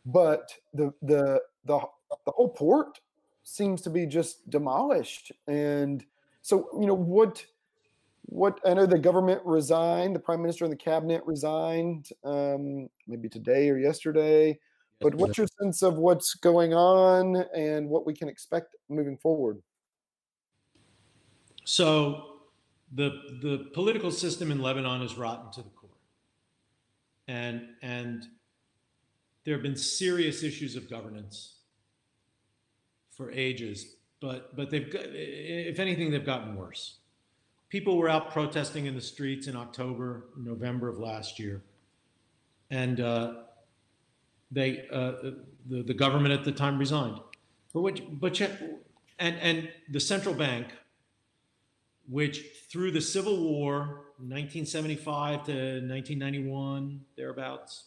But 0.05 0.51
the 0.75 0.93
the 1.01 1.41
the 1.65 1.79
the 2.27 2.31
whole 2.31 2.49
port 2.49 2.99
seems 3.43 3.81
to 3.83 3.89
be 3.89 4.05
just 4.05 4.49
demolished, 4.49 5.31
and 5.47 6.05
so 6.41 6.69
you 6.79 6.87
know 6.87 6.93
what 6.93 7.45
what 8.25 8.59
I 8.65 8.73
know 8.73 8.85
the 8.85 8.97
government 8.97 9.41
resigned, 9.45 10.15
the 10.15 10.19
prime 10.19 10.41
minister 10.41 10.65
and 10.65 10.71
the 10.71 10.77
cabinet 10.77 11.21
resigned, 11.25 12.09
um, 12.23 12.89
maybe 13.07 13.29
today 13.29 13.69
or 13.69 13.77
yesterday. 13.77 14.59
But 14.99 15.15
what's 15.15 15.37
your 15.37 15.47
sense 15.61 15.81
of 15.81 15.97
what's 15.97 16.33
going 16.33 16.73
on 16.73 17.35
and 17.53 17.89
what 17.89 18.05
we 18.05 18.13
can 18.13 18.29
expect 18.29 18.75
moving 18.89 19.17
forward? 19.17 19.61
So, 21.65 22.39
the 22.93 23.09
the 23.41 23.69
political 23.73 24.11
system 24.11 24.51
in 24.51 24.61
Lebanon 24.61 25.01
is 25.01 25.17
rotten 25.17 25.51
to 25.51 25.61
the 25.61 25.69
core, 25.69 25.89
and 27.27 27.67
and 27.81 28.25
there 29.43 29.53
have 29.55 29.63
been 29.63 29.75
serious 29.75 30.43
issues 30.43 30.75
of 30.75 30.89
governance 30.89 31.62
for 33.15 33.31
ages, 33.31 33.95
but 34.21 34.55
but 34.55 34.69
they've 34.69 34.89
if 34.93 35.79
anything 35.79 36.11
they've 36.11 36.25
gotten 36.25 36.55
worse 36.55 36.97
people 37.73 37.97
were 37.97 38.07
out 38.07 38.29
protesting 38.29 38.85
in 38.85 38.93
the 38.93 39.01
streets 39.01 39.47
in 39.47 39.55
October, 39.55 40.25
November 40.37 40.89
of 40.89 40.99
last 40.99 41.39
year, 41.39 41.63
and 42.69 43.01
uh, 43.01 43.33
they 44.51 44.87
uh, 44.93 45.13
the 45.67 45.81
the 45.81 45.93
government 45.93 46.35
at 46.35 46.45
the 46.45 46.51
time 46.51 46.77
resigned. 46.77 47.19
But 47.73 47.81
what, 47.81 48.19
but 48.19 48.39
and 49.17 49.35
and 49.39 49.69
the 49.89 49.99
central 49.99 50.35
bank, 50.35 50.67
which 52.07 52.45
through 52.71 52.91
the 52.91 53.01
Civil 53.01 53.41
War, 53.41 53.77
1975 54.19 55.45
to 55.45 55.51
1991 55.51 57.01
thereabouts, 57.17 57.85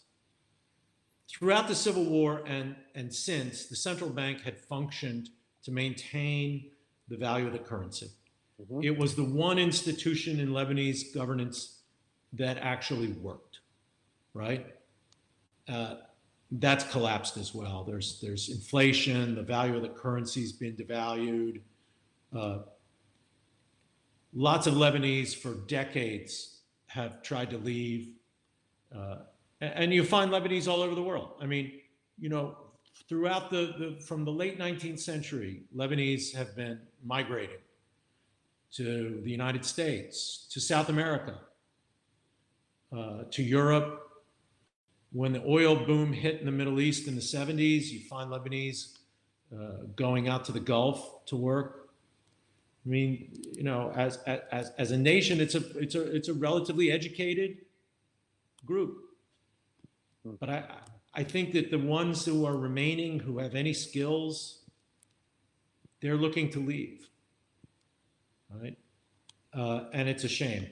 throughout 1.29 1.69
the 1.69 1.75
Civil 1.75 2.05
War 2.05 2.43
and 2.47 2.77
and 2.95 3.15
since, 3.15 3.67
the 3.67 3.77
central 3.77 4.11
bank 4.11 4.43
had 4.43 4.59
functioned 4.59 5.31
to 5.65 5.71
maintain 5.71 6.71
the 7.09 7.17
value 7.17 7.47
of 7.47 7.53
the 7.53 7.59
currency. 7.59 8.11
Mm-hmm. 8.61 8.83
It 8.83 8.97
was 8.97 9.15
the 9.15 9.25
one 9.25 9.59
institution 9.59 10.41
in 10.41 10.49
Lebanese 10.49 11.15
governance 11.15 11.81
that 12.33 12.59
actually 12.59 13.09
worked, 13.09 13.61
right? 14.35 14.67
uh, 15.69 15.97
that's 16.53 16.85
collapsed 16.85 17.37
as 17.37 17.55
well. 17.55 17.85
There's 17.85 18.21
there's 18.21 18.49
inflation. 18.49 19.35
The 19.35 19.43
value 19.43 19.77
of 19.77 19.83
the 19.83 19.89
currency's 19.89 20.53
been 20.53 20.77
devalued. 20.77 21.61
Uh, 22.35 22.59
lots 24.33 24.67
of 24.67 24.75
Lebanese 24.75 25.35
for 25.35 25.55
decades 25.67 26.61
have 26.87 27.23
tried 27.23 27.51
to 27.51 27.59
leave, 27.59 28.11
uh, 28.97 29.17
and 29.61 29.93
you 29.93 30.05
find 30.05 30.31
Lebanese 30.31 30.69
all 30.69 30.83
over 30.83 30.95
the 30.95 31.03
world. 31.03 31.31
I 31.41 31.47
mean, 31.47 31.73
you 32.19 32.29
know, 32.29 32.57
throughout 33.09 33.51
the, 33.51 33.75
the 33.79 34.01
from 34.03 34.25
the 34.25 34.31
late 34.31 34.59
19th 34.59 35.01
century, 35.01 35.63
Lebanese 35.75 36.35
have 36.35 36.55
been 36.57 36.81
migrating 37.05 37.59
to 38.73 39.21
the 39.23 39.31
United 39.31 39.65
States, 39.65 40.47
to 40.51 40.61
South 40.61 40.89
America, 40.89 41.39
uh, 42.97 43.25
to 43.31 43.43
Europe. 43.43 44.03
When 45.13 45.33
the 45.33 45.43
oil 45.47 45.77
boom 45.77 46.13
hit 46.13 46.41
in 46.41 46.47
the 46.47 46.53
Middle 46.53 46.81
East 46.81 47.09
in 47.09 47.15
the 47.15 47.21
70s, 47.21 47.87
you 47.87 48.01
find 48.01 48.31
Lebanese 48.31 48.99
uh, 49.55 49.85
going 49.95 50.29
out 50.29 50.45
to 50.47 50.53
the 50.53 50.61
Gulf 50.61 51.25
to 51.27 51.37
work. 51.37 51.91
I 52.85 52.89
mean, 52.89 53.31
you 53.53 53.63
know, 53.63 53.93
as, 53.97 54.19
as, 54.27 54.73
as 54.77 54.91
a 54.91 54.99
nation, 54.99 55.41
it's 55.41 55.55
a, 55.55 55.79
it's, 55.79 55.95
a, 55.95 56.15
it's 56.15 56.29
a 56.29 56.35
relatively 56.35 56.91
educated 56.91 57.59
group. 58.65 59.06
Hmm. 60.27 60.35
But 60.41 60.51
I, 60.51 60.65
I 61.15 61.23
think 61.23 61.53
that 61.53 61.71
the 61.71 61.79
ones 61.79 62.25
who 62.25 62.45
are 62.45 62.57
remaining 62.57 63.19
who 63.19 63.39
have 63.39 63.55
any 63.55 63.73
skills, 63.73 64.61
they're 66.01 66.17
looking 66.17 66.51
to 66.51 66.61
leave. 66.61 67.09
Right? 68.51 68.77
Uh, 69.53 69.85
and 69.93 70.09
it's 70.09 70.25
a 70.25 70.29
shame. 70.29 70.67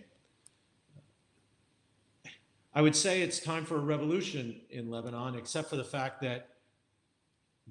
I 2.75 2.83
would 2.83 2.97
say 2.97 3.23
it's 3.23 3.39
time 3.39 3.65
for 3.65 3.77
a 3.77 3.81
revolution 3.81 4.61
in 4.71 4.91
Lebanon, 4.91 5.37
except 5.37 5.71
for 5.71 5.77
the 5.77 5.85
fact 5.85 6.21
that 6.23 6.49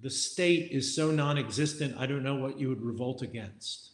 the 0.02 0.10
state 0.10 0.72
is 0.72 0.96
so 0.96 1.12
non 1.12 1.38
existent, 1.38 1.96
I 2.00 2.06
don't 2.06 2.24
know 2.24 2.36
what 2.36 2.60
you 2.60 2.70
would 2.70 2.82
revolt 2.82 3.22
against. 3.22 3.92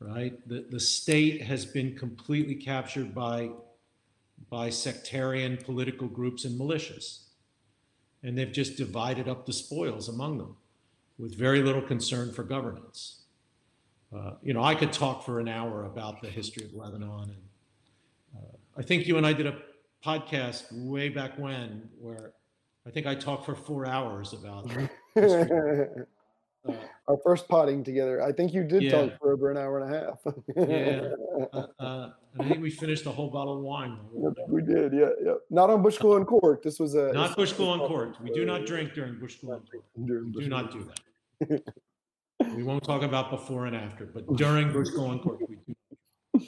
Right? 0.00 0.46
The, 0.48 0.66
the 0.70 0.78
state 0.78 1.42
has 1.42 1.64
been 1.64 1.96
completely 1.96 2.54
captured 2.54 3.14
by, 3.14 3.50
by 4.50 4.70
sectarian 4.70 5.56
political 5.56 6.08
groups 6.08 6.44
and 6.44 6.58
militias. 6.58 7.24
And 8.22 8.36
they've 8.36 8.52
just 8.52 8.76
divided 8.76 9.28
up 9.28 9.46
the 9.46 9.52
spoils 9.52 10.08
among 10.08 10.38
them 10.38 10.56
with 11.18 11.36
very 11.36 11.62
little 11.62 11.82
concern 11.82 12.32
for 12.32 12.42
governance. 12.42 13.22
Uh, 14.14 14.32
you 14.42 14.54
know, 14.54 14.62
I 14.62 14.74
could 14.74 14.92
talk 14.92 15.24
for 15.24 15.38
an 15.38 15.48
hour 15.48 15.84
about 15.84 16.22
the 16.22 16.28
history 16.28 16.64
of 16.64 16.74
Lebanon. 16.74 17.30
And 17.30 17.42
uh, 18.36 18.56
I 18.76 18.82
think 18.82 19.06
you 19.06 19.18
and 19.18 19.26
I 19.26 19.32
did 19.32 19.46
a 19.46 19.58
podcast 20.04 20.64
way 20.72 21.08
back 21.08 21.38
when 21.38 21.88
where 22.00 22.32
I 22.86 22.90
think 22.90 23.06
I 23.06 23.14
talked 23.14 23.44
for 23.44 23.54
four 23.54 23.86
hours 23.86 24.32
about 24.32 24.70
our 27.08 27.16
first 27.24 27.48
potting 27.48 27.82
together. 27.82 28.22
I 28.22 28.32
think 28.32 28.52
you 28.52 28.64
did 28.64 28.82
yeah. 28.82 28.90
talk 28.90 29.18
for 29.18 29.32
over 29.32 29.50
an 29.50 29.56
hour 29.56 29.80
and 29.80 29.94
a 29.94 29.98
half. 29.98 30.18
yeah, 30.56 31.10
uh, 31.52 31.66
uh, 31.82 32.10
I 32.38 32.48
think 32.48 32.60
we 32.60 32.70
finished 32.70 33.06
a 33.06 33.10
whole 33.10 33.30
bottle 33.30 33.56
of 33.56 33.62
wine. 33.62 33.98
we 34.48 34.62
did, 34.62 34.92
yeah, 34.92 35.08
yeah. 35.24 35.34
Not 35.50 35.70
on 35.70 35.82
Bush 35.82 35.96
School 35.96 36.16
Uncorked. 36.16 36.64
This 36.64 36.78
was 36.78 36.94
a 36.94 37.12
not 37.12 37.36
Bush 37.36 37.50
School 37.50 37.74
Uncorked. 37.74 38.20
We 38.20 38.30
do 38.30 38.44
not 38.44 38.66
drink 38.66 38.94
during 38.94 39.18
Bush 39.18 39.38
School 39.38 39.52
Uncorked. 39.52 39.88
We 39.96 40.06
do 40.42 40.48
not 40.48 40.72
do 40.72 40.88
that. 41.40 41.62
we 42.56 42.62
won't 42.62 42.84
talk 42.84 43.02
about 43.02 43.30
before 43.30 43.66
and 43.66 43.76
after, 43.76 44.06
but 44.06 44.36
during 44.36 44.72
Bush 44.72 44.88
School 44.88 45.10
Uncorked, 45.10 45.44
we 45.48 45.56
do. 45.56 46.46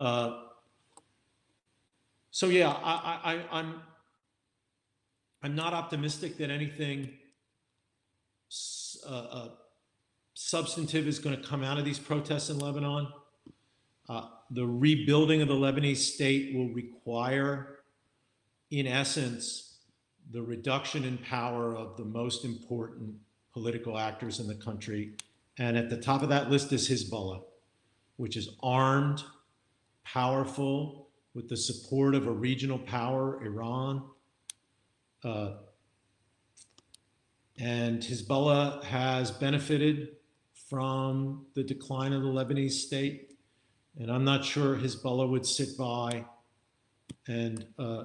Uh, 0.00 0.44
so 2.30 2.46
yeah, 2.46 2.70
I, 2.70 3.34
I, 3.34 3.58
I'm 3.58 3.74
I'm 5.42 5.54
not 5.54 5.74
optimistic 5.74 6.36
that 6.38 6.50
anything 6.50 7.10
uh, 9.04 9.26
uh, 9.30 9.48
substantive 10.34 11.06
is 11.06 11.18
going 11.18 11.36
to 11.36 11.42
come 11.46 11.62
out 11.62 11.78
of 11.78 11.84
these 11.84 11.98
protests 11.98 12.50
in 12.50 12.58
Lebanon. 12.58 13.08
Uh, 14.08 14.26
the 14.50 14.66
rebuilding 14.66 15.42
of 15.42 15.48
the 15.48 15.54
Lebanese 15.54 15.98
state 15.98 16.54
will 16.54 16.68
require, 16.70 17.78
in 18.70 18.86
essence, 18.86 19.78
the 20.32 20.42
reduction 20.42 21.04
in 21.04 21.18
power 21.18 21.76
of 21.76 21.96
the 21.96 22.04
most 22.04 22.44
important 22.44 23.14
political 23.52 23.98
actors 23.98 24.40
in 24.40 24.46
the 24.46 24.54
country. 24.54 25.12
And 25.58 25.76
at 25.76 25.90
the 25.90 25.96
top 25.96 26.22
of 26.22 26.28
that 26.28 26.50
list 26.50 26.72
is 26.72 26.88
Hezbollah, 26.88 27.42
which 28.16 28.36
is 28.36 28.50
armed, 28.62 29.22
powerful, 30.04 31.08
with 31.34 31.48
the 31.48 31.56
support 31.56 32.14
of 32.14 32.26
a 32.26 32.30
regional 32.30 32.78
power, 32.78 33.44
Iran. 33.44 34.02
Uh, 35.22 35.52
and 37.60 38.00
Hezbollah 38.00 38.82
has 38.84 39.30
benefited 39.30 40.08
from 40.68 41.46
the 41.54 41.62
decline 41.62 42.12
of 42.12 42.22
the 42.22 42.28
Lebanese 42.28 42.72
state. 42.72 43.32
And 43.98 44.10
I'm 44.10 44.24
not 44.24 44.44
sure 44.44 44.76
Hezbollah 44.76 45.28
would 45.28 45.44
sit 45.44 45.76
by 45.76 46.24
and 47.28 47.66
uh, 47.78 48.04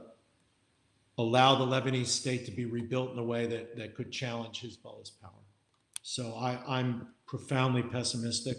allow 1.18 1.56
the 1.56 1.66
Lebanese 1.66 2.08
state 2.08 2.46
to 2.46 2.52
be 2.52 2.66
rebuilt 2.66 3.14
in 3.14 3.20
a 3.20 3.24
way 3.24 3.46
that, 3.46 3.78
that 3.78 3.96
could 3.96 4.12
challenge 4.12 4.62
Hezbollah's 4.62 5.12
power. 5.12 5.32
So 6.02 6.34
I, 6.34 6.60
I'm 6.68 7.08
profoundly 7.26 7.84
pessimistic. 7.84 8.58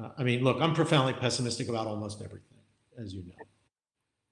Uh, 0.00 0.10
I 0.16 0.22
mean, 0.22 0.44
look, 0.44 0.58
I'm 0.60 0.74
profoundly 0.74 1.14
pessimistic 1.14 1.68
about 1.68 1.86
almost 1.88 2.22
everything, 2.22 2.58
as 2.98 3.14
you 3.14 3.22
know. 3.22 3.44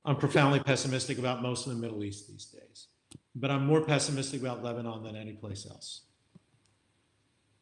I'm 0.05 0.17
profoundly 0.17 0.61
pessimistic 0.61 1.19
about 1.19 1.43
most 1.43 1.67
of 1.67 1.75
the 1.75 1.79
Middle 1.79 2.05
East 2.05 2.29
these 2.29 2.45
days 2.45 2.89
but 3.35 3.51
I'm 3.51 3.67
more 3.67 3.81
pessimistic 3.81 4.41
about 4.41 4.63
Lebanon 4.63 5.03
than 5.03 5.17
any 5.17 5.33
place 5.33 5.67
else. 5.69 6.03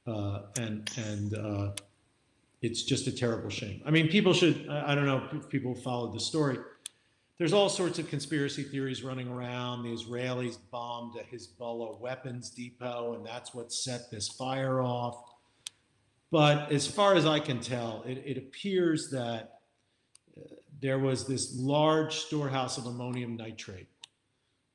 Uh, 0.07 0.43
and 0.59 0.91
and 0.97 1.35
uh, 1.35 1.71
it's 2.61 2.83
just 2.83 3.07
a 3.07 3.13
terrible 3.13 3.51
shame. 3.51 3.83
I 3.85 3.91
mean, 3.91 4.09
people 4.09 4.33
should, 4.33 4.69
I 4.69 4.95
don't 4.95 5.07
know 5.07 5.29
if 5.33 5.49
people 5.49 5.75
followed 5.75 6.15
the 6.15 6.21
story. 6.21 6.59
There's 7.39 7.53
all 7.53 7.69
sorts 7.69 7.99
of 7.99 8.09
conspiracy 8.09 8.63
theories 8.63 9.03
running 9.03 9.29
around. 9.29 9.83
The 9.83 9.91
Israelis 9.91 10.59
bombed 10.71 11.17
a 11.17 11.25
Hezbollah 11.25 11.99
weapons 11.99 12.51
depot, 12.51 13.15
and 13.15 13.27
that's 13.27 13.53
what 13.53 13.73
set 13.73 14.11
this 14.13 14.29
fire 14.29 14.81
off. 14.81 15.17
But 16.31 16.71
as 16.71 16.87
far 16.87 17.15
as 17.15 17.27
I 17.27 17.41
can 17.41 17.61
tell, 17.61 18.05
it, 18.07 18.23
it 18.25 18.39
appears 18.39 19.11
that 19.11 19.59
uh, 20.37 20.55
there 20.81 20.99
was 20.99 21.27
this 21.27 21.57
large 21.57 22.15
storehouse 22.15 22.79
of 22.79 22.87
ammonium 22.87 23.37
nitrate 23.37 23.89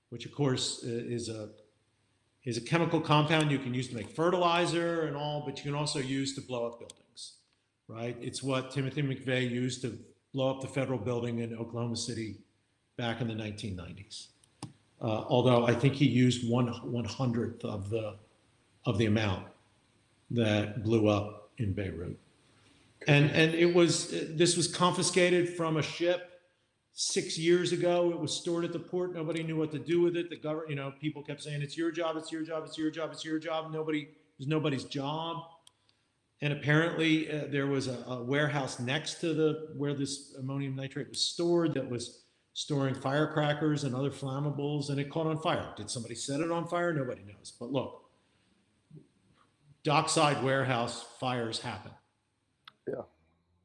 which 0.10 0.26
of 0.26 0.32
course 0.34 0.84
is 0.84 1.30
a 1.30 1.50
is 2.46 2.58
a 2.58 2.62
chemical 2.62 3.02
compound 3.02 3.52
you 3.52 3.60
can 3.60 3.74
use 3.74 3.90
to 3.90 3.96
make 3.96 4.10
fertilizer 4.10 5.06
and 5.08 5.18
all, 5.18 5.44
but 5.46 5.58
you 5.58 5.64
can 5.64 5.76
also 5.76 6.00
use 6.00 6.34
to 6.34 6.40
blow 6.40 6.66
up 6.66 6.80
buildings, 6.80 7.34
right? 7.90 8.16
It's 8.22 8.42
what 8.42 8.72
Timothy 8.72 9.02
McVeigh 9.02 9.52
used 9.52 9.82
to 9.82 10.00
blow 10.34 10.52
up 10.52 10.62
the 10.62 10.68
federal 10.68 10.98
building 10.98 11.40
in 11.40 11.54
Oklahoma 11.56 11.98
City 11.98 12.38
back 12.96 13.20
in 13.20 13.28
the 13.28 13.34
1990s. 13.34 14.28
Uh, 15.02 15.26
although 15.28 15.68
I 15.68 15.76
think 15.76 15.94
he 15.96 16.08
used 16.08 16.50
one 16.50 16.68
one 16.68 17.06
hundredth 17.06 17.64
of 17.66 17.90
the 17.90 18.16
of 18.86 18.98
the 18.98 19.06
amount 19.06 19.46
that 20.32 20.84
blew 20.84 21.08
up 21.08 21.50
in 21.58 21.74
Beirut, 21.74 22.18
and 23.08 23.30
and 23.32 23.54
it 23.54 23.76
was 23.76 24.10
this 24.10 24.58
was 24.58 24.68
confiscated 24.68 25.50
from 25.50 25.78
a 25.78 25.84
ship 25.84 26.37
six 27.00 27.38
years 27.38 27.74
ago. 27.74 28.10
It 28.10 28.20
was 28.20 28.34
stored 28.34 28.66
at 28.66 28.74
the 28.74 28.80
port. 28.80 29.14
Nobody 29.14 29.44
knew 29.44 29.56
what 29.56 29.72
to 29.72 29.78
do 29.78 30.02
with 30.02 30.18
it. 30.18 30.32
The 30.32 30.36
government, 30.36 30.72
you 30.72 30.76
know, 30.76 30.92
people 31.00 31.22
kept 31.22 31.44
saying 31.44 31.62
it's 31.62 31.78
your 31.78 31.92
job, 31.92 32.18
it's 32.18 32.32
your 32.32 32.42
job, 32.42 32.64
it's 32.66 32.76
your 32.76 32.90
job, 32.90 33.12
it's 33.12 33.24
your 33.24 33.38
job. 33.38 33.72
Nobody, 33.72 34.00
it 34.00 34.10
was 34.40 34.48
nobody's 34.48 34.84
job. 34.84 35.44
And 36.42 36.54
apparently, 36.54 37.32
uh, 37.32 37.46
there 37.50 37.68
was 37.68 37.88
a, 37.88 38.04
a, 38.08 38.24
warehouse 38.24 38.80
next 38.80 39.22
to 39.22 39.36
the 39.36 39.70
where 39.76 39.94
this 39.94 40.36
ammonium 40.40 40.76
nitrate 40.76 41.10
was 41.10 41.22
stored 41.22 41.76
that 41.76 41.88
was 41.88 42.24
storing 42.54 42.96
firecrackers 42.96 43.84
and 43.84 43.94
other 43.94 44.10
flammables, 44.10 44.90
and 44.90 45.00
it 45.00 45.12
caught 45.12 45.28
on 45.28 45.40
fire. 45.40 45.74
Did 45.78 45.92
somebody 45.92 46.16
set 46.16 46.40
it 46.40 46.52
on 46.52 46.68
fire? 46.68 46.94
Nobody 46.94 47.22
knows. 47.22 47.54
But 47.60 47.72
look, 47.72 48.06
dockside 49.84 50.44
warehouse 50.44 51.06
fires 51.20 51.60
happen. 51.60 51.92
Yeah. 52.88 53.02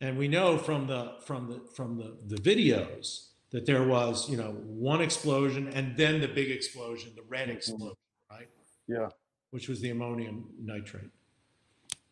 And 0.03 0.19
we 0.19 0.27
know 0.27 0.59
from 0.59 0.89
the 0.89 1.15
from 1.25 1.49
the 1.49 1.61
from 1.75 1.97
the, 1.97 2.17
the 2.27 2.43
videos 2.43 3.29
that 3.51 3.67
there 3.67 3.85
was, 3.85 4.29
you 4.29 4.37
know, 4.37 4.51
one 4.67 5.01
explosion 5.01 5.69
and 5.69 5.97
then 5.97 6.21
the 6.21 6.27
big 6.27 6.51
explosion, 6.51 7.13
the 7.15 7.23
red 7.29 7.49
mm-hmm. 7.49 7.57
explosion, 7.57 7.97
right? 8.29 8.49
Yeah. 8.89 9.09
Which 9.51 9.69
was 9.69 9.81
the 9.81 9.91
ammonium 9.91 10.49
nitrate. 10.61 11.11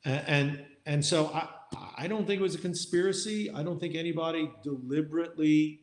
And, 0.05 0.25
and 0.29 0.67
and 0.87 1.05
so 1.05 1.27
I 1.35 1.49
I 1.97 2.07
don't 2.07 2.29
think 2.29 2.39
it 2.39 2.43
was 2.43 2.55
a 2.55 2.59
conspiracy. 2.59 3.51
I 3.51 3.65
don't 3.65 3.81
think 3.81 3.97
anybody 3.97 4.51
deliberately 4.63 5.81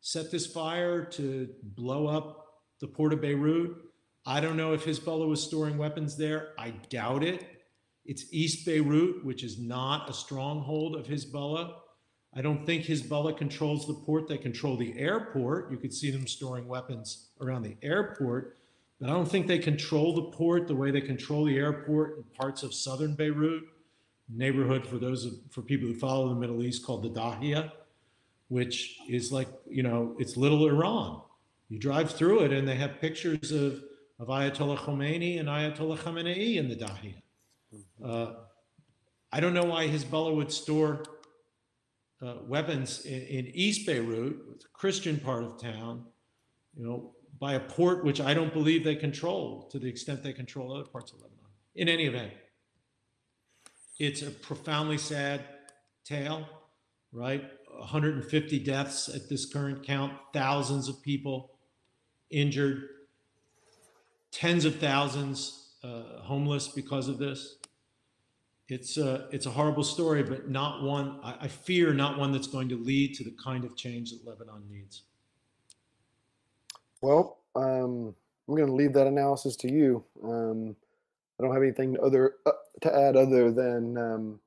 set 0.00 0.32
this 0.32 0.46
fire 0.46 1.04
to 1.04 1.48
blow 1.62 2.08
up 2.08 2.46
the 2.80 2.88
port 2.88 3.12
of 3.12 3.20
Beirut. 3.20 3.76
I 4.26 4.40
don't 4.40 4.56
know 4.56 4.72
if 4.72 4.84
Hezbollah 4.86 5.28
was 5.28 5.42
storing 5.42 5.78
weapons 5.78 6.16
there. 6.16 6.48
I 6.58 6.70
doubt 6.88 7.22
it. 7.22 7.53
It's 8.04 8.26
East 8.32 8.66
Beirut, 8.66 9.24
which 9.24 9.42
is 9.42 9.58
not 9.58 10.10
a 10.10 10.12
stronghold 10.12 10.94
of 10.96 11.06
Hezbollah. 11.06 11.74
I 12.34 12.42
don't 12.42 12.66
think 12.66 12.84
Hezbollah 12.84 13.36
controls 13.36 13.86
the 13.86 13.94
port. 13.94 14.28
They 14.28 14.36
control 14.36 14.76
the 14.76 14.98
airport. 14.98 15.70
You 15.70 15.78
could 15.78 15.94
see 15.94 16.10
them 16.10 16.26
storing 16.26 16.68
weapons 16.68 17.28
around 17.40 17.62
the 17.62 17.76
airport. 17.82 18.58
But 19.00 19.08
I 19.08 19.12
don't 19.12 19.28
think 19.28 19.46
they 19.46 19.58
control 19.58 20.14
the 20.14 20.36
port 20.36 20.68
the 20.68 20.74
way 20.74 20.90
they 20.90 21.00
control 21.00 21.44
the 21.44 21.56
airport 21.56 22.18
in 22.18 22.24
parts 22.36 22.62
of 22.62 22.74
southern 22.74 23.14
Beirut, 23.14 23.62
neighborhood 24.28 24.86
for 24.86 24.98
those 24.98 25.24
of, 25.24 25.34
for 25.50 25.62
people 25.62 25.88
who 25.88 25.94
follow 25.94 26.28
the 26.28 26.34
Middle 26.34 26.62
East 26.62 26.84
called 26.84 27.02
the 27.02 27.10
Dahia, 27.10 27.72
which 28.48 28.98
is 29.08 29.32
like 29.32 29.48
you 29.66 29.82
know 29.82 30.14
it's 30.18 30.36
little 30.36 30.66
Iran. 30.68 31.22
You 31.68 31.78
drive 31.78 32.10
through 32.10 32.44
it 32.44 32.52
and 32.52 32.68
they 32.68 32.76
have 32.76 33.00
pictures 33.00 33.50
of 33.50 33.82
of 34.20 34.28
Ayatollah 34.28 34.78
Khomeini 34.78 35.40
and 35.40 35.48
Ayatollah 35.48 35.98
Khamenei 35.98 36.56
in 36.56 36.68
the 36.68 36.76
Dahia. 36.76 37.23
Uh, 38.02 38.32
I 39.32 39.40
don't 39.40 39.54
know 39.54 39.64
why 39.64 39.88
Hezbollah 39.88 40.34
would 40.34 40.52
store 40.52 41.04
uh, 42.22 42.36
weapons 42.46 43.04
in, 43.04 43.22
in, 43.22 43.46
East 43.48 43.86
Beirut, 43.86 44.60
the 44.60 44.68
Christian 44.72 45.18
part 45.18 45.44
of 45.44 45.60
town, 45.60 46.04
you 46.76 46.86
know, 46.86 47.12
by 47.38 47.54
a 47.54 47.60
port 47.60 48.04
which 48.04 48.20
I 48.20 48.32
don't 48.32 48.52
believe 48.52 48.84
they 48.84 48.94
control 48.94 49.68
to 49.72 49.78
the 49.78 49.88
extent 49.88 50.22
they 50.22 50.32
control 50.32 50.72
other 50.72 50.88
parts 50.88 51.12
of 51.12 51.18
Lebanon. 51.18 51.44
In 51.74 51.88
any 51.88 52.06
event, 52.06 52.32
it's 53.98 54.22
a 54.22 54.30
profoundly 54.30 54.98
sad 54.98 55.44
tale, 56.04 56.48
right? 57.12 57.44
150 57.78 58.58
deaths 58.60 59.08
at 59.08 59.28
this 59.28 59.46
current 59.46 59.84
count, 59.84 60.12
thousands 60.32 60.88
of 60.88 61.02
people 61.02 61.50
injured, 62.30 62.88
tens 64.30 64.64
of 64.64 64.76
thousands 64.76 65.74
uh, 65.82 66.20
homeless 66.22 66.68
because 66.68 67.08
of 67.08 67.18
this. 67.18 67.56
It's 68.68 68.96
a, 68.96 69.28
it's 69.30 69.46
a 69.46 69.50
horrible 69.50 69.84
story, 69.84 70.22
but 70.22 70.48
not 70.48 70.82
one, 70.82 71.20
I, 71.22 71.36
I 71.42 71.48
fear 71.48 71.92
not 71.92 72.18
one 72.18 72.32
that's 72.32 72.46
going 72.46 72.68
to 72.70 72.76
lead 72.76 73.14
to 73.16 73.24
the 73.24 73.34
kind 73.42 73.64
of 73.64 73.76
change 73.76 74.10
that 74.12 74.26
Lebanon 74.26 74.62
needs. 74.70 75.02
Well, 77.02 77.40
um, 77.54 78.14
I'm 78.48 78.56
going 78.56 78.66
to 78.66 78.74
leave 78.74 78.94
that 78.94 79.06
analysis 79.06 79.56
to 79.56 79.70
you. 79.70 80.04
Um, 80.22 80.76
I 81.38 81.42
don't 81.42 81.52
have 81.52 81.62
anything 81.62 81.96
other 82.02 82.36
uh, 82.46 82.52
to 82.82 82.94
add 82.94 83.16
other 83.16 83.50
than 83.50 83.98
um, 83.98 84.40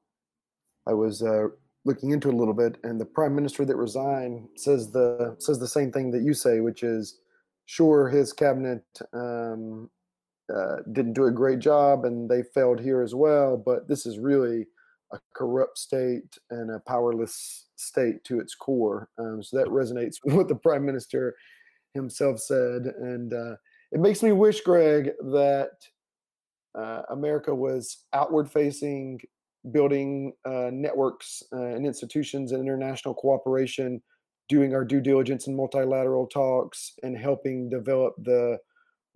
I 0.88 0.93
was 0.93 1.22
uh, 1.22 1.49
looking 1.86 2.11
into 2.11 2.30
it 2.30 2.34
a 2.34 2.38
little 2.38 2.53
bit, 2.53 2.78
and 2.84 2.99
the 2.99 3.05
prime 3.05 3.36
minister 3.36 3.65
that 3.65 3.76
resigned 3.76 4.47
says 4.55 4.91
the 4.91 5.36
says 5.39 5.59
the 5.59 5.68
same 5.68 5.91
thing 5.91 6.11
that 6.11 6.24
you 6.24 6.34
say, 6.34 6.59
which 6.59 6.82
is, 6.82 7.20
sure, 7.65 8.09
his 8.09 8.34
cabinet 8.34 8.84
um, 9.13 9.89
uh, 10.53 10.77
didn't 10.91 11.13
do 11.13 11.25
a 11.25 11.31
great 11.31 11.59
job, 11.59 12.05
and 12.05 12.29
they 12.29 12.43
failed 12.53 12.79
here 12.79 13.01
as 13.01 13.13
well. 13.13 13.57
But 13.57 13.87
this 13.87 14.05
is 14.05 14.19
really 14.19 14.67
a 15.13 15.19
corrupt 15.33 15.77
state 15.77 16.37
and 16.49 16.71
a 16.71 16.79
powerless 16.79 17.65
state 17.75 18.23
to 18.25 18.39
its 18.39 18.55
core. 18.55 19.09
Um, 19.17 19.41
so 19.41 19.57
that 19.57 19.67
resonates 19.67 20.15
with 20.23 20.35
what 20.35 20.47
the 20.47 20.55
prime 20.55 20.85
minister 20.85 21.35
himself 21.93 22.39
said, 22.39 22.93
and 22.99 23.33
uh, 23.33 23.55
it 23.91 23.99
makes 23.99 24.21
me 24.21 24.31
wish, 24.31 24.61
Greg, 24.61 25.11
that 25.31 25.71
uh, 26.75 27.03
America 27.09 27.53
was 27.53 28.05
outward 28.13 28.49
facing, 28.49 29.19
building 29.71 30.33
uh, 30.45 30.69
networks 30.71 31.41
uh, 31.53 31.65
and 31.65 31.85
institutions 31.85 32.51
and 32.51 32.61
international 32.61 33.13
cooperation, 33.13 34.01
doing 34.49 34.73
our 34.73 34.85
due 34.85 35.01
diligence 35.01 35.47
in 35.47 35.55
multilateral 35.55 36.27
talks, 36.27 36.93
and 37.03 37.17
helping 37.17 37.69
develop 37.69 38.13
the 38.23 38.59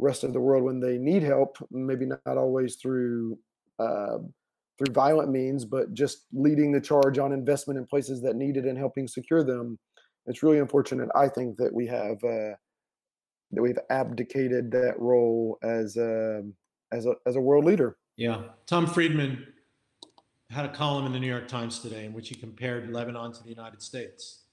rest 0.02 0.26
of 0.26 0.34
the 0.34 0.42
world 0.42 0.64
when 0.64 0.82
they 0.82 0.98
need 0.98 1.24
help. 1.24 1.58
Maybe 1.72 2.06
not 2.06 2.38
always 2.38 2.76
through 2.76 3.38
uh, 3.80 4.18
through 4.78 4.94
violent 4.94 5.32
means, 5.32 5.64
but 5.64 5.94
just 5.94 6.26
leading 6.34 6.72
the 6.72 6.82
charge 6.82 7.18
on 7.20 7.32
investment 7.32 7.78
in 7.78 7.86
places 7.86 8.22
that 8.22 8.36
need 8.36 8.58
it 8.58 8.66
and 8.66 8.78
helping 8.78 9.08
secure 9.08 9.44
them. 9.44 9.80
It's 10.26 10.44
really 10.44 10.60
unfortunate, 10.60 11.10
I 11.16 11.30
think, 11.30 11.58
that 11.58 11.74
we 11.74 11.88
have 11.88 12.24
uh, 12.24 12.56
that 13.52 13.62
we've 13.62 13.80
abdicated 13.90 14.72
that 14.72 15.00
role 15.00 15.58
as 15.64 15.98
a 15.98 16.40
um, 16.40 16.54
as 16.92 17.06
a 17.06 17.14
as 17.26 17.36
a 17.36 17.42
world 17.42 17.66
leader. 17.66 17.98
Yeah, 18.18 18.44
Tom 18.66 18.88
Friedman 18.88 19.48
had 20.50 20.66
a 20.66 20.70
column 20.70 21.06
in 21.06 21.14
the 21.14 21.20
New 21.20 21.30
York 21.30 21.48
Times 21.48 21.80
today 21.80 22.06
in 22.06 22.14
which 22.14 22.30
he 22.30 22.36
compared 22.36 22.92
Lebanon 22.92 23.32
to 23.34 23.44
the 23.44 23.50
United 23.50 23.82
States. 23.82 24.44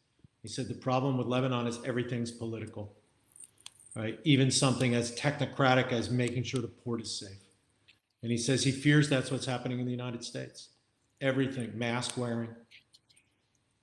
He 0.43 0.49
said 0.49 0.69
the 0.69 0.75
problem 0.75 1.19
with 1.19 1.27
Lebanon 1.27 1.67
is 1.67 1.81
everything's 1.85 2.31
political, 2.31 2.98
right? 3.99 4.21
Even 4.23 4.49
something 4.49 4.95
as 4.95 5.11
technocratic 5.19 5.91
as 5.93 6.09
making 6.09 6.45
sure 6.45 6.61
the 6.61 6.69
port 6.69 7.03
is 7.03 7.19
safe. 7.19 7.41
And 8.23 8.31
he 8.31 8.39
says 8.39 8.63
he 8.63 8.71
fears 8.71 9.09
that's 9.09 9.33
what's 9.33 9.45
happening 9.45 9.81
in 9.81 9.85
the 9.85 9.91
United 9.91 10.23
States. 10.23 10.69
Everything, 11.21 11.77
mask 11.77 12.17
wearing, 12.17 12.51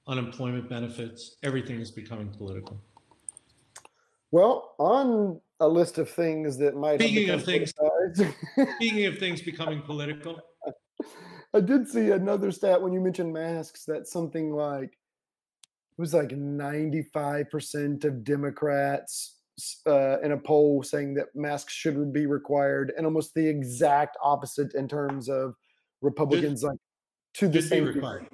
unemployment 0.07 0.69
benefits, 0.69 1.35
everything 1.43 1.81
is 1.81 1.91
becoming 1.91 2.29
political. 2.29 2.79
Well, 4.31 4.73
on 4.77 5.41
a 5.59 5.67
list 5.67 5.97
of 5.97 6.09
things 6.09 6.57
that 6.57 6.75
might 6.75 7.01
speaking 7.01 7.29
of 7.29 7.43
things 7.43 7.73
speaking 8.75 9.05
of 9.05 9.17
things 9.17 9.41
becoming 9.41 9.81
political 9.81 10.37
i 11.53 11.61
did 11.61 11.87
see 11.87 12.11
another 12.11 12.51
stat 12.51 12.81
when 12.81 12.91
you 12.91 12.99
mentioned 12.99 13.31
masks 13.31 13.85
that 13.85 14.05
something 14.05 14.51
like 14.51 14.91
it 14.91 16.01
was 16.01 16.13
like 16.13 16.27
95% 16.27 18.03
of 18.03 18.25
democrats 18.25 19.34
uh, 19.87 20.19
in 20.21 20.31
a 20.31 20.37
poll 20.37 20.83
saying 20.83 21.13
that 21.15 21.27
masks 21.35 21.73
should 21.73 22.11
be 22.11 22.25
required 22.25 22.93
and 22.97 23.05
almost 23.05 23.33
the 23.33 23.47
exact 23.47 24.17
opposite 24.21 24.73
in 24.75 24.87
terms 24.87 25.29
of 25.29 25.55
republicans 26.01 26.61
should, 26.61 26.67
like 26.67 26.77
to 27.33 27.47
the 27.47 27.61
same 27.61 27.85
required. 27.85 28.27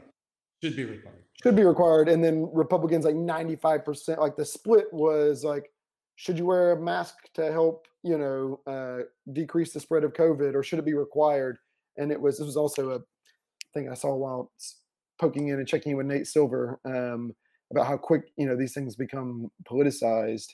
should 0.63 0.75
be 0.75 0.85
required. 0.85 1.23
Should 1.43 1.55
be 1.55 1.63
required 1.63 2.09
and 2.09 2.23
then 2.23 2.49
republicans 2.53 3.05
like 3.05 3.15
95% 3.15 4.17
like 4.17 4.35
the 4.35 4.45
split 4.45 4.85
was 4.91 5.43
like 5.43 5.71
should 6.15 6.37
you 6.37 6.45
wear 6.45 6.71
a 6.71 6.81
mask 6.81 7.15
to 7.35 7.51
help 7.51 7.87
you 8.03 8.17
know 8.17 8.59
uh, 8.67 9.03
decrease 9.33 9.73
the 9.73 9.79
spread 9.79 10.03
of 10.03 10.13
covid 10.13 10.55
or 10.55 10.63
should 10.63 10.79
it 10.79 10.85
be 10.85 10.93
required? 10.93 11.57
And 11.97 12.11
it 12.11 12.19
was 12.19 12.37
this 12.37 12.45
was 12.45 12.57
also 12.57 12.91
a 12.91 12.99
thing 13.73 13.89
i 13.89 13.93
saw 13.93 14.13
while 14.15 14.51
poking 15.19 15.49
in 15.49 15.59
and 15.59 15.67
checking 15.67 15.91
in 15.91 15.97
with 15.97 16.07
nate 16.07 16.27
silver 16.27 16.79
um, 16.85 17.33
about 17.71 17.87
how 17.87 17.95
quick 17.95 18.23
you 18.37 18.45
know 18.45 18.55
these 18.55 18.73
things 18.73 18.95
become 18.95 19.49
politicized 19.69 20.47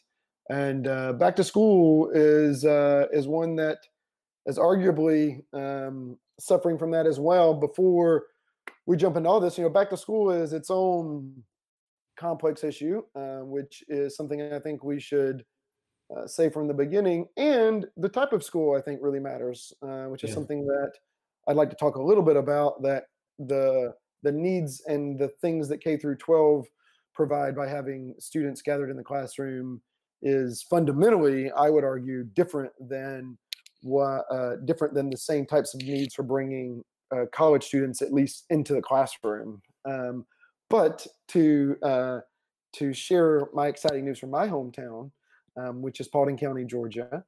and 0.50 0.88
uh, 0.88 1.14
back 1.14 1.36
to 1.36 1.44
school 1.44 2.10
is 2.14 2.66
uh, 2.66 3.08
is 3.12 3.28
one 3.28 3.56
that 3.56 3.80
is 4.46 4.58
arguably 4.58 5.42
um, 5.54 6.18
suffering 6.40 6.78
from 6.78 6.92
that 6.92 7.06
as 7.06 7.20
well 7.20 7.54
before 7.54 8.26
we 8.86 8.96
jump 8.96 9.18
into 9.18 9.30
all 9.30 9.40
this 9.40 9.58
you 9.58 9.64
know 9.64 9.70
back 9.70 9.90
to 9.90 9.98
school 9.98 10.32
is 10.32 10.54
its 10.54 10.70
own 10.70 11.34
complex 12.18 12.64
issue 12.64 13.02
uh, 13.16 13.40
which 13.40 13.84
is 13.90 14.16
something 14.16 14.54
i 14.54 14.60
think 14.60 14.84
we 14.84 15.00
should 15.00 15.44
uh, 16.16 16.28
say 16.28 16.50
from 16.50 16.68
the 16.68 16.74
beginning. 16.74 17.28
And 17.38 17.86
the 17.98 18.10
type 18.10 18.34
of 18.34 18.44
school 18.44 18.76
I 18.76 18.82
think 18.82 19.00
really 19.02 19.20
matters, 19.20 19.74
uh, 19.82 20.06
which 20.06 20.24
is 20.24 20.30
yeah. 20.30 20.36
something 20.36 20.66
that 20.66 20.92
I'd 21.48 21.56
like 21.56 21.70
to 21.70 21.76
talk 21.76 21.96
a 21.96 22.02
little 22.02 22.24
bit 22.24 22.38
about. 22.38 22.82
That 22.82 23.06
the 23.40 23.94
the 24.24 24.32
needs 24.32 24.82
and 24.88 25.20
the 25.20 25.30
things 25.42 25.68
that 25.70 25.82
K 25.82 25.98
through 25.98 26.18
12 26.18 26.66
provide 27.14 27.56
by 27.56 27.68
having 27.68 28.16
students 28.20 28.62
gathered 28.62 28.90
in 28.90 28.98
the 28.98 29.04
classroom 29.04 29.82
is 30.22 30.64
fundamentally, 30.70 31.52
I 31.52 31.70
would 31.70 31.84
argue, 31.84 32.24
different 32.24 32.72
than 32.80 33.38
what 33.82 34.26
uh, 34.32 34.56
different 34.66 34.94
than 34.94 35.10
the 35.10 35.18
same 35.18 35.46
types 35.46 35.74
of 35.74 35.82
needs 35.82 36.16
for 36.16 36.24
bringing 36.24 36.84
uh, 37.16 37.26
college 37.32 37.64
students 37.64 38.02
at 38.02 38.14
least 38.14 38.46
into 38.50 38.74
the 38.74 38.82
classroom. 38.82 39.62
Um, 39.86 40.26
but 40.70 41.06
to 41.30 41.78
uh, 41.84 42.20
to 42.74 42.94
share 42.94 43.48
my 43.54 43.68
exciting 43.68 44.06
news 44.06 44.20
from 44.20 44.32
my 44.32 44.48
hometown, 44.48 45.12
um, 45.58 45.82
which 45.82 46.00
is 46.00 46.08
Paulding 46.08 46.38
County, 46.38 46.66
Georgia, 46.66 47.24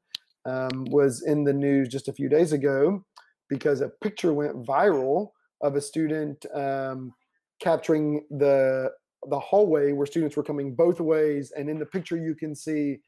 um, 0.46 0.86
was 0.90 1.24
in 1.24 1.44
the 1.44 1.54
news 1.54 1.88
just 1.88 2.08
a 2.08 2.14
few 2.14 2.30
days 2.30 2.54
ago 2.54 3.04
because 3.50 3.82
a 3.82 3.90
picture 4.02 4.34
went 4.34 4.66
viral 4.66 5.32
of 5.62 5.76
a 5.76 5.82
student 5.82 6.46
um, 6.54 7.14
capturing 7.60 8.26
the 8.30 8.92
the 9.28 9.40
hallway 9.40 9.92
where 9.92 10.08
students 10.08 10.38
were 10.38 10.44
coming 10.44 10.76
both 10.76 11.00
ways, 11.00 11.52
and 11.52 11.70
in 11.70 11.80
the 11.80 11.86
picture 11.86 12.18
you 12.18 12.36
can 12.36 12.56
see 12.56 13.00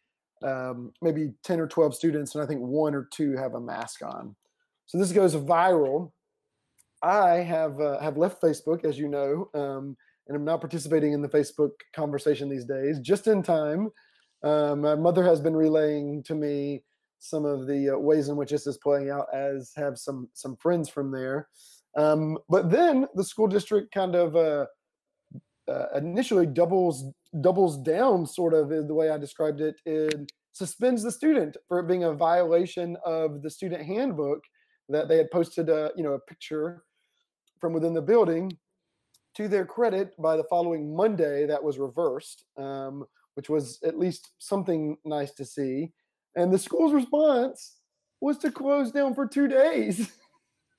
um, 0.43 0.91
maybe 1.01 1.33
ten 1.43 1.59
or 1.59 1.67
twelve 1.67 1.95
students, 1.95 2.35
and 2.35 2.43
I 2.43 2.47
think 2.47 2.61
one 2.61 2.95
or 2.95 3.07
two 3.11 3.35
have 3.37 3.55
a 3.55 3.61
mask 3.61 4.03
on. 4.03 4.35
So 4.87 4.97
this 4.97 5.11
goes 5.11 5.35
viral. 5.35 6.11
I 7.01 7.37
have 7.37 7.79
uh, 7.79 7.99
have 7.99 8.17
left 8.17 8.41
Facebook, 8.41 8.83
as 8.85 8.97
you 8.97 9.07
know, 9.07 9.49
um, 9.53 9.95
and 10.27 10.35
I'm 10.35 10.45
not 10.45 10.61
participating 10.61 11.13
in 11.13 11.21
the 11.21 11.29
Facebook 11.29 11.71
conversation 11.95 12.49
these 12.49 12.65
days. 12.65 12.99
Just 12.99 13.27
in 13.27 13.41
time 13.41 13.91
um, 14.43 14.81
my 14.81 14.95
mother 14.95 15.23
has 15.23 15.39
been 15.39 15.55
relaying 15.55 16.23
to 16.23 16.35
me 16.35 16.83
some 17.19 17.45
of 17.45 17.67
the 17.67 17.91
uh, 17.91 17.97
ways 17.97 18.29
in 18.29 18.35
which 18.35 18.49
this 18.49 18.65
is 18.65 18.77
playing 18.77 19.09
out, 19.09 19.27
as 19.33 19.71
have 19.75 19.97
some 19.97 20.27
some 20.33 20.55
friends 20.57 20.89
from 20.89 21.11
there. 21.11 21.47
Um, 21.95 22.37
but 22.49 22.71
then 22.71 23.07
the 23.15 23.23
school 23.23 23.47
district 23.47 23.93
kind 23.93 24.15
of 24.15 24.35
uh, 24.35 24.65
uh, 25.71 25.97
initially 25.97 26.45
doubles 26.45 27.05
doubles 27.39 27.77
down, 27.77 28.25
sort 28.25 28.53
of 28.53 28.69
the 28.69 28.93
way 28.93 29.09
I 29.09 29.17
described 29.17 29.61
it, 29.61 29.75
and 29.85 30.31
suspends 30.51 31.01
the 31.01 31.11
student 31.11 31.55
for 31.67 31.79
it 31.79 31.87
being 31.87 32.03
a 32.03 32.13
violation 32.13 32.97
of 33.05 33.41
the 33.41 33.49
student 33.49 33.85
handbook 33.85 34.43
that 34.89 35.07
they 35.07 35.17
had 35.17 35.31
posted 35.31 35.69
a 35.69 35.91
you 35.95 36.03
know 36.03 36.13
a 36.13 36.19
picture 36.19 36.83
from 37.59 37.73
within 37.73 37.93
the 37.93 38.01
building 38.01 38.51
to 39.35 39.47
their 39.47 39.65
credit, 39.65 40.13
by 40.19 40.35
the 40.35 40.43
following 40.49 40.95
Monday, 40.95 41.45
that 41.45 41.63
was 41.63 41.79
reversed, 41.79 42.43
um, 42.57 43.05
which 43.35 43.49
was 43.49 43.79
at 43.83 43.97
least 43.97 44.31
something 44.39 44.97
nice 45.05 45.31
to 45.31 45.45
see. 45.45 45.93
And 46.35 46.51
the 46.51 46.59
school's 46.59 46.93
response 46.93 47.77
was 48.19 48.37
to 48.39 48.51
close 48.51 48.91
down 48.91 49.15
for 49.15 49.25
two 49.25 49.47
days, 49.47 50.11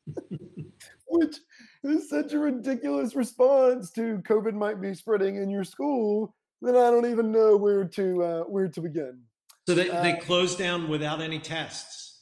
which 1.07 1.36
is 1.85 2.09
such 2.09 2.33
a 2.33 2.39
ridiculous 2.39 3.14
response 3.14 3.91
to 3.93 4.22
COVID 4.28 4.55
might 4.55 4.80
be 4.80 4.95
spreading 4.95 5.37
in 5.37 5.51
your 5.51 5.64
school 5.64 6.35
that 6.62 6.76
I 6.76 6.91
don't 6.91 7.11
even 7.11 7.33
know 7.33 7.57
where 7.57 7.85
to 7.85 8.22
uh, 8.22 8.41
where 8.43 8.68
to 8.68 8.80
begin. 8.80 9.20
So 9.66 9.74
they, 9.74 9.89
they 9.89 10.12
uh, 10.12 10.20
closed 10.20 10.59
down 10.59 10.89
without 10.89 11.20
any 11.20 11.39
tests. 11.39 12.20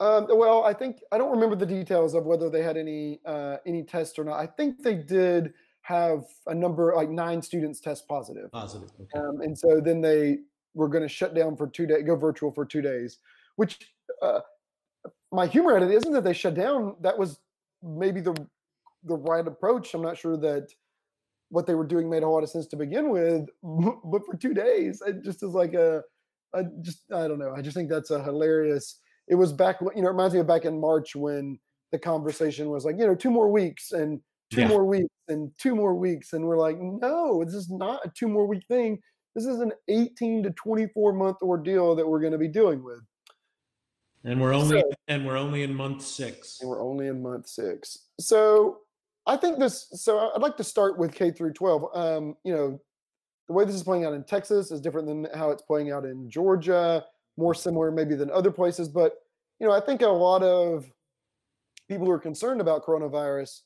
Um, 0.00 0.26
well, 0.30 0.64
I 0.64 0.72
think 0.72 1.00
I 1.12 1.18
don't 1.18 1.30
remember 1.30 1.56
the 1.56 1.66
details 1.66 2.14
of 2.14 2.24
whether 2.24 2.48
they 2.48 2.62
had 2.62 2.76
any 2.76 3.20
uh, 3.24 3.58
any 3.66 3.82
tests 3.82 4.18
or 4.18 4.24
not. 4.24 4.38
I 4.38 4.46
think 4.46 4.82
they 4.82 4.94
did 4.94 5.52
have 5.82 6.24
a 6.46 6.54
number 6.54 6.92
like 6.94 7.10
nine 7.10 7.42
students 7.42 7.80
test 7.80 8.08
positive. 8.08 8.50
Positive. 8.50 8.90
Okay. 9.00 9.18
Um, 9.18 9.40
and 9.40 9.56
so 9.56 9.80
then 9.80 10.00
they 10.00 10.38
were 10.74 10.88
going 10.88 11.02
to 11.02 11.08
shut 11.08 11.34
down 11.34 11.56
for 11.56 11.66
two 11.66 11.86
days, 11.86 12.02
go 12.06 12.16
virtual 12.16 12.50
for 12.50 12.64
two 12.64 12.80
days. 12.80 13.18
Which 13.56 13.78
uh, 14.22 14.40
my 15.32 15.46
humor 15.46 15.76
at 15.76 15.82
it 15.82 15.90
isn't 15.90 16.12
that 16.12 16.24
they 16.24 16.32
shut 16.32 16.54
down. 16.54 16.96
That 17.00 17.18
was 17.18 17.38
maybe 17.82 18.20
the 18.20 18.34
the 19.04 19.16
right 19.16 19.46
approach. 19.46 19.94
I'm 19.94 20.02
not 20.02 20.18
sure 20.18 20.36
that 20.36 20.68
what 21.48 21.66
they 21.66 21.74
were 21.74 21.86
doing 21.86 22.08
made 22.08 22.22
a 22.22 22.28
lot 22.28 22.42
of 22.42 22.50
sense 22.50 22.66
to 22.68 22.76
begin 22.76 23.10
with, 23.10 23.48
but 24.04 24.24
for 24.26 24.36
two 24.36 24.54
days, 24.54 25.02
it 25.06 25.24
just 25.24 25.42
is 25.42 25.50
like 25.50 25.74
a, 25.74 26.02
a 26.54 26.64
just 26.82 27.02
I 27.12 27.26
don't 27.28 27.38
know. 27.38 27.54
I 27.56 27.62
just 27.62 27.76
think 27.76 27.88
that's 27.88 28.10
a 28.10 28.22
hilarious 28.22 29.00
it 29.30 29.36
was 29.36 29.52
back, 29.52 29.76
you 29.80 30.02
know, 30.02 30.08
it 30.08 30.12
reminds 30.12 30.34
me 30.34 30.40
of 30.40 30.48
back 30.48 30.64
in 30.64 30.80
March 30.80 31.14
when 31.14 31.58
the 31.92 31.98
conversation 31.98 32.68
was 32.68 32.84
like, 32.84 32.96
you 32.98 33.06
know, 33.06 33.14
two 33.14 33.30
more 33.30 33.48
weeks 33.48 33.92
and 33.92 34.20
two 34.52 34.62
yeah. 34.62 34.68
more 34.68 34.84
weeks 34.84 35.14
and 35.28 35.52
two 35.56 35.76
more 35.76 35.94
weeks. 35.94 36.32
And 36.32 36.44
we're 36.44 36.58
like, 36.58 36.76
no, 36.80 37.44
this 37.44 37.54
is 37.54 37.70
not 37.70 38.04
a 38.04 38.10
two 38.10 38.28
more 38.28 38.46
week 38.46 38.64
thing. 38.68 38.98
This 39.36 39.46
is 39.46 39.60
an 39.60 39.72
18 39.86 40.42
to 40.42 40.50
24 40.50 41.12
month 41.12 41.36
ordeal 41.42 41.94
that 41.94 42.06
we're 42.06 42.20
going 42.20 42.32
to 42.32 42.38
be 42.38 42.48
dealing 42.48 42.82
with. 42.82 43.00
And 44.24 44.40
we're 44.40 44.52
only 44.52 44.80
so, 44.80 44.90
and 45.08 45.26
we're 45.26 45.38
only 45.38 45.62
in 45.62 45.74
month 45.74 46.02
six. 46.02 46.58
And 46.60 46.68
we're 46.68 46.82
only 46.82 47.06
in 47.06 47.22
month 47.22 47.48
six. 47.48 47.96
So 48.20 48.80
I 49.26 49.36
think 49.36 49.58
this. 49.58 49.88
So 49.94 50.30
I'd 50.34 50.42
like 50.42 50.56
to 50.58 50.64
start 50.64 50.98
with 50.98 51.14
K 51.14 51.30
through 51.30 51.54
12. 51.54 51.84
Um, 51.94 52.36
you 52.44 52.54
know, 52.54 52.80
the 53.48 53.54
way 53.54 53.64
this 53.64 53.74
is 53.74 53.82
playing 53.82 54.04
out 54.04 54.12
in 54.12 54.24
Texas 54.24 54.70
is 54.70 54.80
different 54.80 55.06
than 55.08 55.26
how 55.34 55.50
it's 55.50 55.62
playing 55.62 55.90
out 55.90 56.04
in 56.04 56.30
Georgia 56.30 57.04
more 57.36 57.54
similar 57.54 57.90
maybe 57.90 58.14
than 58.14 58.30
other 58.30 58.50
places. 58.50 58.88
But 58.88 59.14
you 59.58 59.66
know, 59.66 59.72
I 59.72 59.80
think 59.80 60.02
a 60.02 60.08
lot 60.08 60.42
of 60.42 60.90
people 61.88 62.06
who 62.06 62.12
are 62.12 62.20
concerned 62.20 62.60
about 62.60 62.84
coronavirus 62.84 63.60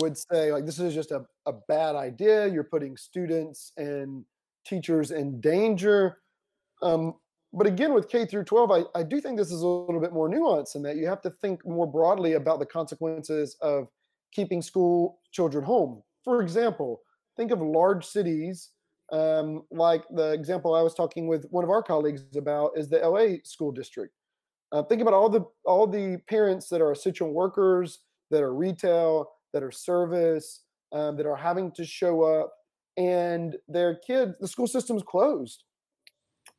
would 0.00 0.18
say 0.18 0.52
like 0.52 0.66
this 0.66 0.78
is 0.78 0.94
just 0.94 1.12
a, 1.12 1.24
a 1.46 1.52
bad 1.68 1.96
idea. 1.96 2.46
You're 2.48 2.64
putting 2.64 2.96
students 2.96 3.72
and 3.76 4.24
teachers 4.66 5.12
in 5.12 5.40
danger. 5.40 6.18
Um, 6.82 7.14
but 7.56 7.66
again, 7.66 7.94
with 7.94 8.08
K 8.08 8.26
through 8.26 8.44
12, 8.44 8.70
I, 8.70 8.82
I 8.94 9.02
do 9.02 9.20
think 9.20 9.36
this 9.36 9.50
is 9.50 9.62
a 9.62 9.66
little 9.66 10.00
bit 10.00 10.12
more 10.12 10.28
nuanced 10.28 10.76
in 10.76 10.82
that 10.82 10.96
you 10.96 11.06
have 11.06 11.22
to 11.22 11.30
think 11.30 11.66
more 11.66 11.86
broadly 11.86 12.34
about 12.34 12.58
the 12.58 12.66
consequences 12.66 13.56
of 13.60 13.88
keeping 14.32 14.62
school 14.62 15.18
children 15.32 15.64
home. 15.64 16.02
For 16.22 16.42
example, 16.42 17.00
think 17.36 17.50
of 17.50 17.60
large 17.60 18.04
cities 18.04 18.70
um, 19.12 19.62
like 19.70 20.02
the 20.10 20.32
example 20.32 20.74
I 20.74 20.82
was 20.82 20.94
talking 20.94 21.28
with 21.28 21.46
one 21.50 21.64
of 21.64 21.70
our 21.70 21.82
colleagues 21.82 22.24
about 22.36 22.72
is 22.76 22.88
the 22.88 22.98
LA 22.98 23.36
school 23.44 23.70
district. 23.70 24.12
Uh, 24.72 24.82
think 24.82 25.00
about 25.00 25.14
all 25.14 25.28
the 25.28 25.44
all 25.64 25.86
the 25.86 26.18
parents 26.28 26.68
that 26.68 26.80
are 26.80 26.90
essential 26.90 27.32
workers, 27.32 28.00
that 28.30 28.42
are 28.42 28.54
retail, 28.54 29.30
that 29.52 29.62
are 29.62 29.70
service, 29.70 30.64
um, 30.92 31.16
that 31.16 31.26
are 31.26 31.36
having 31.36 31.70
to 31.72 31.84
show 31.84 32.22
up, 32.22 32.52
and 32.96 33.56
their 33.68 33.96
kids, 33.96 34.36
the 34.40 34.48
school 34.48 34.66
system's 34.66 35.04
closed. 35.04 35.62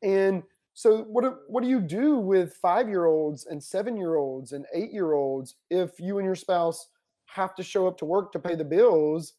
And 0.02 0.42
so, 0.78 0.98
what 0.98 1.24
do, 1.24 1.34
what 1.48 1.64
do 1.64 1.68
you 1.68 1.80
do 1.80 2.18
with 2.18 2.54
five 2.54 2.88
year 2.88 3.06
olds 3.06 3.46
and 3.46 3.60
seven 3.60 3.96
year 3.96 4.14
olds 4.14 4.52
and 4.52 4.64
eight 4.72 4.92
year 4.92 5.14
olds 5.14 5.56
if 5.70 5.98
you 5.98 6.18
and 6.18 6.24
your 6.24 6.36
spouse 6.36 6.90
have 7.26 7.56
to 7.56 7.64
show 7.64 7.88
up 7.88 7.98
to 7.98 8.04
work 8.04 8.30
to 8.30 8.38
pay 8.38 8.54
the 8.54 8.64
bills 8.64 9.32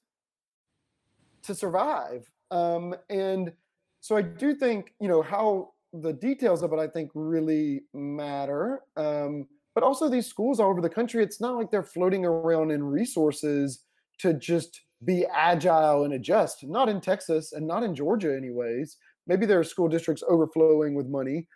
to 1.43 1.55
survive? 1.55 2.29
Um, 2.51 2.93
and 3.09 3.53
so 4.01 4.17
I 4.17 4.21
do 4.21 4.53
think, 4.53 4.93
you 4.99 5.07
know, 5.07 5.21
how 5.21 5.71
the 5.93 6.11
details 6.11 6.61
of 6.61 6.73
it, 6.73 6.77
I 6.77 6.87
think, 6.87 7.09
really 7.13 7.83
matter. 7.93 8.81
Um, 8.97 9.47
but 9.73 9.85
also, 9.85 10.09
these 10.09 10.27
schools 10.27 10.59
all 10.59 10.69
over 10.69 10.81
the 10.81 10.89
country, 10.89 11.23
it's 11.23 11.39
not 11.39 11.55
like 11.55 11.71
they're 11.71 11.83
floating 11.83 12.25
around 12.25 12.71
in 12.71 12.83
resources 12.83 13.85
to 14.17 14.33
just 14.33 14.81
be 15.05 15.25
agile 15.33 16.03
and 16.03 16.15
adjust. 16.15 16.65
Not 16.65 16.89
in 16.89 16.99
Texas 16.99 17.53
and 17.53 17.65
not 17.65 17.83
in 17.83 17.95
Georgia, 17.95 18.35
anyways. 18.35 18.97
Maybe 19.29 19.45
there 19.45 19.59
are 19.59 19.63
school 19.63 19.87
districts 19.87 20.23
overflowing 20.27 20.95
with 20.95 21.07
money, 21.07 21.47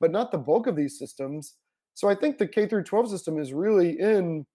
but 0.00 0.10
not 0.10 0.32
the 0.32 0.38
bulk 0.38 0.66
of 0.66 0.74
these 0.74 0.98
systems. 0.98 1.54
So 1.94 2.08
I 2.08 2.14
think 2.14 2.38
the 2.38 2.48
K 2.48 2.66
through 2.66 2.84
12 2.84 3.10
system 3.10 3.38
is 3.38 3.52
really 3.52 4.00
in, 4.00 4.46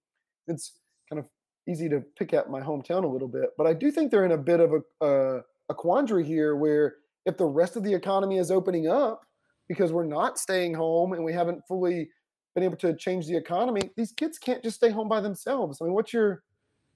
it's 0.48 0.80
kind 1.10 1.20
of 1.20 1.26
easy 1.70 1.88
to 1.88 2.02
pick 2.18 2.34
at 2.34 2.50
my 2.50 2.60
hometown 2.60 3.04
a 3.04 3.08
little 3.08 3.28
bit, 3.28 3.52
but 3.58 3.68
I 3.68 3.74
do 3.74 3.92
think 3.92 4.12
they're 4.12 4.26
in 4.26 4.32
a 4.32 4.38
bit 4.38 4.60
of 4.60 4.74
a, 5.02 5.42
a 5.70 5.74
quandary 5.74 6.26
here 6.26 6.56
where 6.56 6.96
if 7.26 7.38
the 7.38 7.46
rest 7.46 7.76
of 7.78 7.84
the 7.84 7.94
economy 7.94 8.38
is 8.38 8.52
opening 8.52 8.88
up 8.88 9.22
because 9.68 9.94
we're 9.94 10.04
not 10.04 10.40
staying 10.40 10.74
home 10.74 11.14
and 11.14 11.24
we 11.24 11.32
haven't 11.32 11.62
fully 11.68 12.10
been 12.56 12.64
able 12.64 12.78
to 12.78 12.96
change 12.96 13.28
the 13.28 13.38
economy, 13.38 13.92
these 13.96 14.12
kids 14.12 14.38
can't 14.38 14.64
just 14.64 14.78
stay 14.78 14.90
home 14.90 15.08
by 15.08 15.22
themselves. 15.22 15.80
I 15.80 15.86
mean, 15.86 15.94
what's 15.94 16.12
your 16.12 16.44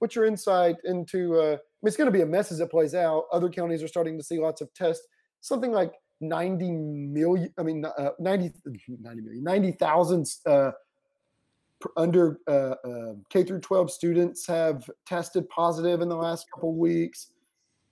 what's 0.00 0.14
your 0.14 0.26
insight 0.26 0.76
into? 0.84 1.36
Uh, 1.36 1.42
I 1.44 1.50
mean, 1.50 1.58
it's 1.84 1.96
going 1.96 2.06
to 2.06 2.12
be 2.12 2.22
a 2.22 2.26
mess 2.26 2.52
as 2.52 2.60
it 2.60 2.70
plays 2.70 2.94
out. 2.94 3.24
Other 3.32 3.48
counties 3.48 3.82
are 3.82 3.88
starting 3.88 4.18
to 4.18 4.24
see 4.24 4.38
lots 4.38 4.60
of 4.60 4.72
tests. 4.74 5.06
Something 5.40 5.72
like 5.72 5.92
90 6.20 6.70
million. 6.72 7.52
I 7.58 7.62
mean, 7.62 7.84
uh, 7.84 8.10
90 8.18 8.52
90 9.00 9.22
million, 9.22 9.44
90,000 9.44 10.26
uh, 10.46 10.70
under 11.96 12.40
uh, 12.48 12.74
uh, 12.84 13.14
K 13.30 13.44
through 13.44 13.60
12 13.60 13.90
students 13.90 14.46
have 14.46 14.88
tested 15.06 15.48
positive 15.48 16.00
in 16.00 16.08
the 16.08 16.16
last 16.16 16.46
couple 16.52 16.74
weeks 16.74 17.30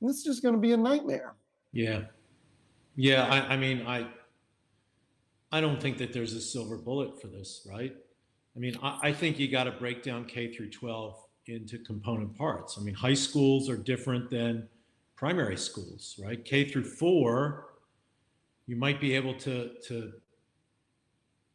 this 0.01 0.18
is 0.18 0.24
just 0.24 0.42
going 0.42 0.55
to 0.55 0.61
be 0.61 0.72
a 0.72 0.76
nightmare. 0.76 1.34
Yeah, 1.72 2.03
yeah. 2.97 3.24
I, 3.24 3.55
I 3.55 3.57
mean, 3.57 3.86
I 3.86 4.07
I 5.53 5.61
don't 5.61 5.80
think 5.80 5.99
that 5.99 6.12
there's 6.12 6.34
a 6.34 6.40
silver 6.40 6.76
bullet 6.76 7.20
for 7.20 7.28
this, 7.28 7.66
right? 7.70 7.94
I 8.55 8.59
mean, 8.59 8.76
I, 8.82 8.99
I 9.05 9.12
think 9.12 9.38
you 9.38 9.51
got 9.51 9.64
to 9.64 9.72
break 9.72 10.03
down 10.03 10.24
K 10.24 10.53
through 10.53 10.70
12 10.70 11.16
into 11.47 11.78
component 11.78 12.36
parts. 12.36 12.76
I 12.78 12.82
mean, 12.82 12.94
high 12.94 13.14
schools 13.14 13.68
are 13.68 13.76
different 13.76 14.30
than 14.30 14.68
primary 15.17 15.57
schools, 15.57 16.19
right? 16.23 16.45
K 16.45 16.69
through 16.69 16.85
four, 16.85 17.75
you 18.67 18.77
might 18.77 19.01
be 19.01 19.14
able 19.14 19.35
to 19.35 19.71
to 19.87 20.12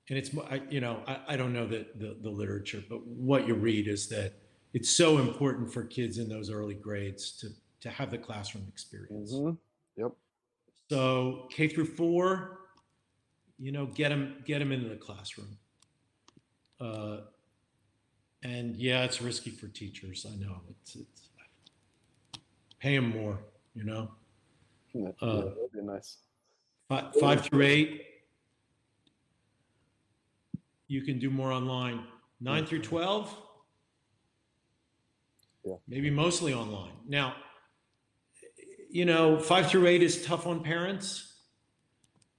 and 0.09 0.18
it's 0.18 0.32
you 0.70 0.82
know 0.82 1.01
I, 1.07 1.20
I 1.30 1.38
don't 1.38 1.53
know 1.53 1.68
the, 1.68 1.86
the, 1.95 2.18
the 2.22 2.30
literature 2.30 2.84
but 2.89 3.05
what 3.05 3.47
you 3.47 3.53
read 3.53 3.88
is 3.88 4.07
that 4.09 4.34
it's 4.74 4.89
so 4.89 5.20
important 5.20 5.72
for 5.72 5.84
kids 5.84 6.18
in 6.18 6.28
those 6.28 6.49
early 6.49 6.74
grades 6.74 7.32
to 7.39 7.49
to 7.82 7.89
have 7.89 8.12
the 8.12 8.18
classroom 8.18 8.66
experience. 8.68 9.34
Mm-hmm. 9.34 9.55
Yep. 10.01 10.12
So 10.89 11.47
K 11.51 11.68
through 11.68 11.86
four, 11.86 12.59
you 13.59 13.72
know, 13.72 13.88
get 13.88 14.09
them 14.09 14.36
get 14.45 14.59
them 14.59 14.72
into 14.72 14.89
the 14.89 14.95
classroom. 14.95 15.57
Uh, 16.80 17.18
and 18.43 18.76
yeah, 18.76 19.03
it's 19.03 19.22
risky 19.22 19.51
for 19.51 19.68
teachers. 19.68 20.26
I 20.30 20.36
know 20.36 20.62
it's 20.70 20.95
it's 20.95 21.30
pay 22.80 22.95
them 22.95 23.09
more. 23.09 23.39
You 23.74 23.84
know. 23.86 24.11
Yeah, 24.93 25.09
uh, 25.22 25.36
that'd 25.36 25.72
be 25.74 25.82
nice. 25.82 26.17
Five, 26.89 27.15
five 27.19 27.41
through 27.41 27.63
eight, 27.63 28.03
you 30.88 31.01
can 31.01 31.19
do 31.19 31.30
more 31.30 31.51
online. 31.51 32.03
9 32.41 32.65
through 32.65 32.82
twelve, 32.82 33.34
yeah. 35.63 35.76
maybe 35.88 36.09
mostly 36.09 36.55
online. 36.55 36.93
Now, 37.07 37.36
you 38.89 39.05
know, 39.05 39.39
five 39.39 39.69
through 39.69 39.86
eight 39.88 40.01
is 40.01 40.26
tough 40.26 40.47
on 40.47 40.63
parents. 40.63 41.28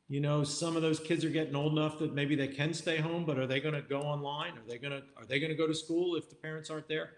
You 0.08 0.20
know, 0.20 0.44
some 0.44 0.76
of 0.76 0.82
those 0.82 1.00
kids 1.00 1.24
are 1.24 1.30
getting 1.30 1.54
old 1.54 1.72
enough 1.72 1.98
that 2.00 2.14
maybe 2.14 2.34
they 2.34 2.48
can 2.48 2.74
stay 2.74 2.98
home, 2.98 3.24
but 3.24 3.38
are 3.38 3.46
they 3.46 3.60
going 3.60 3.74
to 3.74 3.80
go 3.80 4.02
online? 4.02 4.58
Are 4.58 4.68
they 4.68 4.76
going 4.76 4.92
to 4.92 5.02
are 5.16 5.24
they 5.26 5.38
going 5.38 5.50
to 5.50 5.56
go 5.56 5.66
to 5.66 5.74
school 5.74 6.16
if 6.16 6.28
the 6.28 6.34
parents 6.34 6.68
aren't 6.68 6.88
there? 6.88 7.10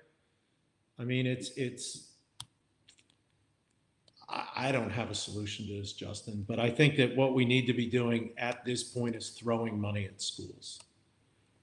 I 0.99 1.05
mean, 1.05 1.27
it's 1.27 1.51
it's. 1.57 2.11
I, 4.35 4.69
I 4.69 4.73
don't 4.73 4.91
have 4.91 5.11
a 5.11 5.15
solution 5.15 5.67
to 5.69 5.81
this, 5.81 5.93
Justin, 5.93 6.45
but 6.47 6.59
I 6.59 6.71
think 6.71 6.97
that 6.97 7.15
what 7.17 7.35
we 7.35 7.45
need 7.45 7.67
to 7.67 7.73
be 7.73 7.87
doing 7.87 8.33
at 8.37 8.65
this 8.65 8.83
point 8.83 9.15
is 9.15 9.31
throwing 9.31 9.81
money 9.81 10.05
at 10.05 10.21
schools. 10.21 10.81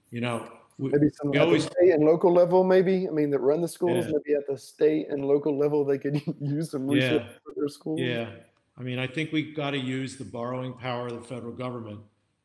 You 0.09 0.21
know, 0.21 0.49
maybe 0.77 1.09
some 1.21 1.33
at 1.35 1.41
always, 1.41 1.65
the 1.65 1.71
state 1.71 1.91
and 1.91 2.03
local 2.03 2.33
level, 2.33 2.63
maybe. 2.63 3.07
I 3.07 3.11
mean, 3.11 3.29
that 3.31 3.39
run 3.39 3.61
the 3.61 3.67
schools, 3.67 4.05
yeah. 4.05 4.13
maybe 4.13 4.37
at 4.37 4.47
the 4.47 4.57
state 4.57 5.09
and 5.09 5.25
local 5.25 5.57
level, 5.57 5.85
they 5.85 5.97
could 5.97 6.21
use 6.41 6.71
some 6.71 6.87
resources 6.87 7.21
yeah. 7.21 7.37
for 7.43 7.53
their 7.55 7.67
schools. 7.67 7.99
Yeah, 7.99 8.29
I 8.77 8.83
mean, 8.83 8.99
I 8.99 9.07
think 9.07 9.31
we've 9.31 9.55
got 9.55 9.71
to 9.71 9.77
use 9.77 10.17
the 10.17 10.25
borrowing 10.25 10.73
power 10.73 11.07
of 11.07 11.13
the 11.13 11.27
federal 11.27 11.53
government 11.53 11.99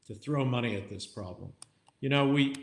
to 0.07 0.15
throw 0.15 0.45
money 0.45 0.77
at 0.77 0.89
this 0.91 1.07
problem. 1.07 1.53
You 2.01 2.09
know, 2.09 2.27
we 2.29 2.55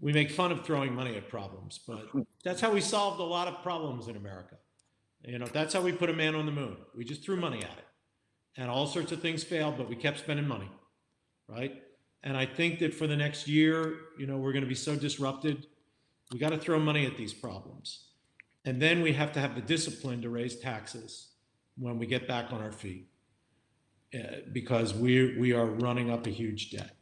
we 0.00 0.12
make 0.12 0.30
fun 0.30 0.52
of 0.52 0.64
throwing 0.64 0.94
money 0.94 1.16
at 1.16 1.28
problems, 1.28 1.80
but 1.86 2.08
that's 2.44 2.60
how 2.60 2.72
we 2.72 2.80
solved 2.80 3.20
a 3.20 3.24
lot 3.24 3.48
of 3.48 3.62
problems 3.62 4.08
in 4.08 4.16
America. 4.16 4.56
You 5.24 5.38
know, 5.38 5.46
that's 5.46 5.74
how 5.74 5.80
we 5.80 5.92
put 5.92 6.10
a 6.10 6.12
man 6.12 6.34
on 6.34 6.46
the 6.46 6.52
moon. 6.52 6.76
We 6.94 7.04
just 7.04 7.24
threw 7.24 7.36
money 7.36 7.58
at 7.58 7.78
it. 7.78 7.86
And 8.56 8.70
all 8.70 8.86
sorts 8.86 9.12
of 9.12 9.20
things 9.20 9.44
failed, 9.44 9.76
but 9.76 9.88
we 9.88 9.96
kept 9.96 10.18
spending 10.18 10.46
money, 10.46 10.70
right? 11.48 11.82
And 12.22 12.36
I 12.36 12.46
think 12.46 12.78
that 12.78 12.94
for 12.94 13.06
the 13.06 13.16
next 13.16 13.46
year, 13.46 13.96
you 14.18 14.26
know, 14.26 14.36
we're 14.38 14.52
going 14.52 14.64
to 14.64 14.68
be 14.68 14.74
so 14.74 14.96
disrupted. 14.96 15.66
We 16.32 16.38
got 16.38 16.50
to 16.50 16.58
throw 16.58 16.78
money 16.78 17.06
at 17.06 17.16
these 17.16 17.34
problems. 17.34 18.06
And 18.64 18.80
then 18.80 19.02
we 19.02 19.12
have 19.12 19.32
to 19.32 19.40
have 19.40 19.54
the 19.54 19.60
discipline 19.60 20.22
to 20.22 20.30
raise 20.30 20.56
taxes 20.56 21.28
when 21.78 21.98
we 21.98 22.06
get 22.06 22.26
back 22.26 22.52
on 22.52 22.60
our 22.60 22.72
feet 22.72 23.08
uh, 24.14 24.38
because 24.52 24.94
we, 24.94 25.38
we 25.38 25.52
are 25.52 25.66
running 25.66 26.10
up 26.10 26.26
a 26.26 26.30
huge 26.30 26.70
debt. 26.70 26.96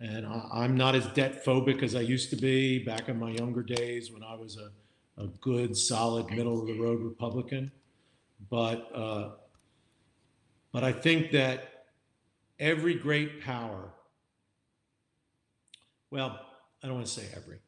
And 0.00 0.26
I, 0.26 0.64
am 0.64 0.76
not 0.76 0.94
as 0.94 1.06
debt 1.08 1.44
phobic 1.44 1.82
as 1.82 1.94
I 1.94 2.00
used 2.00 2.30
to 2.30 2.36
be 2.36 2.78
back 2.78 3.08
in 3.08 3.18
my 3.18 3.30
younger 3.30 3.62
days 3.62 4.12
when 4.12 4.22
I 4.22 4.34
was 4.34 4.56
a, 4.56 4.70
a 5.18 5.26
good, 5.40 5.76
solid, 5.76 6.30
middle 6.30 6.60
of 6.60 6.66
the 6.66 6.78
road 6.78 7.00
Republican. 7.00 7.70
But, 8.50 8.90
uh, 8.94 9.30
but 10.72 10.84
I 10.84 10.92
think 10.92 11.30
that 11.32 11.86
every 12.58 12.94
great 12.94 13.42
power, 13.42 13.92
well, 16.10 16.40
I 16.82 16.86
don't 16.86 16.96
want 16.96 17.06
to 17.06 17.12
say 17.12 17.26
every, 17.34 17.58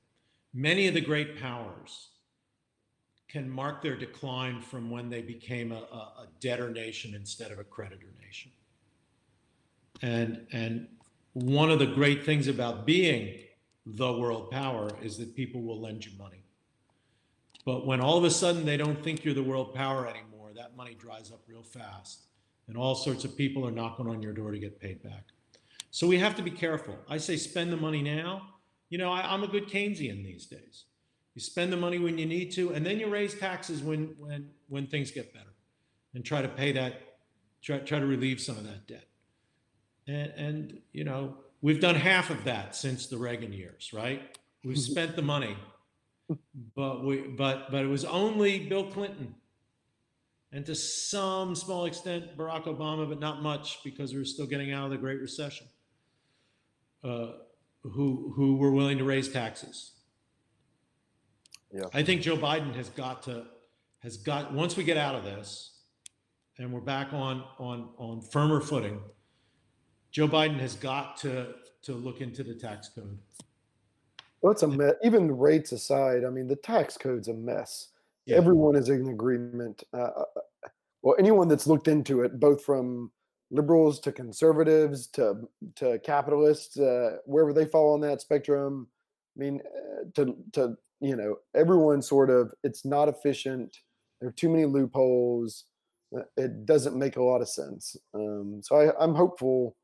many 0.53 0.89
of 0.89 0.95
the 0.95 1.01
great 1.01 1.41
powers 1.41 2.09
can 3.29 3.51
mark 3.51 3.83
their 3.83 3.97
decline 3.97 4.61
from 4.61 4.91
when 4.91 5.11
they 5.11 5.23
became 5.23 5.73
a, 5.73 5.77
a, 5.77 6.29
debtor 6.41 6.71
nation 6.71 7.15
instead 7.15 7.51
of 7.51 7.59
a 7.59 7.65
creditor 7.65 8.13
nation. 8.25 8.53
And, 10.03 10.47
and 10.53 10.89
one 11.33 11.71
of 11.71 11.79
the 11.79 11.87
great 11.87 12.25
things 12.25 12.47
about 12.47 12.87
being 12.87 13.41
the 13.85 14.13
world 14.13 14.51
power 14.51 14.91
is 15.03 15.19
that 15.19 15.35
people 15.35 15.63
will 15.63 15.81
lend 15.81 16.05
you 16.05 16.13
money. 16.19 16.46
But 17.67 17.85
when 17.85 18.01
all 18.01 18.17
of 18.17 18.25
a 18.25 18.31
sudden 18.31 18.65
they 18.65 18.79
don't 18.79 19.03
think 19.03 19.25
you're 19.25 19.35
the 19.35 19.43
world 19.43 19.75
power 19.75 20.07
anymore, 20.07 20.53
that 20.55 20.77
money 20.77 20.95
dries 20.95 21.33
up 21.33 21.41
real 21.47 21.65
fast. 21.65 22.23
And 22.69 22.77
all 22.77 22.95
sorts 22.95 23.25
of 23.25 23.37
people 23.37 23.67
are 23.67 23.71
knocking 23.71 24.09
on 24.09 24.23
your 24.23 24.33
door 24.33 24.53
to 24.53 24.59
get 24.59 24.81
paid 24.81 25.03
back. 25.03 25.25
So 25.91 26.07
we 26.07 26.19
have 26.19 26.37
to 26.37 26.43
be 26.43 26.51
careful. 26.51 26.97
I 27.09 27.19
say 27.19 27.37
spend 27.37 27.73
the 27.73 27.77
money 27.77 28.03
now. 28.03 28.43
You 28.89 28.99
know, 28.99 29.11
I, 29.11 29.35
am 29.35 29.43
a 29.43 29.49
good 29.49 29.69
Keynesian 29.69 30.25
these 30.25 30.47
days. 30.47 30.85
You 31.35 31.41
spend 31.41 31.73
the 31.73 31.77
money 31.77 31.99
when 31.99 32.19
you 32.19 32.27
need 32.27 32.53
to, 32.53 32.73
and 32.73 32.87
then 32.87 32.99
you 33.01 33.09
raise 33.09 33.35
taxes 33.35 33.83
when 33.83 34.15
when 34.19 34.49
when 34.69 34.87
things 34.87 35.11
get 35.11 35.35
better, 35.35 35.53
and 36.15 36.25
try 36.25 36.41
to 36.41 36.49
pay 36.49 36.73
that, 36.73 37.19
try 37.63 37.79
try 37.79 37.99
to 37.99 38.07
relieve 38.07 38.41
some 38.41 38.57
of 38.57 38.65
that 38.65 38.87
debt. 38.87 39.09
And 40.07 40.33
and 40.37 40.81
you 40.93 41.05
know 41.05 41.39
we've 41.61 41.81
done 41.81 41.95
half 41.95 42.31
of 42.31 42.45
that 42.45 42.75
since 42.75 43.07
the 43.07 43.19
Reagan 43.19 43.53
years, 43.53 43.93
right? 43.93 44.39
We've 44.65 44.77
mm-hmm. 44.77 44.93
spent 44.93 45.17
the 45.17 45.23
money, 45.23 45.57
but 46.75 47.05
we 47.05 47.19
but 47.29 47.71
but 47.71 47.85
it 47.85 47.89
was 47.89 48.05
only 48.05 48.61
Bill 48.61 48.91
Clinton, 48.91 49.35
and 50.53 50.65
to 50.67 50.75
some 50.75 51.55
small 51.55 51.87
extent 51.87 52.37
Barack 52.37 52.65
Obama, 52.65 53.09
but 53.09 53.21
not 53.21 53.43
much 53.43 53.79
because 53.85 54.13
we 54.13 54.19
were 54.19 54.25
still 54.25 54.47
getting 54.47 54.73
out 54.73 54.87
of 54.87 54.91
the 54.91 54.99
Great 54.99 55.21
Recession. 55.21 55.67
Uh, 57.05 57.33
who 57.83 58.33
who 58.35 58.57
were 58.57 58.73
willing 58.73 58.99
to 58.99 59.05
raise 59.05 59.29
taxes 59.29 59.93
yeah. 61.73 61.85
I 61.93 62.03
think 62.03 62.23
Joe 62.23 62.37
Biden 62.37 62.75
has 62.75 62.89
got 62.91 63.25
to 63.25 63.45
has 64.03 64.17
got 64.17 64.53
once 64.53 64.77
we 64.77 64.85
get 64.85 64.97
out 64.97 65.15
of 65.15 65.25
this 65.25 65.79
and 66.59 66.73
we're 66.73 66.81
back 66.81 67.13
on 67.13 67.45
on 67.59 67.91
on 67.99 68.21
firmer 68.21 68.61
footing, 68.61 69.01
Joe 70.11 70.29
Biden 70.29 70.59
has 70.61 70.75
got 70.75 71.19
to 71.19 71.55
to 71.83 71.93
look 71.93 72.21
into 72.21 72.43
the 72.43 72.55
tax 72.55 72.89
code. 72.89 73.19
Well, 74.43 74.53
it's 74.53 74.63
a 74.63 74.69
mess. 74.69 74.95
Even 75.03 75.37
rates 75.37 75.73
aside, 75.73 76.25
I 76.25 76.31
mean, 76.31 76.47
the 76.47 76.57
tax 76.57 76.97
code's 76.97 77.29
a 77.29 77.35
mess. 77.35 77.89
Yeah. 78.27 78.37
Everyone 78.37 78.77
is 78.77 78.89
in 78.89 79.09
agreement. 79.09 79.83
Uh, 79.93 79.97
uh, 79.97 80.25
uh, 80.37 80.69
well, 81.03 81.17
anyone 81.19 81.49
that's 81.49 81.67
looked 81.67 81.89
into 81.89 82.23
it, 82.23 82.41
both 82.41 82.65
from 82.65 83.11
liberals 83.51 84.01
to 84.01 84.13
conservatives 84.13 85.07
to 85.09 85.49
to 85.77 85.99
capitalists, 86.01 86.79
uh, 86.79 87.19
wherever 87.25 87.53
they 87.53 87.65
fall 87.65 87.95
on 87.95 88.01
that 88.01 88.21
spectrum. 88.21 88.89
I 89.37 89.41
mean, 89.41 89.61
uh, 89.77 90.05
to 90.15 90.37
to 90.53 90.77
you 91.01 91.17
know, 91.17 91.37
everyone 91.55 92.03
sort 92.03 92.31
of, 92.31 92.53
it's 92.63 92.85
not 92.85 93.09
efficient. 93.09 93.77
There 94.21 94.29
are 94.29 94.33
too 94.33 94.49
many 94.49 94.65
loopholes. 94.65 95.65
Uh, 96.17 96.23
it 96.37 96.65
doesn't 96.65 96.97
make 96.97 97.17
a 97.17 97.23
lot 97.23 97.43
of 97.43 97.49
sense. 97.49 97.97
Um, 98.15 98.61
so 98.63 98.77
I, 98.77 99.03
I'm 99.03 99.15
hopeful 99.15 99.77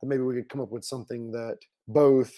that 0.00 0.08
maybe 0.08 0.22
we 0.22 0.34
could 0.34 0.48
come 0.48 0.60
up 0.60 0.70
with 0.70 0.84
something 0.84 1.32
that 1.32 1.58
both, 1.88 2.32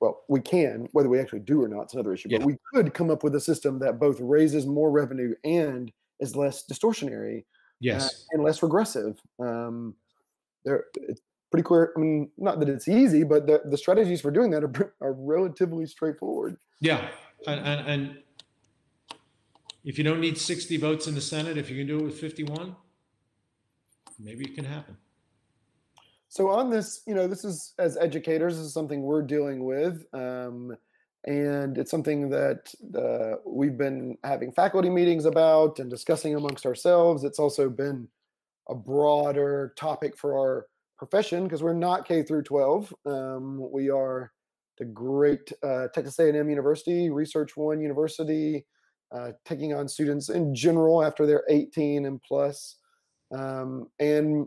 well, 0.00 0.24
we 0.28 0.40
can, 0.40 0.88
whether 0.92 1.08
we 1.08 1.18
actually 1.18 1.40
do 1.40 1.62
or 1.62 1.68
not, 1.68 1.82
it's 1.82 1.94
another 1.94 2.12
issue, 2.12 2.28
yeah. 2.30 2.38
but 2.38 2.46
we 2.46 2.56
could 2.72 2.94
come 2.94 3.10
up 3.10 3.24
with 3.24 3.34
a 3.34 3.40
system 3.40 3.78
that 3.80 3.98
both 3.98 4.20
raises 4.20 4.66
more 4.66 4.90
revenue 4.90 5.34
and 5.44 5.92
is 6.20 6.36
less 6.36 6.64
distortionary 6.64 7.40
uh, 7.40 7.44
yes. 7.80 8.06
Uh, 8.08 8.16
and 8.32 8.44
less 8.44 8.62
regressive. 8.62 9.20
Um, 9.40 9.94
there, 10.64 10.84
it's 10.94 11.20
pretty 11.50 11.64
clear. 11.64 11.92
I 11.96 12.00
mean, 12.00 12.30
not 12.38 12.60
that 12.60 12.68
it's 12.68 12.88
easy, 12.88 13.24
but 13.24 13.46
the, 13.46 13.62
the 13.64 13.78
strategies 13.78 14.20
for 14.20 14.30
doing 14.30 14.50
that 14.50 14.64
are, 14.64 14.94
are 15.00 15.12
relatively 15.12 15.86
straightforward. 15.86 16.56
Yeah, 16.80 17.08
and, 17.46 17.60
and, 17.60 17.88
and 17.88 18.18
if 19.84 19.98
you 19.98 20.04
don't 20.04 20.20
need 20.20 20.38
60 20.38 20.76
votes 20.76 21.06
in 21.06 21.14
the 21.14 21.20
Senate, 21.20 21.56
if 21.56 21.70
you 21.70 21.76
can 21.76 21.86
do 21.86 21.98
it 21.98 22.04
with 22.04 22.20
51, 22.20 22.76
maybe 24.18 24.44
it 24.44 24.54
can 24.54 24.64
happen. 24.64 24.96
So 26.28 26.50
on 26.50 26.70
this, 26.70 27.02
you 27.06 27.14
know, 27.14 27.26
this 27.26 27.44
is 27.44 27.72
as 27.78 27.96
educators, 27.96 28.56
this 28.56 28.66
is 28.66 28.74
something 28.74 29.02
we're 29.02 29.22
dealing 29.22 29.64
with, 29.64 30.04
um, 30.12 30.76
and 31.24 31.78
it's 31.78 31.90
something 31.90 32.28
that 32.30 32.72
uh, 32.94 33.40
we've 33.46 33.78
been 33.78 34.16
having 34.24 34.52
faculty 34.52 34.90
meetings 34.90 35.24
about 35.24 35.78
and 35.78 35.90
discussing 35.90 36.34
amongst 36.34 36.66
ourselves. 36.66 37.24
It's 37.24 37.38
also 37.38 37.70
been 37.70 38.08
a 38.68 38.74
broader 38.74 39.72
topic 39.76 40.16
for 40.16 40.38
our 40.38 40.66
profession 40.98 41.44
because 41.44 41.62
we're 41.62 41.72
not 41.72 42.06
K 42.06 42.22
through 42.22 42.42
12. 42.42 42.94
Um, 43.06 43.70
we 43.72 43.88
are 43.88 44.32
the 44.78 44.84
great 44.84 45.50
uh, 45.62 45.88
Texas 45.94 46.18
A&M 46.18 46.48
University, 46.48 47.10
Research 47.10 47.56
One 47.56 47.80
University, 47.80 48.66
uh, 49.14 49.32
taking 49.44 49.74
on 49.74 49.88
students 49.88 50.28
in 50.28 50.54
general 50.54 51.02
after 51.02 51.26
they're 51.26 51.44
18 51.48 52.04
and 52.04 52.22
plus. 52.22 52.76
Um, 53.34 53.88
and 53.98 54.46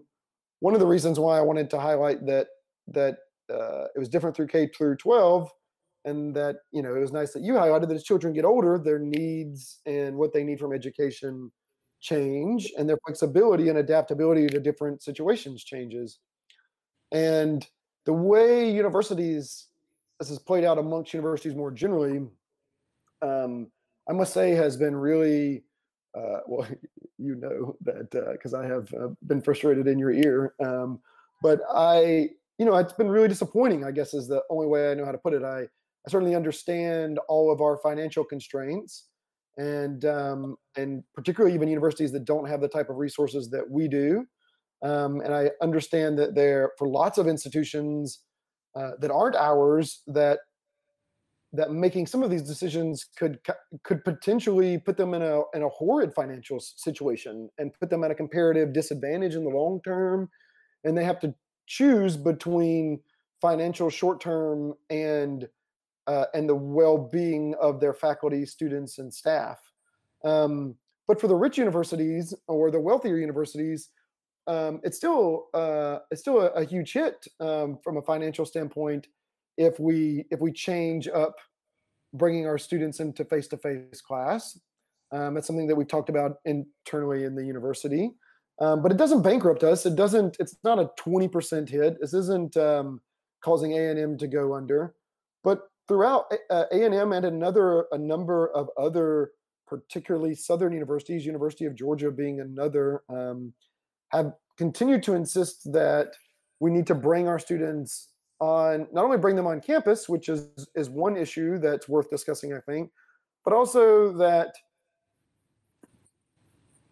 one 0.62 0.74
of 0.74 0.80
the 0.80 0.88
reasons 0.88 1.20
why 1.20 1.38
I 1.38 1.42
wanted 1.42 1.70
to 1.72 1.80
highlight 1.80 2.26
that 2.28 2.48
that 2.88 3.18
uh, 3.52 3.86
it 3.96 4.00
was 4.00 4.10
different 4.10 4.36
through 4.36 4.48
K 4.48 4.68
through 4.68 4.96
12, 4.96 5.50
and 6.06 6.36
that 6.36 6.58
you 6.72 6.82
know 6.82 6.96
it 6.96 7.00
was 7.00 7.12
nice 7.12 7.34
that 7.34 7.44
you 7.44 7.54
highlighted 7.54 7.90
that 7.90 7.96
as 7.96 8.04
children 8.04 8.34
get 8.34 8.46
older, 8.46 8.78
their 8.78 9.00
needs 9.00 9.82
and 9.86 10.16
what 10.16 10.34
they 10.34 10.44
need 10.44 10.60
from 10.60 10.72
education 10.74 11.52
change, 12.00 12.72
and 12.78 12.88
their 12.88 12.98
flexibility 13.06 13.70
and 13.70 13.78
adaptability 13.78 14.48
to 14.48 14.60
different 14.60 15.04
situations 15.04 15.64
changes. 15.64 16.20
And 17.12 17.68
the 18.06 18.14
way 18.14 18.72
universities, 18.72 19.68
this 20.20 20.30
has 20.30 20.40
played 20.40 20.64
out 20.64 20.78
amongst 20.78 21.14
universities 21.14 21.56
more 21.56 21.72
generally, 21.72 22.28
um, 23.22 23.68
I 24.10 24.14
must 24.14 24.34
say 24.34 24.52
has 24.52 24.78
been 24.78 24.96
really, 24.96 25.64
uh, 26.18 26.40
well, 26.48 26.68
you 27.18 27.36
know 27.36 27.76
that 27.82 28.12
because 28.32 28.54
uh, 28.54 28.60
I 28.60 28.66
have 28.66 28.94
uh, 28.94 29.10
been 29.28 29.42
frustrated 29.42 29.88
in 29.88 30.00
your 30.00 30.12
ear. 30.12 30.54
Um, 30.64 31.00
but 31.42 31.62
I, 31.74 32.30
you 32.58 32.66
know, 32.66 32.76
it's 32.76 32.94
been 32.94 33.10
really 33.10 33.28
disappointing, 33.28 33.84
I 33.84 33.92
guess 33.92 34.14
is 34.14 34.28
the 34.28 34.44
only 34.50 34.68
way 34.68 34.92
I 34.92 34.94
know 34.94 35.06
how 35.06 35.12
to 35.12 35.18
put 35.18 35.34
it. 35.34 35.44
I, 35.44 35.62
I 35.62 36.10
certainly 36.10 36.36
understand 36.36 37.20
all 37.28 37.52
of 37.52 37.62
our 37.62 37.78
financial 37.78 38.24
constraints 38.24 39.08
and 39.58 40.06
um, 40.06 40.56
and 40.78 41.04
particularly 41.14 41.56
even 41.56 41.68
universities 41.68 42.12
that 42.12 42.26
don't 42.26 42.48
have 42.48 42.62
the 42.62 42.68
type 42.68 42.90
of 42.90 42.98
resources 42.98 43.50
that 43.50 43.70
we 43.70 43.88
do. 43.88 44.26
Um, 44.84 45.22
and 45.22 45.34
I 45.34 45.52
understand 45.62 46.18
that 46.20 46.34
there, 46.34 46.72
for 46.78 46.88
lots 46.88 47.18
of 47.18 47.28
institutions 47.28 48.22
uh, 48.76 48.92
that 49.00 49.12
aren't 49.12 49.36
ours, 49.36 50.02
that 50.08 50.40
that 51.54 51.72
making 51.72 52.08
some 52.08 52.24
of 52.24 52.30
these 52.30 52.44
decisions 52.44 53.06
could 53.18 53.40
could 53.84 54.04
potentially 54.04 54.78
put 54.78 54.98
them 54.98 55.14
in 55.14 55.22
a 55.22 55.42
in 55.54 55.64
a 55.64 55.70
horrid 55.70 56.14
financial 56.14 56.60
situation 56.60 57.50
and 57.58 57.74
put 57.80 57.90
them 57.90 58.04
at 58.04 58.12
a 58.12 58.16
comparative 58.16 58.74
disadvantage 58.74 59.36
in 59.36 59.44
the 59.44 59.50
long 59.50 59.82
term, 59.84 60.30
and 60.84 60.98
they 60.98 61.04
have 61.04 61.20
to 61.20 61.34
choose 61.68 62.16
between 62.18 63.00
financial 63.42 63.90
short 63.90 64.22
term 64.22 64.74
and 64.90 65.48
uh, 66.08 66.26
and 66.34 66.48
the 66.48 66.56
well-being 66.56 67.54
of 67.62 67.80
their 67.80 67.94
faculty, 67.94 68.46
students, 68.46 68.98
and 68.98 69.14
staff. 69.14 69.60
Um, 70.24 70.76
but 71.08 71.20
for 71.20 71.28
the 71.28 71.36
rich 71.36 71.58
universities 71.58 72.34
or 72.48 72.72
the 72.72 72.80
wealthier 72.80 73.18
universities, 73.18 73.90
um, 74.48 74.80
it's 74.84 74.98
still 74.98 75.48
uh, 75.54 76.00
it's 76.12 76.22
still 76.22 76.40
a, 76.40 76.48
a 76.52 76.64
huge 76.64 76.94
hit 76.94 77.28
um, 77.40 77.78
from 77.84 77.98
a 77.98 78.02
financial 78.02 78.46
standpoint 78.46 79.08
if 79.58 79.80
we 79.80 80.26
if 80.32 80.40
we 80.40 80.52
change 80.52 81.08
up 81.08 81.36
bringing 82.14 82.46
our 82.46 82.58
students 82.58 83.00
into 83.00 83.24
face 83.26 83.48
to 83.48 83.58
face 83.58 84.02
class. 84.02 84.60
Um, 85.12 85.38
it's 85.38 85.48
something 85.48 85.68
that 85.68 85.76
we've 85.76 85.88
talked 85.88 86.10
about 86.10 86.38
internally 86.46 87.26
in 87.26 87.36
the 87.36 87.46
university, 87.46 88.12
um, 88.60 88.82
but 88.82 88.92
it 88.92 88.98
doesn't 88.98 89.24
bankrupt 89.24 89.64
us. 89.64 89.86
It 89.86 89.96
doesn't. 89.96 90.38
It's 90.40 90.56
not 90.64 90.80
a 90.80 90.90
twenty 90.98 91.28
percent 91.28 91.70
hit. 91.70 92.00
This 92.00 92.14
isn't 92.14 92.56
um, 92.58 93.02
causing 93.44 93.74
A 93.74 93.90
and 93.90 94.00
M 94.00 94.18
to 94.20 94.28
go 94.28 94.56
under, 94.56 94.96
but 95.44 95.64
throughout 95.88 96.32
uh, 96.50 96.66
A 96.72 96.86
and 96.86 96.96
M 96.96 97.12
and 97.12 97.26
another 97.26 97.88
a 97.92 97.98
number 97.98 98.50
of 98.52 98.70
other 98.78 99.32
particularly 99.68 100.36
Southern 100.36 100.74
universities, 100.74 101.26
University 101.26 101.66
of 101.66 101.76
Georgia 101.76 102.12
being 102.12 102.42
another, 102.42 103.04
um, 103.10 103.54
have 104.10 104.34
continued 104.58 105.02
to 105.04 105.14
insist 105.14 105.72
that 105.72 106.14
we 106.60 106.70
need 106.70 106.86
to 106.88 106.96
bring 106.96 107.28
our 107.28 107.40
students 107.40 108.11
on, 108.42 108.88
not 108.92 109.06
only 109.06 109.18
bring 109.18 109.36
them 109.38 109.48
on 109.48 109.62
campus, 109.62 110.10
which 110.10 110.28
is 110.28 110.48
is 110.76 110.90
one 110.90 111.16
issue 111.16 111.60
that's 111.60 111.88
worth 111.88 112.10
discussing, 112.10 112.54
I 112.54 112.60
think, 112.60 112.92
but 113.46 113.54
also 113.54 114.12
that 114.18 114.54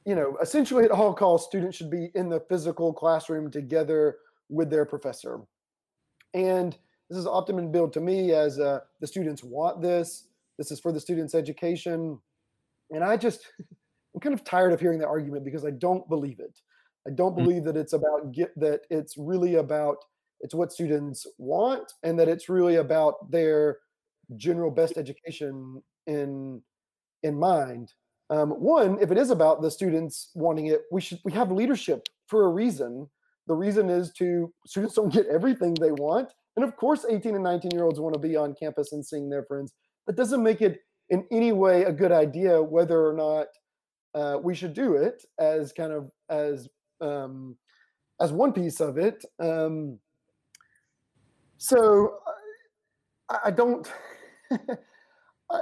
you 0.05 0.15
know, 0.15 0.37
essentially 0.41 0.85
at 0.85 0.91
all 0.91 1.13
costs, 1.13 1.47
students 1.47 1.77
should 1.77 1.91
be 1.91 2.09
in 2.15 2.29
the 2.29 2.39
physical 2.39 2.93
classroom 2.93 3.51
together 3.51 4.17
with 4.49 4.69
their 4.69 4.85
professor. 4.85 5.41
And 6.33 6.75
this 7.09 7.19
is 7.19 7.27
often 7.27 7.55
been 7.55 7.71
billed 7.71 7.93
to 7.93 8.01
me 8.01 8.31
as 8.31 8.59
uh, 8.59 8.79
the 9.01 9.07
students 9.07 9.43
want 9.43 9.81
this. 9.81 10.27
This 10.57 10.71
is 10.71 10.79
for 10.79 10.91
the 10.91 10.99
students' 10.99 11.35
education. 11.35 12.17
And 12.91 13.03
I 13.03 13.17
just, 13.17 13.41
I'm 14.15 14.21
kind 14.21 14.33
of 14.33 14.43
tired 14.43 14.73
of 14.73 14.79
hearing 14.79 14.99
that 14.99 15.07
argument 15.07 15.45
because 15.45 15.65
I 15.65 15.71
don't 15.71 16.07
believe 16.09 16.39
it. 16.39 16.59
I 17.07 17.11
don't 17.11 17.33
hmm. 17.33 17.43
believe 17.43 17.63
that 17.65 17.77
it's 17.77 17.93
about 17.93 18.31
get 18.31 18.57
that 18.59 18.81
it's 18.89 19.15
really 19.17 19.55
about 19.55 19.97
it's 20.41 20.53
what 20.53 20.71
students 20.71 21.25
want 21.37 21.91
and 22.03 22.19
that 22.19 22.27
it's 22.27 22.49
really 22.49 22.75
about 22.75 23.29
their 23.31 23.77
general 24.35 24.71
best 24.71 24.97
education 24.97 25.81
in 26.07 26.61
in 27.23 27.37
mind. 27.37 27.93
Um, 28.29 28.51
one, 28.51 28.99
if 29.01 29.11
it 29.11 29.17
is 29.17 29.31
about 29.31 29.61
the 29.61 29.71
students 29.71 30.29
wanting 30.35 30.67
it, 30.67 30.81
we 30.91 31.01
should 31.01 31.19
we 31.25 31.31
have 31.31 31.51
leadership 31.51 32.07
for 32.27 32.45
a 32.45 32.49
reason. 32.49 33.09
The 33.47 33.55
reason 33.55 33.89
is 33.89 34.11
to 34.13 34.53
students 34.67 34.95
don't 34.95 35.13
get 35.13 35.25
everything 35.27 35.73
they 35.73 35.91
want, 35.91 36.31
and 36.55 36.63
of 36.63 36.75
course, 36.75 37.05
18 37.09 37.35
and 37.35 37.43
19 37.43 37.71
year 37.71 37.83
olds 37.83 37.99
want 37.99 38.13
to 38.13 38.19
be 38.19 38.35
on 38.35 38.53
campus 38.53 38.91
and 38.91 39.05
seeing 39.05 39.29
their 39.29 39.43
friends. 39.43 39.73
That 40.05 40.15
doesn't 40.15 40.43
make 40.43 40.61
it 40.61 40.79
in 41.09 41.25
any 41.31 41.51
way 41.51 41.83
a 41.83 41.91
good 41.91 42.11
idea 42.11 42.61
whether 42.61 43.07
or 43.07 43.13
not 43.13 43.47
uh, 44.13 44.37
we 44.41 44.55
should 44.55 44.73
do 44.73 44.95
it 44.95 45.23
as 45.39 45.73
kind 45.73 45.91
of 45.91 46.11
as 46.29 46.69
um, 47.01 47.57
as 48.21 48.31
one 48.31 48.53
piece 48.53 48.79
of 48.79 48.97
it. 48.97 49.23
Um, 49.39 49.99
so 51.59 52.15
I, 53.29 53.37
I 53.45 53.51
don't. 53.51 53.87
I, 54.51 55.59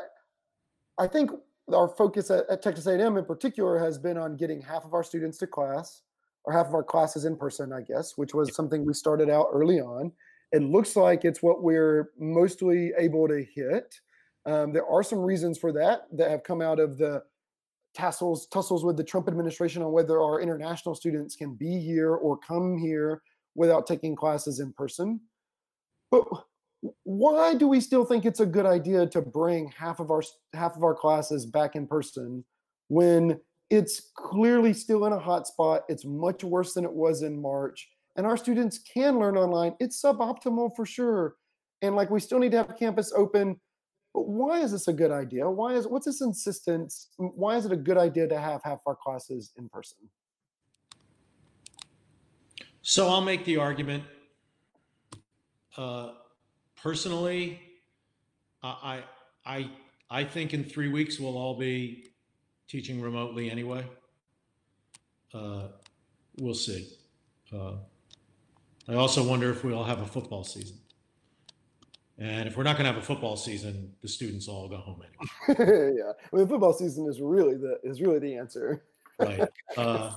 I 0.98 1.08
think 1.08 1.32
our 1.74 1.90
focus 1.90 2.32
at, 2.32 2.46
at, 2.50 2.62
Texas 2.62 2.88
A&M 2.88 3.18
in 3.18 3.26
particular 3.26 3.78
has 3.78 3.98
been 3.98 4.18
on 4.18 4.38
getting 4.38 4.62
half 4.62 4.86
of 4.86 4.94
our 4.94 5.04
students 5.04 5.38
to 5.40 5.48
class 5.48 6.04
or 6.46 6.54
half 6.54 6.68
of 6.68 6.74
our 6.74 6.84
classes 6.84 7.26
in 7.26 7.36
person, 7.36 7.74
I 7.74 7.82
guess, 7.82 8.18
which 8.18 8.34
was 8.34 8.56
something 8.56 8.86
we 8.86 8.94
started 8.94 9.30
out 9.30 9.48
early 9.52 9.82
on. 9.82 10.14
It 10.54 10.62
looks 10.62 10.96
like 10.96 11.26
it's 11.26 11.44
what 11.44 11.62
we're 11.62 12.12
mostly 12.18 12.94
able 12.98 13.28
to 13.28 13.44
hit. 13.44 14.00
Um, 14.46 14.72
there 14.72 14.88
are 14.88 15.04
some 15.04 15.20
reasons 15.20 15.58
for 15.58 15.74
that 15.74 16.04
that 16.14 16.32
have 16.32 16.44
come 16.44 16.62
out 16.62 16.80
of 16.80 16.98
the 16.98 17.24
tassels, 17.94 18.48
tussles 18.48 18.86
with 18.86 18.96
the 18.96 19.04
Trump 19.04 19.28
administration 19.28 19.82
on 19.82 19.92
whether 19.92 20.22
our 20.22 20.40
international 20.40 20.96
students 20.96 21.36
can 21.36 21.56
be 21.56 21.82
here 21.82 22.14
or 22.14 22.38
come 22.38 22.78
here 22.78 23.22
without 23.56 23.88
taking 23.88 24.16
classes 24.16 24.62
in 24.62 24.72
person. 24.72 25.20
But 26.12 26.26
why 27.04 27.56
do 27.56 27.68
we 27.68 27.82
still 27.82 28.06
think 28.06 28.26
it's 28.26 28.40
a 28.40 28.46
good 28.46 28.66
idea 28.66 29.08
to 29.08 29.22
bring 29.22 29.72
half 29.78 30.00
of 30.00 30.12
our 30.12 30.24
half 30.54 30.76
of 30.76 30.84
our 30.84 30.96
classes 30.96 31.46
back 31.46 31.76
in 31.76 31.88
person 31.88 32.44
when 32.88 33.40
it's 33.70 34.12
clearly 34.16 34.74
still 34.74 35.06
in 35.06 35.12
a 35.12 35.20
hot 35.20 35.48
spot 35.48 35.84
it's 35.90 36.06
much 36.06 36.44
worse 36.44 36.74
than 36.74 36.86
it 36.86 36.94
was 36.94 37.24
in 37.24 37.42
march 37.42 37.90
and 38.16 38.26
our 38.26 38.38
students 38.38 38.78
can 38.78 39.20
learn 39.20 39.36
online 39.36 39.74
it's 39.80 40.02
suboptimal 40.02 40.74
for 40.76 40.86
sure 40.86 41.36
and 41.82 41.96
like 41.96 42.10
we 42.10 42.20
still 42.20 42.40
need 42.40 42.52
to 42.52 42.58
have 42.58 42.78
campus 42.78 43.12
open. 43.16 43.60
But 44.14 44.28
why 44.28 44.60
is 44.62 44.72
this 44.72 44.88
a 44.88 44.94
good 44.94 45.12
idea? 45.12 45.50
Why 45.50 45.74
is 45.74 45.88
what's 45.88 46.06
this 46.06 46.22
insistence 46.22 47.10
why 47.18 47.56
is 47.56 47.66
it 47.66 47.72
a 47.72 47.78
good 47.78 47.98
idea 47.98 48.28
to 48.28 48.40
have 48.40 48.62
half 48.64 48.80
our 48.86 48.96
classes 48.96 49.52
in 49.58 49.70
person? 49.70 49.98
So 52.82 53.10
i'll 53.10 53.22
make 53.22 53.44
the 53.46 53.58
argument 53.58 54.04
uh, 55.78 56.10
personally, 56.82 57.62
I, 58.64 59.04
I, 59.46 59.70
I 60.10 60.24
think 60.24 60.54
in 60.54 60.64
three 60.64 60.90
weeks 60.90 61.20
we'll 61.20 61.38
all 61.38 61.58
be 61.58 62.08
teaching 62.68 63.02
remotely 63.02 63.50
anyway. 63.50 63.86
Uh, 65.34 65.68
we'll 66.40 66.54
see. 66.54 66.90
Uh, 67.54 67.74
I 68.90 68.96
also 68.96 69.24
wonder 69.24 69.50
if 69.52 69.64
we'll 69.64 69.84
have 69.84 70.02
a 70.02 70.06
football 70.06 70.44
season. 70.44 70.78
And 72.20 72.48
if 72.48 72.58
we're 72.58 72.64
not 72.64 72.78
going 72.78 72.86
to 72.86 72.94
have 72.94 73.02
a 73.02 73.06
football 73.06 73.38
season, 73.38 73.94
the 74.02 74.08
students 74.08 74.48
all 74.48 74.68
go 74.68 74.78
home 74.78 75.04
anyway. 75.04 75.94
yeah, 76.00 76.14
I 76.34 76.36
mean, 76.36 76.48
football 76.48 76.74
season 76.74 77.08
is 77.08 77.22
really 77.22 77.56
the 77.56 77.80
is 77.84 78.02
really 78.02 78.20
the 78.20 78.36
answer. 78.36 78.84
right. 79.20 79.48
Uh, 79.78 80.12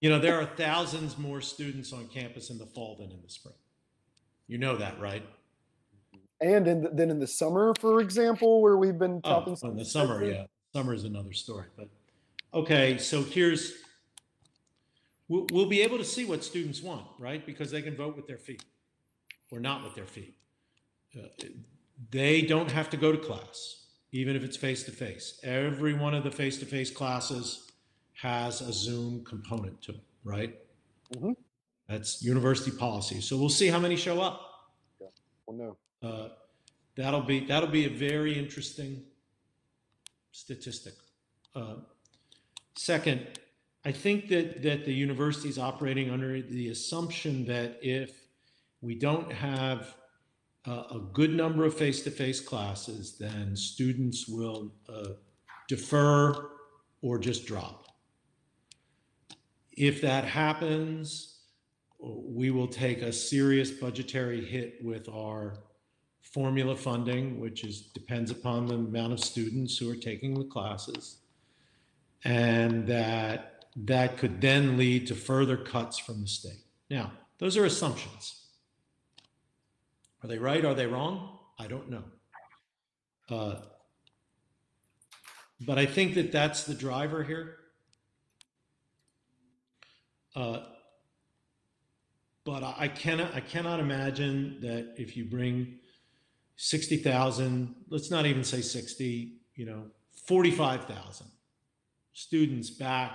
you 0.00 0.10
know, 0.10 0.18
there 0.18 0.40
are 0.40 0.46
thousands 0.46 1.16
more 1.16 1.40
students 1.40 1.92
on 1.92 2.08
campus 2.08 2.50
in 2.50 2.58
the 2.58 2.66
fall 2.66 2.96
than 2.96 3.10
in 3.10 3.22
the 3.22 3.28
spring. 3.28 3.54
You 4.48 4.58
know 4.58 4.76
that, 4.76 4.98
right? 5.00 5.22
and 6.40 6.66
in 6.66 6.82
the, 6.82 6.90
then 6.90 7.10
in 7.10 7.18
the 7.18 7.26
summer, 7.26 7.74
for 7.80 8.00
example, 8.00 8.62
where 8.62 8.76
we've 8.76 8.98
been 8.98 9.20
talking. 9.22 9.54
topping. 9.54 9.68
Oh, 9.68 9.72
in 9.72 9.76
the 9.76 9.84
summer, 9.84 10.24
yeah, 10.24 10.44
summer 10.72 10.94
is 10.94 11.04
another 11.04 11.32
story. 11.32 11.66
But 11.76 11.88
okay, 12.54 12.98
so 12.98 13.22
here's 13.22 13.74
we'll, 15.28 15.46
we'll 15.50 15.68
be 15.68 15.82
able 15.82 15.98
to 15.98 16.04
see 16.04 16.24
what 16.24 16.44
students 16.44 16.82
want, 16.82 17.06
right? 17.18 17.44
Because 17.44 17.70
they 17.70 17.82
can 17.82 17.96
vote 17.96 18.16
with 18.16 18.26
their 18.26 18.38
feet 18.38 18.64
or 19.50 19.60
not 19.60 19.82
with 19.82 19.94
their 19.94 20.06
feet. 20.06 20.34
Uh, 21.16 21.26
they 22.10 22.42
don't 22.42 22.70
have 22.70 22.90
to 22.90 22.96
go 22.96 23.10
to 23.10 23.18
class, 23.18 23.86
even 24.12 24.36
if 24.36 24.44
it's 24.44 24.56
face 24.56 24.84
to 24.84 24.92
face. 24.92 25.40
Every 25.42 25.94
one 25.94 26.14
of 26.14 26.22
the 26.22 26.30
face 26.30 26.58
to 26.58 26.66
face 26.66 26.90
classes 26.90 27.72
has 28.14 28.60
a 28.60 28.72
Zoom 28.72 29.24
component 29.24 29.80
to 29.82 29.92
it, 29.92 30.04
right? 30.22 30.56
Mm-hmm. 31.14 31.32
That's 31.88 32.22
university 32.22 32.70
policy. 32.70 33.20
So 33.20 33.36
we'll 33.36 33.48
see 33.48 33.68
how 33.68 33.78
many 33.78 33.96
show 33.96 34.20
up. 34.20 34.40
Yeah, 35.00 35.06
we'll 35.46 35.56
know. 35.56 35.76
Uh, 36.02 36.28
that'll 36.96 37.22
be 37.22 37.40
that'll 37.40 37.70
be 37.70 37.86
a 37.86 37.90
very 37.90 38.38
interesting 38.38 39.02
statistic. 40.32 40.94
Uh, 41.54 41.76
second, 42.76 43.26
I 43.84 43.92
think 43.92 44.28
that 44.28 44.62
that 44.62 44.84
the 44.84 44.92
university 44.92 45.48
is 45.48 45.58
operating 45.58 46.10
under 46.10 46.42
the 46.42 46.68
assumption 46.68 47.46
that 47.46 47.78
if 47.82 48.10
we 48.80 48.94
don't 48.94 49.32
have 49.32 49.94
a 50.66 51.00
good 51.14 51.34
number 51.34 51.64
of 51.64 51.74
face-to-face 51.74 52.40
classes, 52.40 53.16
then 53.18 53.56
students 53.56 54.28
will 54.28 54.74
uh, 54.86 55.12
defer 55.66 56.50
or 57.00 57.18
just 57.18 57.46
drop. 57.46 57.86
If 59.72 60.02
that 60.02 60.24
happens, 60.24 61.37
we 61.98 62.50
will 62.50 62.68
take 62.68 63.02
a 63.02 63.12
serious 63.12 63.70
budgetary 63.70 64.44
hit 64.44 64.78
with 64.82 65.08
our 65.08 65.58
formula 66.22 66.76
funding, 66.76 67.40
which 67.40 67.64
is 67.64 67.80
depends 67.80 68.30
upon 68.30 68.66
the 68.66 68.74
amount 68.74 69.12
of 69.12 69.20
students 69.20 69.76
who 69.78 69.90
are 69.90 69.96
taking 69.96 70.34
the 70.34 70.44
classes, 70.44 71.18
and 72.24 72.86
that 72.86 73.64
that 73.76 74.18
could 74.18 74.40
then 74.40 74.76
lead 74.76 75.06
to 75.06 75.14
further 75.14 75.56
cuts 75.56 75.98
from 75.98 76.20
the 76.20 76.26
state. 76.26 76.64
Now, 76.90 77.12
those 77.38 77.56
are 77.56 77.64
assumptions. 77.64 78.46
Are 80.22 80.28
they 80.28 80.38
right? 80.38 80.64
Are 80.64 80.74
they 80.74 80.86
wrong? 80.86 81.38
I 81.58 81.66
don't 81.68 81.90
know. 81.90 82.04
Uh, 83.28 83.56
but 85.60 85.78
I 85.78 85.86
think 85.86 86.14
that 86.14 86.32
that's 86.32 86.64
the 86.64 86.74
driver 86.74 87.22
here. 87.22 87.56
Uh, 90.34 90.60
but 92.48 92.64
I 92.78 92.88
cannot 92.88 93.34
I 93.34 93.40
cannot 93.40 93.78
imagine 93.78 94.56
that 94.62 94.94
if 94.96 95.18
you 95.18 95.26
bring 95.26 95.80
60,000, 96.56 97.74
let's 97.90 98.10
not 98.10 98.24
even 98.24 98.42
say 98.42 98.62
60, 98.62 99.34
you 99.54 99.66
know, 99.66 99.82
45,000 100.24 101.26
students 102.14 102.70
back 102.70 103.12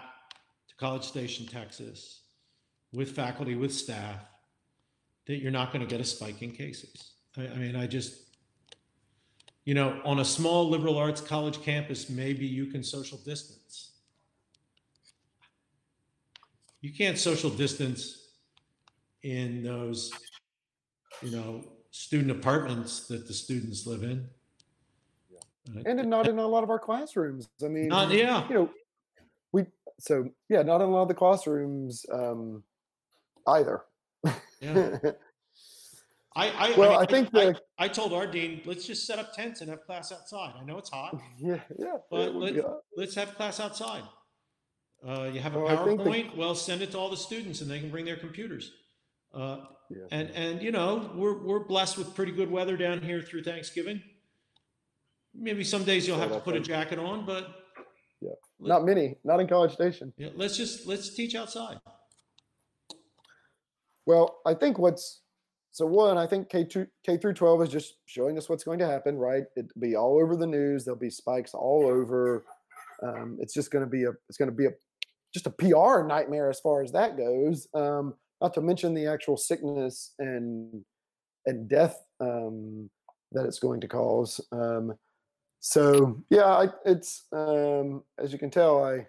to 0.70 0.76
College 0.76 1.04
Station, 1.04 1.48
Texas, 1.48 2.22
with 2.94 3.10
faculty, 3.16 3.56
with 3.56 3.74
staff, 3.74 4.20
that 5.26 5.38
you're 5.38 5.52
not 5.52 5.74
going 5.74 5.84
to 5.84 5.90
get 5.90 6.00
a 6.00 6.06
spike 6.06 6.44
in 6.44 6.52
cases. 6.52 7.14
I, 7.36 7.48
I 7.48 7.56
mean, 7.56 7.76
I 7.76 7.88
just, 7.88 8.14
you 9.66 9.74
know, 9.74 10.00
on 10.06 10.20
a 10.20 10.26
small 10.26 10.70
liberal 10.70 10.96
arts 10.96 11.22
college 11.22 11.60
campus, 11.64 12.08
maybe 12.08 12.46
you 12.46 12.68
can 12.68 12.84
social 12.84 13.18
distance. 13.18 13.94
You 16.82 16.94
can't 16.94 17.18
social 17.18 17.50
distance 17.50 18.23
in 19.24 19.64
those, 19.64 20.12
you 21.22 21.32
know, 21.32 21.64
student 21.92 22.32
apartments 22.32 23.08
that 23.08 23.28
the 23.28 23.34
students 23.34 23.88
live 23.88 24.04
in. 24.04 24.28
Yeah. 25.32 25.84
And 25.86 26.10
not 26.10 26.28
in 26.28 26.40
a 26.40 26.48
lot 26.48 26.64
of 26.64 26.70
our 26.70 26.80
classrooms. 26.80 27.48
I 27.64 27.68
mean, 27.68 27.88
not, 27.88 28.12
yeah. 28.12 28.48
You 28.50 28.56
know, 28.56 28.70
we, 29.52 29.66
so 30.00 30.30
yeah, 30.50 30.62
not 30.62 30.82
in 30.82 30.88
a 30.88 30.92
lot 30.92 31.04
of 31.04 31.08
the 31.08 31.14
classrooms 31.14 32.06
um, 32.12 32.64
either. 33.48 33.82
Yeah. 34.62 34.98
I, 36.36 36.50
I 36.50 36.78
well, 36.78 36.90
I, 36.90 36.94
mean, 36.94 37.02
I 37.02 37.06
think 37.06 37.28
I, 37.28 37.32
the, 37.32 37.62
I, 37.78 37.88
told 37.88 38.12
our 38.12 38.26
dean, 38.26 38.62
let's 38.66 38.88
just 38.88 39.06
set 39.06 39.20
up 39.20 39.36
tents 39.36 39.62
and 39.62 39.70
have 39.70 39.86
class 39.86 40.12
outside. 40.12 40.54
I 40.60 40.64
know 40.64 40.80
it's 40.80 40.90
hot. 40.90 41.22
Yeah, 41.38 41.60
yeah. 41.78 41.98
But 42.10 42.34
let, 42.34 42.56
let's 42.98 43.14
have 43.16 43.36
class 43.36 43.60
outside. 43.60 44.02
Uh, 45.08 45.30
you 45.32 45.42
have 45.42 45.56
a 45.56 45.60
well, 45.60 45.78
PowerPoint. 45.78 46.32
The, 46.32 46.40
well, 46.40 46.56
send 46.56 46.82
it 46.82 46.92
to 46.92 46.98
all 46.98 47.10
the 47.10 47.18
students, 47.18 47.62
and 47.62 47.70
they 47.70 47.80
can 47.80 47.92
bring 47.92 48.06
their 48.06 48.16
computers. 48.16 48.72
Uh, 49.34 49.58
yeah. 49.90 50.06
And 50.12 50.30
and 50.32 50.62
you 50.62 50.72
know 50.72 51.12
we're 51.16 51.38
we're 51.44 51.66
blessed 51.66 51.98
with 51.98 52.16
pretty 52.16 52.32
good 52.32 52.50
weather 52.50 52.78
down 52.78 53.02
here 53.02 53.22
through 53.22 53.44
Thanksgiving. 53.44 54.02
Maybe 55.36 55.64
some 55.64 55.84
days 55.84 56.08
you'll 56.08 56.20
have 56.20 56.32
to 56.32 56.40
put 56.40 56.56
a 56.56 56.60
jacket 56.60 57.00
on, 57.00 57.26
but 57.26 57.48
yeah, 58.22 58.32
not 58.60 58.86
many, 58.86 59.16
not 59.24 59.40
in 59.40 59.48
College 59.48 59.74
Station. 59.74 60.14
Yeah, 60.18 60.30
let's 60.36 60.56
just 60.56 60.88
let's 60.88 61.14
teach 61.16 61.36
outside. 61.36 61.80
Well, 64.06 64.40
I 64.46 64.54
think 64.54 64.78
what's 64.78 65.22
so 65.72 65.88
one, 65.88 66.18
I 66.18 66.28
think 66.28 66.50
K 66.50 66.66
two 66.66 66.88
K 67.04 67.18
through 67.18 67.34
twelve 67.34 67.62
is 67.64 67.70
just 67.70 67.96
showing 68.06 68.38
us 68.38 68.48
what's 68.48 68.64
going 68.64 68.80
to 68.80 68.88
happen, 68.88 69.18
right? 69.18 69.44
It'll 69.58 69.70
be 69.80 69.96
all 69.96 70.22
over 70.22 70.36
the 70.36 70.48
news. 70.48 70.86
There'll 70.86 71.00
be 71.00 71.10
spikes 71.10 71.54
all 71.54 71.86
over. 71.88 72.44
Um, 73.02 73.38
it's 73.42 73.54
just 73.54 73.72
going 73.72 73.84
to 73.84 73.90
be 73.90 74.04
a 74.04 74.12
it's 74.30 74.38
going 74.38 74.52
to 74.52 74.56
be 74.56 74.68
a 74.68 74.72
just 75.34 75.48
a 75.48 75.50
PR 75.50 76.04
nightmare 76.06 76.50
as 76.50 76.60
far 76.60 76.84
as 76.84 76.92
that 76.92 77.18
goes. 77.18 77.68
Um, 77.74 78.14
not 78.44 78.54
to 78.54 78.62
mention 78.62 78.94
the 78.94 79.08
actual 79.08 79.38
sickness 79.38 80.14
and 80.20 80.84
and 81.46 81.68
death 81.70 82.04
um, 82.20 82.90
that 83.32 83.46
it's 83.46 83.60
going 83.60 83.82
to 83.82 83.88
cause. 83.88 84.40
Um, 84.52 84.94
so 85.60 86.22
yeah, 86.30 86.46
I, 86.46 86.68
it's 86.86 87.24
um, 87.32 88.04
as 88.20 88.34
you 88.34 88.38
can 88.38 88.52
tell, 88.52 88.84
I 88.84 89.08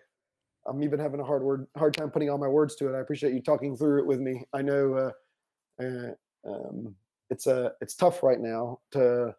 I'm 0.66 0.82
even 0.82 1.00
having 1.00 1.20
a 1.20 1.24
hard 1.24 1.42
word 1.42 1.66
hard 1.76 1.94
time 1.94 2.10
putting 2.10 2.30
all 2.30 2.38
my 2.38 2.48
words 2.48 2.76
to 2.76 2.88
it. 2.88 2.96
I 2.96 3.00
appreciate 3.00 3.34
you 3.34 3.42
talking 3.42 3.76
through 3.76 3.98
it 3.98 4.06
with 4.06 4.20
me. 4.20 4.44
I 4.52 4.62
know 4.62 4.94
uh, 4.94 5.84
uh, 5.84 6.12
um, 6.48 6.94
it's 7.28 7.48
a 7.48 7.72
it's 7.80 7.96
tough 7.96 8.22
right 8.22 8.40
now 8.40 8.78
to 8.92 9.34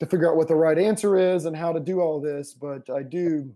to 0.00 0.06
figure 0.06 0.30
out 0.30 0.36
what 0.36 0.48
the 0.48 0.56
right 0.56 0.78
answer 0.78 1.18
is 1.18 1.44
and 1.44 1.54
how 1.54 1.72
to 1.72 1.80
do 1.80 2.00
all 2.00 2.20
this, 2.20 2.54
but 2.54 2.88
I 2.88 3.02
do 3.02 3.52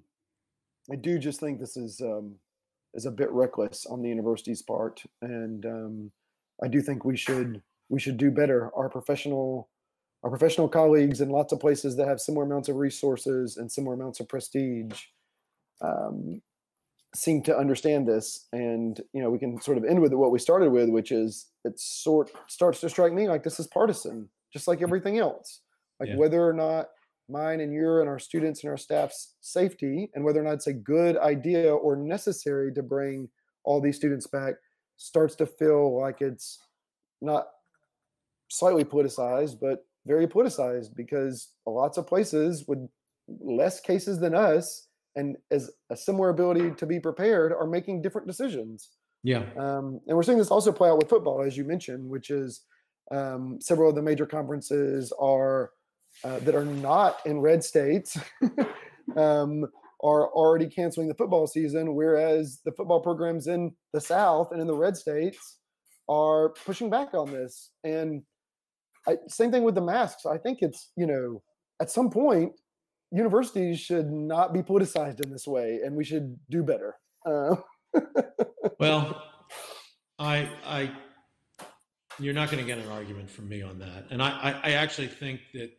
I 0.90 0.96
do 0.96 1.18
just 1.18 1.40
think 1.40 1.58
this 1.58 1.78
is 1.78 2.02
um, 2.02 2.34
is 2.94 3.06
a 3.06 3.10
bit 3.10 3.30
reckless 3.30 3.86
on 3.86 4.02
the 4.02 4.08
university's 4.08 4.62
part, 4.62 5.02
and 5.20 5.64
um, 5.66 6.12
I 6.62 6.68
do 6.68 6.80
think 6.80 7.04
we 7.04 7.16
should 7.16 7.62
we 7.88 8.00
should 8.00 8.16
do 8.16 8.30
better. 8.30 8.70
Our 8.76 8.88
professional 8.88 9.68
our 10.22 10.30
professional 10.30 10.68
colleagues 10.68 11.20
in 11.20 11.30
lots 11.30 11.52
of 11.52 11.60
places 11.60 11.96
that 11.96 12.06
have 12.06 12.20
similar 12.20 12.44
amounts 12.44 12.68
of 12.68 12.76
resources 12.76 13.56
and 13.56 13.70
similar 13.70 13.94
amounts 13.94 14.20
of 14.20 14.28
prestige 14.28 15.00
um, 15.80 16.40
seem 17.14 17.42
to 17.42 17.56
understand 17.56 18.06
this 18.06 18.46
and 18.52 19.00
you 19.12 19.22
know 19.22 19.28
we 19.28 19.38
can 19.38 19.60
sort 19.60 19.76
of 19.76 19.84
end 19.84 20.00
with 20.00 20.14
what 20.14 20.30
we 20.30 20.38
started 20.38 20.70
with 20.70 20.88
which 20.88 21.12
is 21.12 21.48
it 21.64 21.78
sort 21.78 22.30
starts 22.46 22.80
to 22.80 22.88
strike 22.88 23.12
me 23.12 23.28
like 23.28 23.42
this 23.42 23.60
is 23.60 23.66
partisan 23.66 24.28
just 24.50 24.66
like 24.66 24.80
everything 24.80 25.18
else 25.18 25.60
like 26.00 26.08
yeah. 26.08 26.16
whether 26.16 26.46
or 26.46 26.54
not 26.54 26.86
mine 27.28 27.60
and 27.60 27.72
your 27.72 28.00
and 28.00 28.08
our 28.08 28.18
students 28.18 28.62
and 28.62 28.70
our 28.70 28.76
staff's 28.76 29.34
safety 29.40 30.10
and 30.14 30.24
whether 30.24 30.40
or 30.40 30.44
not 30.44 30.54
it's 30.54 30.66
a 30.66 30.72
good 30.72 31.16
idea 31.18 31.72
or 31.74 31.96
necessary 31.96 32.72
to 32.74 32.82
bring 32.82 33.28
all 33.64 33.80
these 33.80 33.96
students 33.96 34.26
back 34.26 34.54
starts 34.96 35.34
to 35.36 35.46
feel 35.46 35.98
like 35.98 36.20
it's 36.20 36.58
not 37.20 37.46
slightly 38.48 38.84
politicized 38.84 39.58
but 39.60 39.86
very 40.06 40.26
politicized 40.26 40.94
because 40.96 41.52
lots 41.66 41.96
of 41.96 42.06
places 42.06 42.64
with 42.66 42.78
less 43.40 43.80
cases 43.80 44.18
than 44.18 44.34
us 44.34 44.88
and 45.16 45.36
as 45.50 45.70
a 45.90 45.96
similar 45.96 46.30
ability 46.30 46.72
to 46.72 46.86
be 46.86 46.98
prepared 46.98 47.52
are 47.52 47.66
making 47.66 48.02
different 48.02 48.26
decisions. 48.26 48.90
Yeah. 49.22 49.44
Um, 49.56 50.00
and 50.06 50.16
we're 50.16 50.22
seeing 50.22 50.38
this 50.38 50.50
also 50.50 50.72
play 50.72 50.88
out 50.88 50.98
with 50.98 51.08
football, 51.08 51.42
as 51.42 51.56
you 51.56 51.64
mentioned, 51.64 52.08
which 52.08 52.30
is 52.30 52.62
um, 53.12 53.58
several 53.60 53.90
of 53.90 53.94
the 53.94 54.02
major 54.02 54.26
conferences 54.26 55.12
are 55.20 55.70
uh, 56.24 56.38
that 56.40 56.54
are 56.54 56.64
not 56.64 57.18
in 57.26 57.40
red 57.40 57.64
states 57.64 58.18
um, 59.16 59.64
are 60.02 60.28
already 60.28 60.66
canceling 60.66 61.08
the 61.08 61.14
football 61.14 61.46
season, 61.46 61.94
whereas 61.94 62.60
the 62.64 62.72
football 62.72 63.00
programs 63.00 63.46
in 63.46 63.72
the 63.92 64.00
South 64.00 64.52
and 64.52 64.60
in 64.60 64.66
the 64.66 64.74
red 64.74 64.96
states 64.96 65.58
are 66.08 66.50
pushing 66.64 66.90
back 66.90 67.14
on 67.14 67.30
this. 67.30 67.70
And 67.84 68.22
I, 69.06 69.16
same 69.28 69.50
thing 69.50 69.62
with 69.64 69.74
the 69.74 69.80
masks. 69.80 70.26
I 70.26 70.38
think 70.38 70.58
it's 70.62 70.90
you 70.96 71.06
know 71.06 71.42
at 71.80 71.90
some 71.90 72.10
point 72.10 72.52
universities 73.12 73.78
should 73.78 74.10
not 74.10 74.52
be 74.52 74.62
politicized 74.62 75.24
in 75.24 75.30
this 75.30 75.46
way, 75.46 75.80
and 75.84 75.94
we 75.94 76.04
should 76.04 76.36
do 76.50 76.62
better. 76.62 76.96
Uh, 77.26 77.56
well, 78.80 79.22
I, 80.18 80.48
I, 80.64 80.90
you're 82.18 82.34
not 82.34 82.50
going 82.50 82.64
to 82.64 82.66
get 82.66 82.78
an 82.78 82.90
argument 82.90 83.30
from 83.30 83.48
me 83.48 83.62
on 83.62 83.78
that, 83.80 84.06
and 84.10 84.22
I, 84.22 84.30
I, 84.30 84.70
I 84.70 84.72
actually 84.72 85.08
think 85.08 85.40
that 85.52 85.70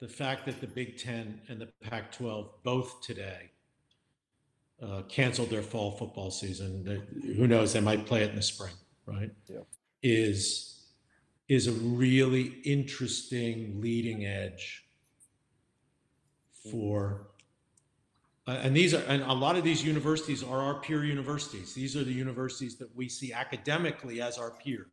the 0.00 0.08
fact 0.08 0.46
that 0.46 0.60
the 0.60 0.66
Big 0.66 0.96
Ten 0.96 1.40
and 1.48 1.60
the 1.60 1.68
Pac-12 1.82 2.48
both 2.62 3.00
today 3.02 3.50
uh, 4.82 5.02
canceled 5.08 5.50
their 5.50 5.62
fall 5.62 5.92
football 5.92 6.30
season. 6.30 6.84
They, 6.84 7.34
who 7.34 7.46
knows? 7.46 7.72
They 7.72 7.80
might 7.80 8.06
play 8.06 8.22
it 8.22 8.30
in 8.30 8.36
the 8.36 8.42
spring, 8.42 8.74
right? 9.06 9.30
Yeah. 9.48 9.60
Is 10.02 10.78
is 11.48 11.66
a 11.66 11.72
really 11.72 12.58
interesting 12.64 13.80
leading 13.80 14.26
edge 14.26 14.84
for 16.70 17.28
uh, 18.46 18.60
and 18.62 18.76
these 18.76 18.94
are 18.94 19.02
and 19.08 19.22
a 19.22 19.32
lot 19.32 19.56
of 19.56 19.64
these 19.64 19.82
universities 19.82 20.42
are 20.42 20.60
our 20.60 20.74
peer 20.80 21.04
universities 21.04 21.72
these 21.74 21.96
are 21.96 22.04
the 22.04 22.12
universities 22.12 22.76
that 22.76 22.94
we 22.94 23.08
see 23.08 23.32
academically 23.32 24.20
as 24.20 24.36
our 24.38 24.50
peers 24.50 24.86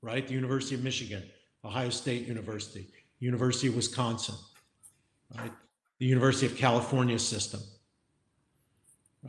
right 0.00 0.26
the 0.26 0.32
university 0.32 0.74
of 0.74 0.82
michigan 0.82 1.22
ohio 1.64 1.90
state 1.90 2.26
university 2.26 2.86
university 3.18 3.68
of 3.68 3.76
wisconsin 3.76 4.34
right 5.36 5.52
the 5.98 6.06
university 6.06 6.46
of 6.46 6.56
california 6.56 7.18
system 7.18 7.60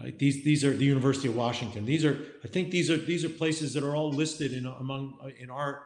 right 0.01 0.17
these 0.19 0.43
these 0.43 0.63
are 0.63 0.75
the 0.75 0.85
university 0.85 1.27
of 1.27 1.35
washington 1.35 1.85
these 1.85 2.03
are 2.03 2.17
i 2.43 2.47
think 2.47 2.71
these 2.71 2.89
are 2.89 2.97
these 2.97 3.23
are 3.23 3.29
places 3.29 3.73
that 3.73 3.83
are 3.83 3.95
all 3.95 4.11
listed 4.11 4.53
in 4.53 4.65
among 4.65 5.17
in 5.39 5.49
our 5.49 5.83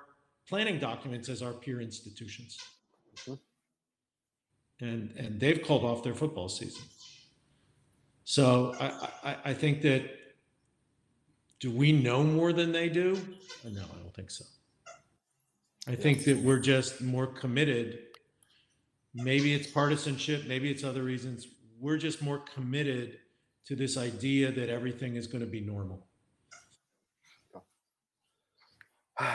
planning 0.47 0.79
documents 0.79 1.29
as 1.29 1.41
our 1.41 1.53
peer 1.53 1.79
institutions 1.81 2.57
mm-hmm 3.15 3.35
and 4.81 5.11
and 5.17 5.39
they've 5.39 5.61
called 5.61 5.83
off 5.83 6.03
their 6.03 6.15
football 6.15 6.49
season. 6.49 6.83
So 8.23 8.75
I, 8.79 9.09
I, 9.23 9.37
I 9.45 9.53
think 9.53 9.81
that 9.81 10.03
do 11.59 11.71
we 11.71 11.91
know 11.91 12.23
more 12.23 12.53
than 12.53 12.71
they 12.71 12.87
do? 12.87 13.19
No, 13.63 13.81
I 13.81 13.97
don't 14.01 14.13
think 14.13 14.31
so. 14.31 14.45
I 15.89 15.95
think 15.95 16.23
that 16.25 16.37
we're 16.37 16.59
just 16.59 17.01
more 17.01 17.25
committed. 17.25 17.97
Maybe 19.15 19.55
it's 19.55 19.65
partisanship, 19.65 20.45
maybe 20.47 20.69
it's 20.69 20.83
other 20.83 21.01
reasons. 21.01 21.47
We're 21.79 21.97
just 21.97 22.21
more 22.21 22.37
committed 22.37 23.17
to 23.65 23.75
this 23.75 23.97
idea 23.97 24.51
that 24.51 24.69
everything 24.69 25.15
is 25.15 25.25
going 25.25 25.43
to 25.43 25.49
be 25.49 25.61
normal. 25.61 26.05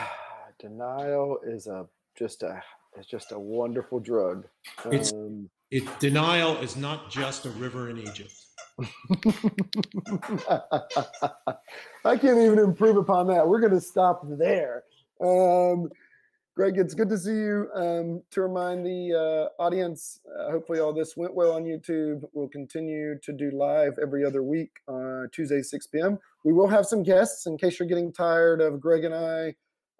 Denial 0.59 1.39
is 1.45 1.67
a 1.67 1.85
just 2.17 2.41
a 2.41 2.63
it's 2.97 3.07
just 3.07 3.33
a 3.33 3.39
wonderful 3.39 3.99
drug. 3.99 4.47
It's 4.85 5.11
um, 5.11 5.49
it 5.71 5.83
denial 5.99 6.55
is 6.57 6.77
not 6.77 7.11
just 7.11 7.45
a 7.45 7.49
river 7.49 7.89
in 7.89 7.97
Egypt. 7.97 8.33
I 12.05 12.15
can't 12.17 12.39
even 12.39 12.59
improve 12.59 12.95
upon 12.95 13.27
that. 13.27 13.45
We're 13.45 13.59
going 13.59 13.73
to 13.73 13.81
stop 13.81 14.21
there. 14.37 14.83
Um, 15.21 15.89
Greg, 16.55 16.77
it's 16.77 16.93
good 16.93 17.09
to 17.09 17.17
see 17.17 17.35
you. 17.35 17.67
Um, 17.75 18.21
to 18.31 18.41
remind 18.41 18.85
the 18.85 19.13
uh, 19.13 19.61
audience, 19.61 20.21
uh, 20.25 20.51
hopefully 20.51 20.79
all 20.79 20.93
this 20.93 21.17
went 21.17 21.35
well 21.35 21.51
on 21.51 21.65
YouTube. 21.65 22.23
We'll 22.31 22.47
continue 22.47 23.19
to 23.23 23.33
do 23.33 23.51
live 23.51 23.99
every 24.01 24.23
other 24.23 24.41
week, 24.41 24.71
uh, 24.87 25.23
Tuesday, 25.33 25.61
6 25.61 25.87
p.m. 25.87 26.17
We 26.45 26.53
will 26.53 26.69
have 26.69 26.85
some 26.85 27.03
guests 27.03 27.45
in 27.45 27.57
case 27.57 27.77
you're 27.77 27.89
getting 27.89 28.13
tired 28.13 28.61
of 28.61 28.79
Greg 28.79 29.03
and 29.03 29.13
I 29.13 29.53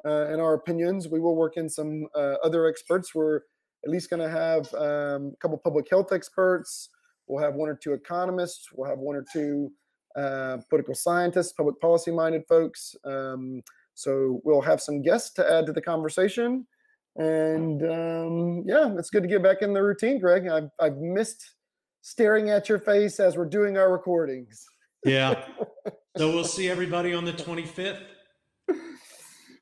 uh, 0.05 0.27
and 0.31 0.39
our 0.39 0.53
opinions. 0.53 1.09
We 1.09 1.19
will 1.19 1.35
work 1.35 1.57
in 1.57 1.67
some 1.67 2.07
uh, 2.15 2.35
other 2.41 2.67
experts. 2.67 3.13
We're 3.13 3.41
at 3.83 3.91
least 3.91 4.09
going 4.09 4.21
to 4.21 4.29
have 4.29 4.73
um, 4.75 5.33
a 5.33 5.37
couple 5.41 5.57
public 5.57 5.89
health 5.89 6.13
experts. 6.13 6.87
We'll 7.27 7.43
have 7.43 7.55
one 7.55 7.67
or 7.67 7.75
two 7.75 7.91
economists. 7.91 8.69
We'll 8.73 8.89
have 8.89 8.99
one 8.99 9.17
or 9.17 9.25
two 9.29 9.73
uh, 10.15 10.59
political 10.69 10.95
scientists, 10.95 11.51
public 11.51 11.81
policy 11.81 12.11
minded 12.11 12.43
folks. 12.47 12.95
Um, 13.03 13.61
so 13.95 14.41
we'll 14.43 14.61
have 14.61 14.81
some 14.81 15.01
guests 15.01 15.31
to 15.31 15.51
add 15.51 15.65
to 15.65 15.73
the 15.73 15.81
conversation. 15.81 16.67
And 17.15 17.81
um, 17.83 18.63
yeah, 18.65 18.93
it's 18.97 19.09
good 19.09 19.23
to 19.23 19.29
get 19.29 19.41
back 19.41 19.61
in 19.61 19.73
the 19.73 19.81
routine, 19.81 20.19
Greg. 20.19 20.47
I've, 20.47 20.69
I've 20.79 20.97
missed 20.97 21.55
staring 22.01 22.49
at 22.49 22.69
your 22.69 22.79
face 22.79 23.19
as 23.19 23.37
we're 23.37 23.45
doing 23.45 23.77
our 23.77 23.91
recordings. 23.91 24.65
Yeah. 25.05 25.45
so 26.17 26.29
we'll 26.29 26.43
see 26.43 26.69
everybody 26.69 27.13
on 27.13 27.25
the 27.25 27.33
25th. 27.33 28.01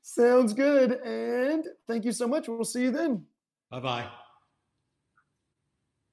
Sounds 0.02 0.52
good. 0.52 0.92
And 1.04 1.64
thank 1.88 2.04
you 2.04 2.12
so 2.12 2.26
much. 2.26 2.48
We'll 2.48 2.64
see 2.64 2.82
you 2.82 2.90
then. 2.90 3.24
Bye 3.70 3.80
bye. 3.80 4.23